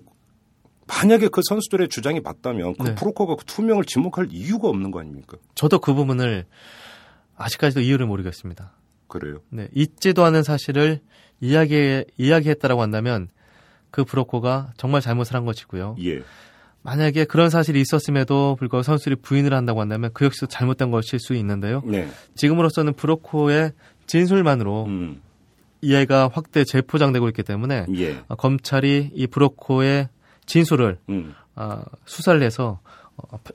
만약에 0.87 1.29
그 1.29 1.41
선수들의 1.49 1.89
주장이 1.89 2.21
맞다면 2.21 2.75
그 2.77 2.89
네. 2.89 2.95
브로커가 2.95 3.37
그 3.37 3.45
투명을 3.47 3.85
지목할 3.85 4.29
이유가 4.31 4.69
없는 4.69 4.91
거 4.91 5.01
아닙니까? 5.01 5.39
저도 5.55 5.79
그 5.79 5.95
부분을 5.95 6.45
아직까지도 7.37 7.81
이유를 7.81 8.07
모르겠습니다. 8.07 8.73
그래요. 9.09 9.39
네, 9.49 9.69
있지도 9.75 10.25
않은 10.25 10.43
사실을 10.43 11.01
이야기 11.41 12.05
이야기했다라고 12.19 12.83
한다면 12.83 13.29
그 13.93 14.03
브로커가 14.05 14.73
정말 14.77 15.01
잘못을 15.01 15.37
한 15.37 15.45
것이고요. 15.45 15.95
예. 16.03 16.23
만약에 16.83 17.27
그런 17.27 17.49
사실이 17.49 17.81
있었음에도 17.81 18.57
불구하고 18.59 18.83
선수들이 18.83 19.17
부인을 19.17 19.55
한다고 19.55 19.81
한다면 19.81 20.11
그 20.13 20.25
역시도 20.25 20.47
잘못된 20.47 20.91
것일 20.91 21.21
수 21.21 21.35
있는데요. 21.35 21.83
네. 21.85 22.09
지금으로서는 22.35 22.95
브로커의 22.95 23.73
진술만으로 24.07 24.87
음. 24.87 25.23
이해가 25.81 26.31
확대 26.33 26.65
재포장되고 26.65 27.29
있기 27.29 27.45
때문에 27.45 27.87
예. 27.95 28.23
어, 28.27 28.35
검찰이 28.35 29.13
이 29.15 29.27
브로커의 29.29 30.09
진술을 30.47 30.99
음. 31.09 31.35
어, 31.55 31.83
수사를 32.05 32.43
해서 32.43 32.81
어, 32.83 33.02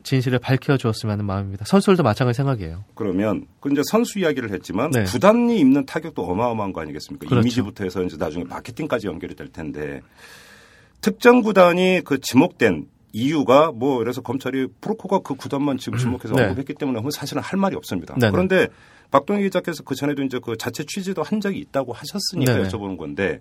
진실을 0.04 0.40
밝혀주었으면 0.40 1.14
하는 1.14 1.26
마음입니다. 1.26 1.66
선수들도 1.66 2.04
마찬가지 2.04 2.38
생각이에요. 2.38 2.84
그러면 2.96 3.46
그 3.60 3.72
이제 3.72 3.82
선수 3.90 4.20
이야기를 4.20 4.52
했지만 4.52 4.92
네. 4.92 5.04
구단이 5.04 5.60
입는 5.60 5.86
타격도 5.86 6.24
어마어마한 6.24 6.74
거 6.74 6.82
아니겠습니까? 6.82 7.28
그렇죠. 7.28 7.42
이미지부터 7.42 7.84
해서 7.84 8.04
이제 8.04 8.18
나중에 8.18 8.44
마케팅까지 8.46 9.08
연결이 9.08 9.36
될 9.36 9.50
텐데 9.50 10.02
특정 11.02 11.42
구단이 11.42 12.02
그 12.04 12.20
지목된 12.20 12.88
이유가 13.14 13.72
뭐 13.72 13.98
그래서 14.00 14.22
검찰이 14.22 14.68
프로코가 14.82 15.20
그 15.20 15.36
구단만 15.36 15.78
지금 15.78 15.98
지목해서 15.98 16.36
네. 16.36 16.44
언급했기 16.44 16.74
때문에 16.76 17.02
사실은 17.12 17.42
할 17.42 17.60
말이 17.60 17.76
없습니다. 17.76 18.16
네네. 18.16 18.32
그런데 18.32 18.68
박동희 19.12 19.44
기자께서 19.44 19.84
그 19.84 19.96
전에도 19.96 20.22
이제 20.24 20.40
그 20.44 20.58
자체 20.58 20.84
취재도 20.84 21.24
한 21.24 21.40
적이 21.40 21.60
있다고 21.60 21.94
하셨으니까 21.94 22.54
네네. 22.54 22.68
여쭤보는 22.68 22.98
건데 22.98 23.40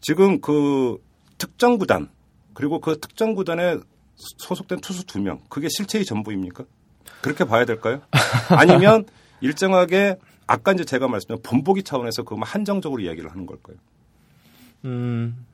지금 0.00 0.40
그 0.40 0.98
특정 1.38 1.78
구단 1.78 2.08
그리고 2.54 2.80
그 2.80 2.98
특정 2.98 3.34
구단에 3.34 3.78
소속된 4.18 4.80
투수 4.80 5.04
두 5.06 5.20
명 5.20 5.40
그게 5.48 5.68
실체의 5.70 6.04
전부입니까? 6.04 6.64
그렇게 7.20 7.44
봐야 7.44 7.64
될까요? 7.64 8.00
아니면 8.50 9.04
일정하게 9.40 10.16
아까 10.46 10.72
이제 10.72 10.84
제가 10.84 11.08
말씀드린 11.08 11.40
본보기 11.42 11.82
차원에서 11.82 12.22
그만 12.24 12.48
한정적으로 12.48 13.00
이야기를 13.02 13.30
하는 13.30 13.46
걸까요? 13.46 13.76
음, 14.84 15.44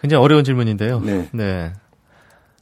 굉장히 0.00 0.22
어려운 0.22 0.44
질문인데요. 0.44 1.00
네. 1.32 1.72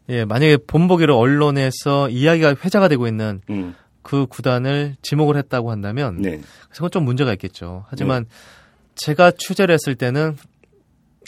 예, 0.09 0.25
만약에 0.25 0.59
본보기를 0.67 1.15
언론에서 1.15 2.09
이야기가 2.09 2.57
회자가 2.65 2.89
되고 2.89 3.07
있는 3.07 3.41
음, 3.51 3.75
그 4.03 4.27
구단을 4.27 4.97
지목을 5.03 5.37
했다고 5.37 5.71
한다면 5.71 6.21
네. 6.21 6.41
그건 6.71 6.91
좀 6.91 7.05
문제가 7.05 7.33
있겠죠. 7.35 7.85
하지만 7.89 8.27
제가 8.97 9.31
취재를 9.37 9.73
했을 9.75 9.95
때는 9.95 10.37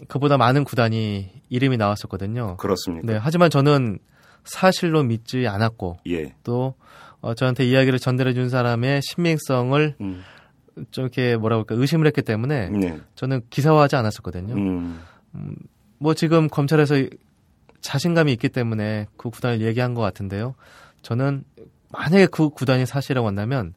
그보다 0.08 0.36
많은 0.36 0.64
구단이 0.64 1.30
이름이 1.48 1.76
나왔었거든요. 1.76 2.56
그렇습니까? 2.56 3.12
네, 3.12 3.18
하지만 3.20 3.50
저는 3.50 3.98
사실로 4.44 5.02
믿지 5.02 5.46
않았고 5.46 5.98
예. 6.08 6.34
또 6.44 6.74
어, 7.20 7.34
저한테 7.34 7.64
이야기를 7.64 7.98
전달해 7.98 8.34
준 8.34 8.48
사람의 8.48 9.00
신빙성을 9.02 9.96
음. 10.00 10.22
좀 10.90 11.04
이렇게 11.04 11.36
뭐라 11.36 11.56
그럴까 11.56 11.74
의심을 11.76 12.06
했기 12.06 12.22
때문에 12.22 12.68
네. 12.70 13.00
저는 13.14 13.42
기사화하지 13.50 13.96
않았었거든요. 13.96 14.54
음. 14.54 15.00
뭐 15.98 16.14
지금 16.14 16.48
검찰에서 16.48 16.96
자신감이 17.80 18.32
있기 18.32 18.48
때문에 18.48 19.06
그 19.16 19.30
구단을 19.30 19.60
얘기한 19.60 19.94
것 19.94 20.00
같은데요. 20.00 20.54
저는 21.02 21.44
만약에 21.90 22.26
그 22.26 22.48
구단이 22.48 22.86
사실이라고 22.86 23.26
한다면 23.26 23.74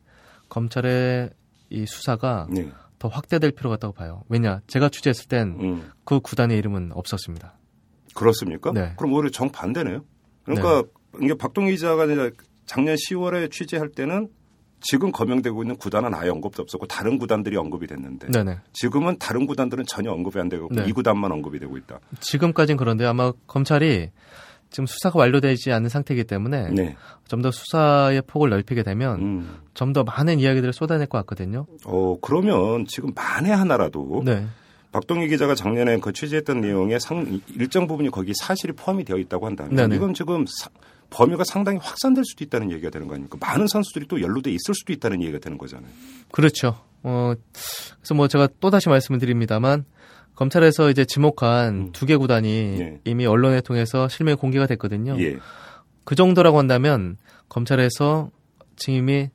검찰의 0.49 1.29
이 1.69 1.85
수사가 1.85 2.47
네. 2.49 2.71
더 3.05 3.07
확대될 3.07 3.51
필요가 3.51 3.75
있다고 3.75 3.93
봐요. 3.93 4.23
왜냐? 4.29 4.61
제가 4.67 4.89
취재했을 4.89 5.27
땐 5.27 5.57
음. 5.59 5.91
그 6.03 6.19
구단의 6.19 6.57
이름은 6.57 6.91
없었습니다. 6.93 7.57
그렇습니까? 8.15 8.71
네. 8.71 8.93
그럼 8.97 9.13
오히려 9.13 9.29
정반대네요. 9.29 10.03
그러니까 10.43 10.83
이게 11.21 11.35
박동희 11.35 11.71
기자가 11.71 12.07
작년 12.65 12.95
10월에 12.95 13.51
취재할 13.51 13.89
때는 13.89 14.29
지금 14.81 15.11
거명되고 15.11 15.63
있는 15.63 15.75
구단은 15.77 16.13
아예 16.13 16.29
언급도 16.29 16.63
없었고 16.63 16.87
다른 16.87 17.17
구단들이 17.17 17.57
언급이 17.57 17.87
됐는데 17.87 18.27
네네. 18.27 18.59
지금은 18.73 19.17
다른 19.19 19.45
구단들은 19.45 19.85
전혀 19.87 20.11
언급이 20.11 20.39
안 20.39 20.49
되고 20.49 20.67
네. 20.71 20.85
이 20.87 20.91
구단만 20.91 21.31
언급이 21.31 21.59
되고 21.59 21.77
있다. 21.77 21.99
지금까지는 22.19 22.77
그런데 22.77 23.05
아마 23.05 23.31
검찰이 23.47 24.09
지금 24.75 24.87
수사가 24.87 25.19
완료되지 25.19 25.71
않은 25.71 25.87
상태이기 25.87 26.25
때문에 26.25 26.69
네. 26.71 26.97
좀더 27.29 27.49
수사의 27.49 28.21
폭을 28.27 28.49
넓히게 28.49 28.83
되면 28.83 29.21
음. 29.21 29.57
좀더 29.73 30.03
많은 30.03 30.41
이야기들을 30.41 30.73
쏟아낼 30.73 31.07
것 31.07 31.17
같거든요. 31.19 31.65
어 31.85 32.17
그러면 32.21 32.85
지금 32.85 33.11
만에 33.15 33.51
하나라도 33.51 34.23
네. 34.25 34.45
박동희 34.91 35.29
기자가 35.29 35.55
작년에 35.55 35.99
그 35.99 36.11
취재했던 36.11 36.59
내용에 36.59 36.99
상, 36.99 37.39
일정 37.57 37.87
부분이 37.87 38.09
거기 38.11 38.33
사실이 38.35 38.73
포함이 38.73 39.05
되어 39.05 39.15
있다고 39.15 39.45
한다면 39.45 39.75
네네. 39.77 39.95
이건 39.95 40.13
지금 40.13 40.43
사- 40.45 40.69
범위가 41.09 41.45
상당히 41.45 41.79
확산될 41.81 42.25
수도 42.25 42.43
있다는 42.43 42.69
얘기가 42.73 42.89
되는 42.89 43.07
거 43.07 43.13
아닙니까? 43.13 43.37
많은 43.39 43.67
선수들이 43.67 44.09
또 44.09 44.21
연루돼 44.21 44.51
있을 44.51 44.73
수도 44.75 44.91
있다는 44.91 45.21
얘기가 45.21 45.39
되는 45.39 45.57
거잖아요. 45.57 45.89
그렇죠. 46.31 46.81
어, 47.01 47.33
그래서 47.53 48.13
뭐 48.13 48.27
제가 48.27 48.49
또 48.59 48.69
다시 48.71 48.89
말씀을 48.89 49.21
드립니다만 49.21 49.85
검찰에서 50.35 50.89
이제 50.89 51.05
지목한 51.05 51.73
음. 51.73 51.91
두개 51.91 52.15
구단이 52.17 52.77
예. 52.79 52.99
이미 53.05 53.25
언론에 53.25 53.61
통해서 53.61 54.07
실명 54.07 54.37
공개가 54.37 54.67
됐거든요. 54.67 55.17
예. 55.19 55.37
그 56.03 56.15
정도라고 56.15 56.57
한다면 56.57 57.17
검찰에서 57.49 58.29
지금 58.75 58.99
이미 58.99 59.29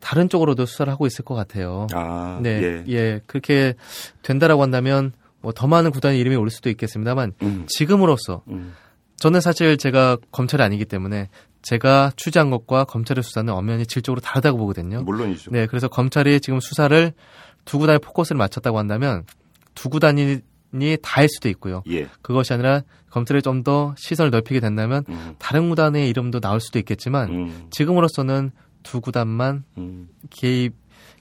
다른 0.00 0.28
쪽으로도 0.28 0.66
수사를 0.66 0.90
하고 0.92 1.06
있을 1.06 1.24
것 1.24 1.34
같아요. 1.34 1.86
아, 1.92 2.40
네, 2.42 2.62
예. 2.62 2.84
예. 2.88 3.20
그렇게 3.26 3.74
된다라고 4.22 4.62
한다면 4.62 5.12
뭐 5.40 5.52
더 5.52 5.66
많은 5.66 5.90
구단의 5.90 6.18
이름이 6.20 6.36
올 6.36 6.50
수도 6.50 6.68
있겠습니다만 6.70 7.32
음, 7.42 7.64
지금으로서 7.66 8.42
음. 8.48 8.74
저는 9.16 9.40
사실 9.40 9.76
제가 9.76 10.16
검찰이 10.32 10.62
아니기 10.62 10.84
때문에 10.84 11.28
제가 11.62 12.12
취재한 12.16 12.50
것과 12.50 12.84
검찰의 12.84 13.22
수사는 13.22 13.52
엄연히 13.52 13.86
질적으로 13.86 14.20
다르다고 14.20 14.56
보거든요. 14.58 15.02
물론이죠. 15.02 15.50
네, 15.50 15.66
그래서 15.66 15.88
검찰이 15.88 16.40
지금 16.40 16.58
수사를 16.60 17.12
두 17.66 17.78
구단에 17.78 17.98
포커스를 17.98 18.38
맞췄다고 18.38 18.78
한다면 18.78 19.24
두 19.74 19.88
구단이 19.88 20.40
다할 21.02 21.28
수도 21.28 21.48
있고요. 21.48 21.82
예. 21.90 22.08
그것이 22.22 22.52
아니라 22.52 22.82
검찰이 23.10 23.42
좀 23.42 23.64
더 23.64 23.94
시선을 23.98 24.30
넓히게 24.30 24.60
된다면 24.60 25.04
음, 25.08 25.34
다른 25.38 25.68
구단의 25.68 26.08
이름도 26.08 26.40
나올 26.40 26.60
수도 26.60 26.78
있겠지만 26.78 27.28
음, 27.28 27.66
지금으로서는 27.70 28.52
두 28.82 29.00
구단만 29.00 29.64
음, 29.76 30.08
개입 30.30 30.74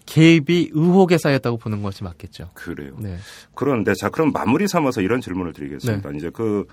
개입이 0.05 0.71
의혹에 0.73 1.17
쌓였다고 1.17 1.57
보는 1.57 1.83
것이 1.83 2.03
맞겠죠. 2.03 2.51
그래요. 2.53 2.95
네. 2.99 3.17
그런데 3.53 3.93
자 3.93 4.09
그럼 4.09 4.31
마무리 4.31 4.67
삼아서 4.67 5.01
이런 5.01 5.19
질문을 5.21 5.53
네. 5.53 5.59
드리겠습니다. 5.59 6.11
이제 6.11 6.29
그 6.29 6.65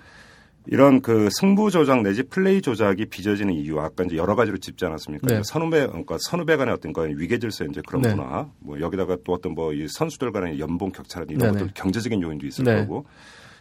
이런 0.68 1.00
그 1.00 1.28
승부 1.30 1.70
조작 1.70 2.02
내지 2.02 2.22
플레이 2.24 2.60
조작이 2.60 3.06
빚어지는 3.06 3.54
이유 3.54 3.78
아까 3.78 4.04
이제 4.04 4.16
여러 4.16 4.34
가지로 4.34 4.58
짚지 4.58 4.84
않았습니까? 4.84 5.26
네. 5.28 5.42
선후배 5.44 5.86
그러니까 5.86 6.16
선후배 6.20 6.56
간의 6.56 6.74
어떤 6.74 6.92
거 6.92 7.02
위계 7.02 7.38
질서 7.38 7.64
이제 7.64 7.80
그런 7.86 8.02
네. 8.02 8.14
문화 8.14 8.48
뭐 8.58 8.80
여기다가 8.80 9.16
또 9.24 9.32
어떤 9.32 9.54
뭐 9.54 9.72
이 9.72 9.86
선수들 9.88 10.32
간의 10.32 10.58
연봉 10.58 10.90
격차라든지 10.90 11.34
이런 11.34 11.52
네네. 11.52 11.66
것들 11.66 11.74
경제적인 11.74 12.22
요인도 12.22 12.46
있을 12.46 12.64
네. 12.64 12.76
거고 12.80 13.06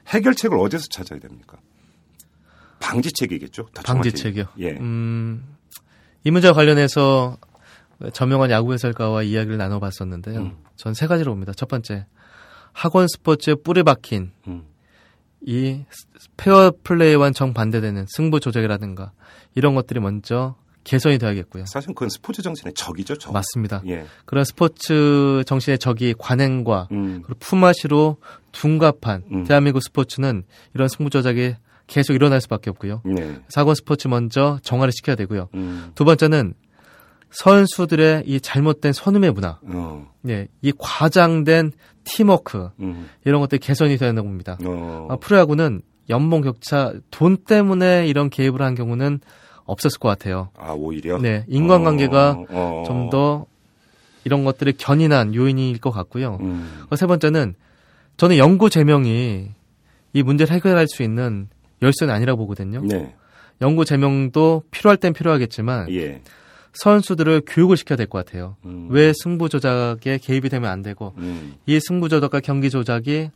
해결책을 0.07 0.57
어디서 0.57 0.87
찾아야 0.89 1.19
됩니까? 1.19 1.57
방지책이겠죠. 2.79 3.67
방지책이요. 3.83 4.45
예. 4.59 4.71
음, 4.73 5.43
이 6.23 6.31
문제와 6.31 6.53
관련해서 6.53 7.37
저명한 8.13 8.51
야구 8.51 8.73
해설가와 8.73 9.23
이야기를 9.23 9.57
나눠봤었는데요. 9.57 10.39
음. 10.39 10.57
전세 10.75 11.07
가지로 11.07 11.31
봅니다. 11.31 11.53
첫 11.55 11.67
번째, 11.67 12.05
학원 12.73 13.07
스포츠에 13.07 13.55
뿌리 13.55 13.83
박힌 13.83 14.31
음. 14.47 14.63
이 15.45 15.85
페어 16.37 16.71
플레이와는 16.83 17.33
정반대되는 17.33 18.05
승부 18.09 18.39
조작이라든가 18.39 19.11
이런 19.53 19.75
것들이 19.75 19.99
먼저 19.99 20.55
개선이 20.83 21.17
돼야겠고요. 21.17 21.65
사실 21.67 21.93
그건 21.93 22.09
스포츠 22.09 22.41
정신의 22.41 22.73
적이죠. 22.75 23.15
적. 23.17 23.31
맞습니다. 23.31 23.81
예. 23.87 24.05
그런 24.25 24.43
스포츠 24.43 25.43
정신의 25.45 25.79
적이 25.79 26.13
관행과 26.17 26.87
음. 26.91 27.21
그리고 27.23 27.39
품앗이로 27.39 28.17
둔갑한 28.51 29.23
음. 29.31 29.43
대한민국 29.45 29.81
스포츠는 29.81 30.43
이런 30.73 30.87
승부 30.87 31.09
조작이 31.09 31.55
계속 31.87 32.13
일어날 32.13 32.41
수밖에 32.41 32.69
없고요. 32.69 33.01
네. 33.05 33.39
사건 33.47 33.75
스포츠 33.75 34.07
먼저 34.07 34.59
정화를 34.63 34.91
시켜야 34.91 35.15
되고요. 35.15 35.49
음. 35.55 35.91
두 35.95 36.05
번째는 36.05 36.53
선수들의 37.35 38.23
이 38.25 38.39
잘못된 38.39 38.93
선음의 38.93 39.31
문화, 39.31 39.59
어. 39.63 40.07
예, 40.27 40.47
이 40.61 40.71
과장된 40.77 41.73
팀워크 42.05 42.69
음. 42.79 43.09
이런 43.25 43.41
것들이 43.41 43.59
개선이 43.59 43.97
되야 43.97 44.09
된다고 44.09 44.27
봅니다. 44.27 44.57
어. 44.63 45.07
아, 45.09 45.17
프로야구는 45.17 45.81
연봉 46.09 46.41
격차, 46.41 46.93
돈 47.11 47.37
때문에 47.37 48.07
이런 48.07 48.29
개입을 48.29 48.61
한 48.61 48.75
경우는 48.75 49.19
없었을 49.65 49.99
것 49.99 50.07
같아요. 50.07 50.49
아 50.57 50.71
오히려. 50.71 51.17
네, 51.17 51.43
인간관계가 51.47 52.31
어, 52.31 52.45
어. 52.49 52.83
좀더 52.87 53.45
이런 54.23 54.43
것들이 54.43 54.73
견인한 54.73 55.35
요인일 55.35 55.79
것 55.79 55.91
같고요. 55.91 56.37
음. 56.41 56.85
어, 56.89 56.95
세 56.95 57.05
번째는 57.05 57.55
저는 58.17 58.37
연구 58.37 58.69
제명이 58.69 59.49
이 60.13 60.23
문제를 60.23 60.55
해결할 60.55 60.87
수 60.87 61.03
있는 61.03 61.49
열쇠는 61.81 62.13
아니라고 62.13 62.37
보거든요. 62.43 62.81
네. 62.81 63.13
연구 63.61 63.83
제명도 63.83 64.63
필요할 64.71 64.97
땐 64.97 65.13
필요하겠지만 65.13 65.89
예. 65.91 66.21
선수들을 66.75 67.41
교육을 67.47 67.77
시켜야 67.77 67.95
될 67.97 68.07
것 68.07 68.23
같아요. 68.25 68.57
음. 68.65 68.87
왜 68.89 69.13
승부 69.23 69.49
조작에 69.49 70.17
개입이 70.21 70.49
되면 70.49 70.69
안 70.69 70.81
되고 70.81 71.13
음. 71.17 71.55
이 71.65 71.79
승부 71.79 72.09
조작과 72.09 72.39
경기 72.41 72.69
조작이 72.69 73.29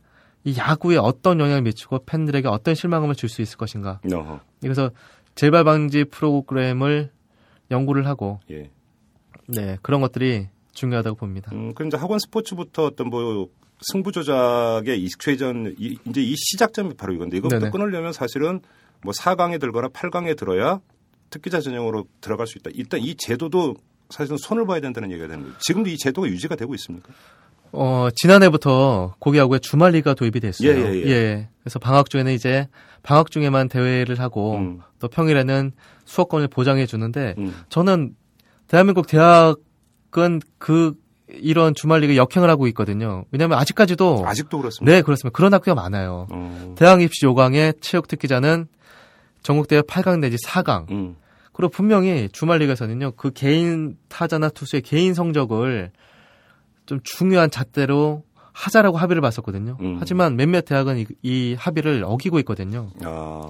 이 0.44 0.56
야구에 0.56 0.96
어떤 0.96 1.38
영향을 1.40 1.62
미치고 1.62 2.04
팬들에게 2.06 2.48
어떤 2.48 2.74
실망감을 2.74 3.14
줄 3.14 3.28
수 3.28 3.42
있을 3.42 3.56
것인가. 3.58 4.00
어허. 4.12 4.40
그래서 4.62 4.90
재발 5.34 5.64
방지 5.64 6.04
프로그램을 6.04 7.10
연구를 7.70 8.06
하고 8.06 8.40
예. 8.50 8.70
네 9.46 9.78
그런 9.82 10.00
것들이 10.00 10.48
중요하다고 10.72 11.16
봅니다. 11.16 11.50
음, 11.52 11.74
그럼 11.74 11.88
이제 11.88 11.96
학원 11.96 12.18
스포츠부터 12.18 12.84
어떤 12.86 13.08
뭐 13.10 13.48
승부 13.82 14.12
조작에 14.12 14.96
이, 14.96 15.08
이제 16.06 16.20
이 16.22 16.34
시작점이 16.36 16.94
바로 16.94 17.12
이건데 17.14 17.36
이것부터 17.38 17.58
네네. 17.58 17.70
끊으려면 17.70 18.12
사실은 18.12 18.60
뭐 19.02 19.12
4강에 19.12 19.60
들거나 19.60 19.88
8강에 19.88 20.36
들어야 20.36 20.80
특기자 21.30 21.60
전형으로 21.60 22.06
들어갈 22.20 22.46
수 22.46 22.58
있다. 22.58 22.70
일단 22.74 23.00
이 23.00 23.14
제도도 23.16 23.76
사실은 24.10 24.36
손을 24.36 24.66
봐야 24.66 24.80
된다는 24.80 25.10
얘기가 25.12 25.28
되는 25.28 25.44
거예요. 25.44 25.56
지금도 25.60 25.88
이 25.88 25.96
제도가 25.96 26.28
유지가 26.28 26.56
되고 26.56 26.74
있습니까? 26.74 27.12
어 27.72 28.08
지난해부터 28.14 29.14
고기야구에 29.20 29.60
주말리가 29.60 30.14
도입이 30.14 30.40
됐어요. 30.40 30.68
예, 30.68 30.74
예, 30.74 31.06
예. 31.06 31.48
그래서 31.62 31.78
방학 31.78 32.10
중에는 32.10 32.32
이제 32.32 32.66
방학 33.04 33.30
중에만 33.30 33.68
대회를 33.68 34.18
하고 34.18 34.56
음. 34.56 34.80
또 34.98 35.06
평일에는 35.06 35.70
수업권을 36.04 36.48
보장해 36.48 36.86
주는데 36.86 37.36
음. 37.38 37.54
저는 37.68 38.16
대한민국 38.66 39.06
대학은 39.06 40.40
그 40.58 40.94
이런 41.28 41.74
주말리그 41.76 42.16
역행을 42.16 42.50
하고 42.50 42.66
있거든요. 42.68 43.24
왜냐하면 43.30 43.58
아직까지도 43.58 44.24
아직도 44.26 44.58
그렇습니다. 44.58 44.92
네 44.92 45.02
그렇습니다. 45.02 45.36
그런 45.36 45.54
학교가 45.54 45.80
많아요. 45.80 46.26
어. 46.30 46.74
대학 46.76 47.02
입시 47.02 47.24
요강의 47.24 47.74
체육 47.80 48.08
특기자는 48.08 48.66
전국대회 49.42 49.80
8강 49.82 50.20
내지 50.20 50.36
4강. 50.36 50.90
음. 50.90 51.16
그리고 51.52 51.70
분명히 51.70 52.28
주말리그에서는요 52.32 53.12
그 53.12 53.32
개인 53.32 53.96
타자나 54.08 54.48
투수의 54.48 54.82
개인 54.82 55.14
성적을 55.14 55.90
좀 56.86 57.00
중요한 57.02 57.50
잣대로 57.50 58.24
하자라고 58.52 58.96
합의를 58.96 59.20
봤었거든요. 59.20 59.76
음. 59.80 59.96
하지만 59.98 60.36
몇몇 60.36 60.62
대학은 60.62 60.98
이, 60.98 61.06
이 61.22 61.54
합의를 61.58 62.04
어기고 62.04 62.38
있거든요. 62.40 62.90
아. 63.04 63.46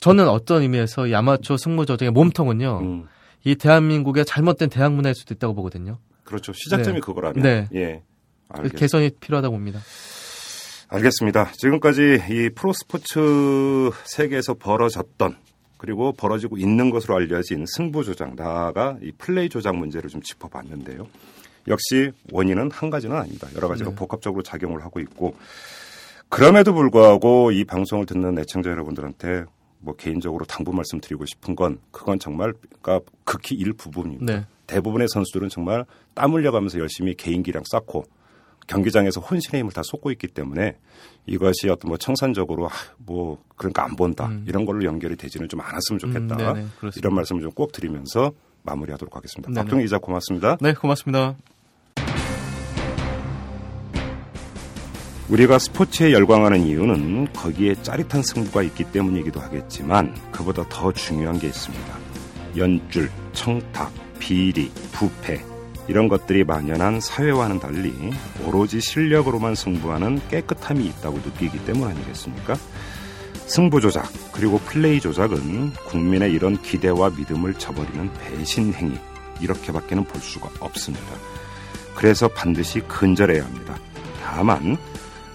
저는 0.00 0.28
어떤 0.28 0.62
의미에서 0.62 1.06
이 1.06 1.14
아마추어 1.14 1.56
승부 1.56 1.86
조정의 1.86 2.12
몸통은요 2.12 2.78
음. 2.82 3.06
이 3.44 3.54
대한민국의 3.54 4.24
잘못된 4.24 4.70
대학 4.70 4.92
문화일 4.92 5.14
수도 5.14 5.34
있다고 5.34 5.54
보거든요. 5.54 5.98
그렇죠. 6.24 6.52
시작점이 6.52 6.96
네. 6.96 7.00
그거라면. 7.00 7.42
네. 7.42 7.68
예. 7.74 8.02
알겠습니다. 8.48 8.78
개선이 8.78 9.10
필요하다고 9.20 9.54
봅니다. 9.54 9.80
알겠습니다. 10.94 11.50
지금까지 11.54 12.22
이 12.30 12.50
프로스포츠 12.54 13.90
세계에서 14.04 14.54
벌어졌던 14.54 15.36
그리고 15.76 16.12
벌어지고 16.12 16.56
있는 16.56 16.90
것으로 16.90 17.16
알려진 17.16 17.64
승부 17.66 18.04
조작, 18.04 18.36
나아가 18.36 18.96
이 19.02 19.10
플레이 19.18 19.48
조작 19.48 19.74
문제를 19.74 20.08
좀 20.08 20.22
짚어봤는데요. 20.22 21.08
역시 21.66 22.12
원인은 22.30 22.70
한 22.70 22.90
가지는 22.90 23.16
아닙니다. 23.16 23.48
여러 23.56 23.66
가지로 23.66 23.90
네. 23.90 23.96
복합적으로 23.96 24.44
작용을 24.44 24.84
하고 24.84 25.00
있고 25.00 25.34
그럼에도 26.28 26.72
불구하고 26.72 27.50
이 27.50 27.64
방송을 27.64 28.06
듣는 28.06 28.38
애청자 28.38 28.70
여러분들한테 28.70 29.46
뭐 29.80 29.96
개인적으로 29.96 30.44
당부 30.44 30.72
말씀드리고 30.72 31.26
싶은 31.26 31.56
건 31.56 31.80
그건 31.90 32.20
정말 32.20 32.52
그러니까 32.80 33.00
극히 33.24 33.56
일부분입니다. 33.56 34.32
네. 34.32 34.46
대부분의 34.68 35.08
선수들은 35.08 35.48
정말 35.48 35.84
땀 36.14 36.34
흘려가면서 36.34 36.78
열심히 36.78 37.14
개인기량 37.16 37.64
쌓고 37.66 38.04
경기장에서 38.66 39.20
혼신의 39.20 39.60
힘을 39.60 39.72
다 39.72 39.82
쏟고 39.84 40.10
있기 40.12 40.28
때문에 40.28 40.76
이것이 41.26 41.68
어떤 41.68 41.88
뭐 41.88 41.96
청산적으로 41.96 42.66
아, 42.66 42.72
뭐 42.98 43.42
그러니까 43.56 43.84
안 43.84 43.96
본다 43.96 44.26
음. 44.26 44.44
이런 44.48 44.64
걸로 44.64 44.84
연결이 44.84 45.16
되지는 45.16 45.48
좀 45.48 45.60
않았으면 45.60 45.98
좋겠다 45.98 46.34
음, 46.34 46.38
네네, 46.38 46.66
그렇습니다. 46.78 46.92
이런 46.96 47.14
말씀을 47.14 47.42
좀 47.42 47.52
꼭 47.54 47.72
드리면서 47.72 48.32
마무리하도록 48.64 49.14
하겠습니다. 49.14 49.48
네네. 49.50 49.60
박종희 49.62 49.84
기자 49.84 49.98
고맙습니다. 49.98 50.56
네, 50.60 50.74
고맙습니다. 50.74 51.36
우리가 55.28 55.58
스포츠에 55.58 56.12
열광하는 56.12 56.60
이유는 56.66 57.32
거기에 57.32 57.74
짜릿한 57.82 58.22
승부가 58.22 58.62
있기 58.62 58.84
때문이기도 58.92 59.40
하겠지만 59.40 60.14
그보다 60.32 60.68
더 60.68 60.92
중요한 60.92 61.38
게 61.38 61.46
있습니다. 61.46 61.98
연줄, 62.56 63.10
청탁, 63.32 63.92
비리, 64.18 64.70
부패 64.92 65.42
이런 65.88 66.08
것들이 66.08 66.44
만연한 66.44 67.00
사회와는 67.00 67.60
달리 67.60 67.92
오로지 68.44 68.80
실력으로만 68.80 69.54
승부하는 69.54 70.20
깨끗함이 70.28 70.84
있다고 70.86 71.18
느끼기 71.18 71.64
때문 71.64 71.88
아니겠습니까? 71.88 72.56
승부 73.46 73.80
조작 73.80 74.10
그리고 74.32 74.58
플레이 74.58 75.00
조작은 75.00 75.72
국민의 75.86 76.32
이런 76.32 76.60
기대와 76.60 77.10
믿음을 77.10 77.54
저버리는 77.54 78.10
배신 78.14 78.72
행위 78.72 78.98
이렇게밖에는 79.40 80.04
볼 80.04 80.20
수가 80.20 80.48
없습니다. 80.60 81.06
그래서 81.94 82.28
반드시 82.28 82.80
근절해야 82.80 83.44
합니다. 83.44 83.76
다만 84.22 84.78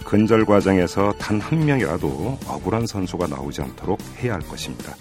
근절 0.03 0.45
과정에서 0.45 1.13
단 1.19 1.39
한 1.39 1.65
명이라도 1.65 2.39
억울한 2.47 2.87
선수가 2.87 3.27
나오지 3.27 3.61
않도록 3.61 3.99
해야 4.17 4.33
할 4.33 4.41
것입니다. 4.41 4.95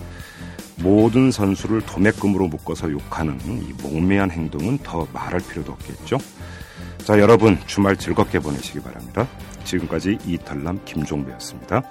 모든 0.83 1.31
선수를 1.31 1.81
도매금으로 1.83 2.49
묶어서 2.49 2.91
욕하는 2.91 3.39
이 3.47 3.73
몽매한 3.83 4.31
행동은 4.31 4.79
더 4.79 5.07
말할 5.13 5.41
필요도 5.41 5.73
없겠죠. 5.73 6.19
자, 6.99 7.19
여러분 7.19 7.59
주말 7.67 7.97
즐겁게 7.97 8.39
보내시기 8.39 8.81
바랍니다. 8.81 9.27
지금까지 9.65 10.19
이탈남 10.27 10.81
김종배였습니다. 10.85 11.83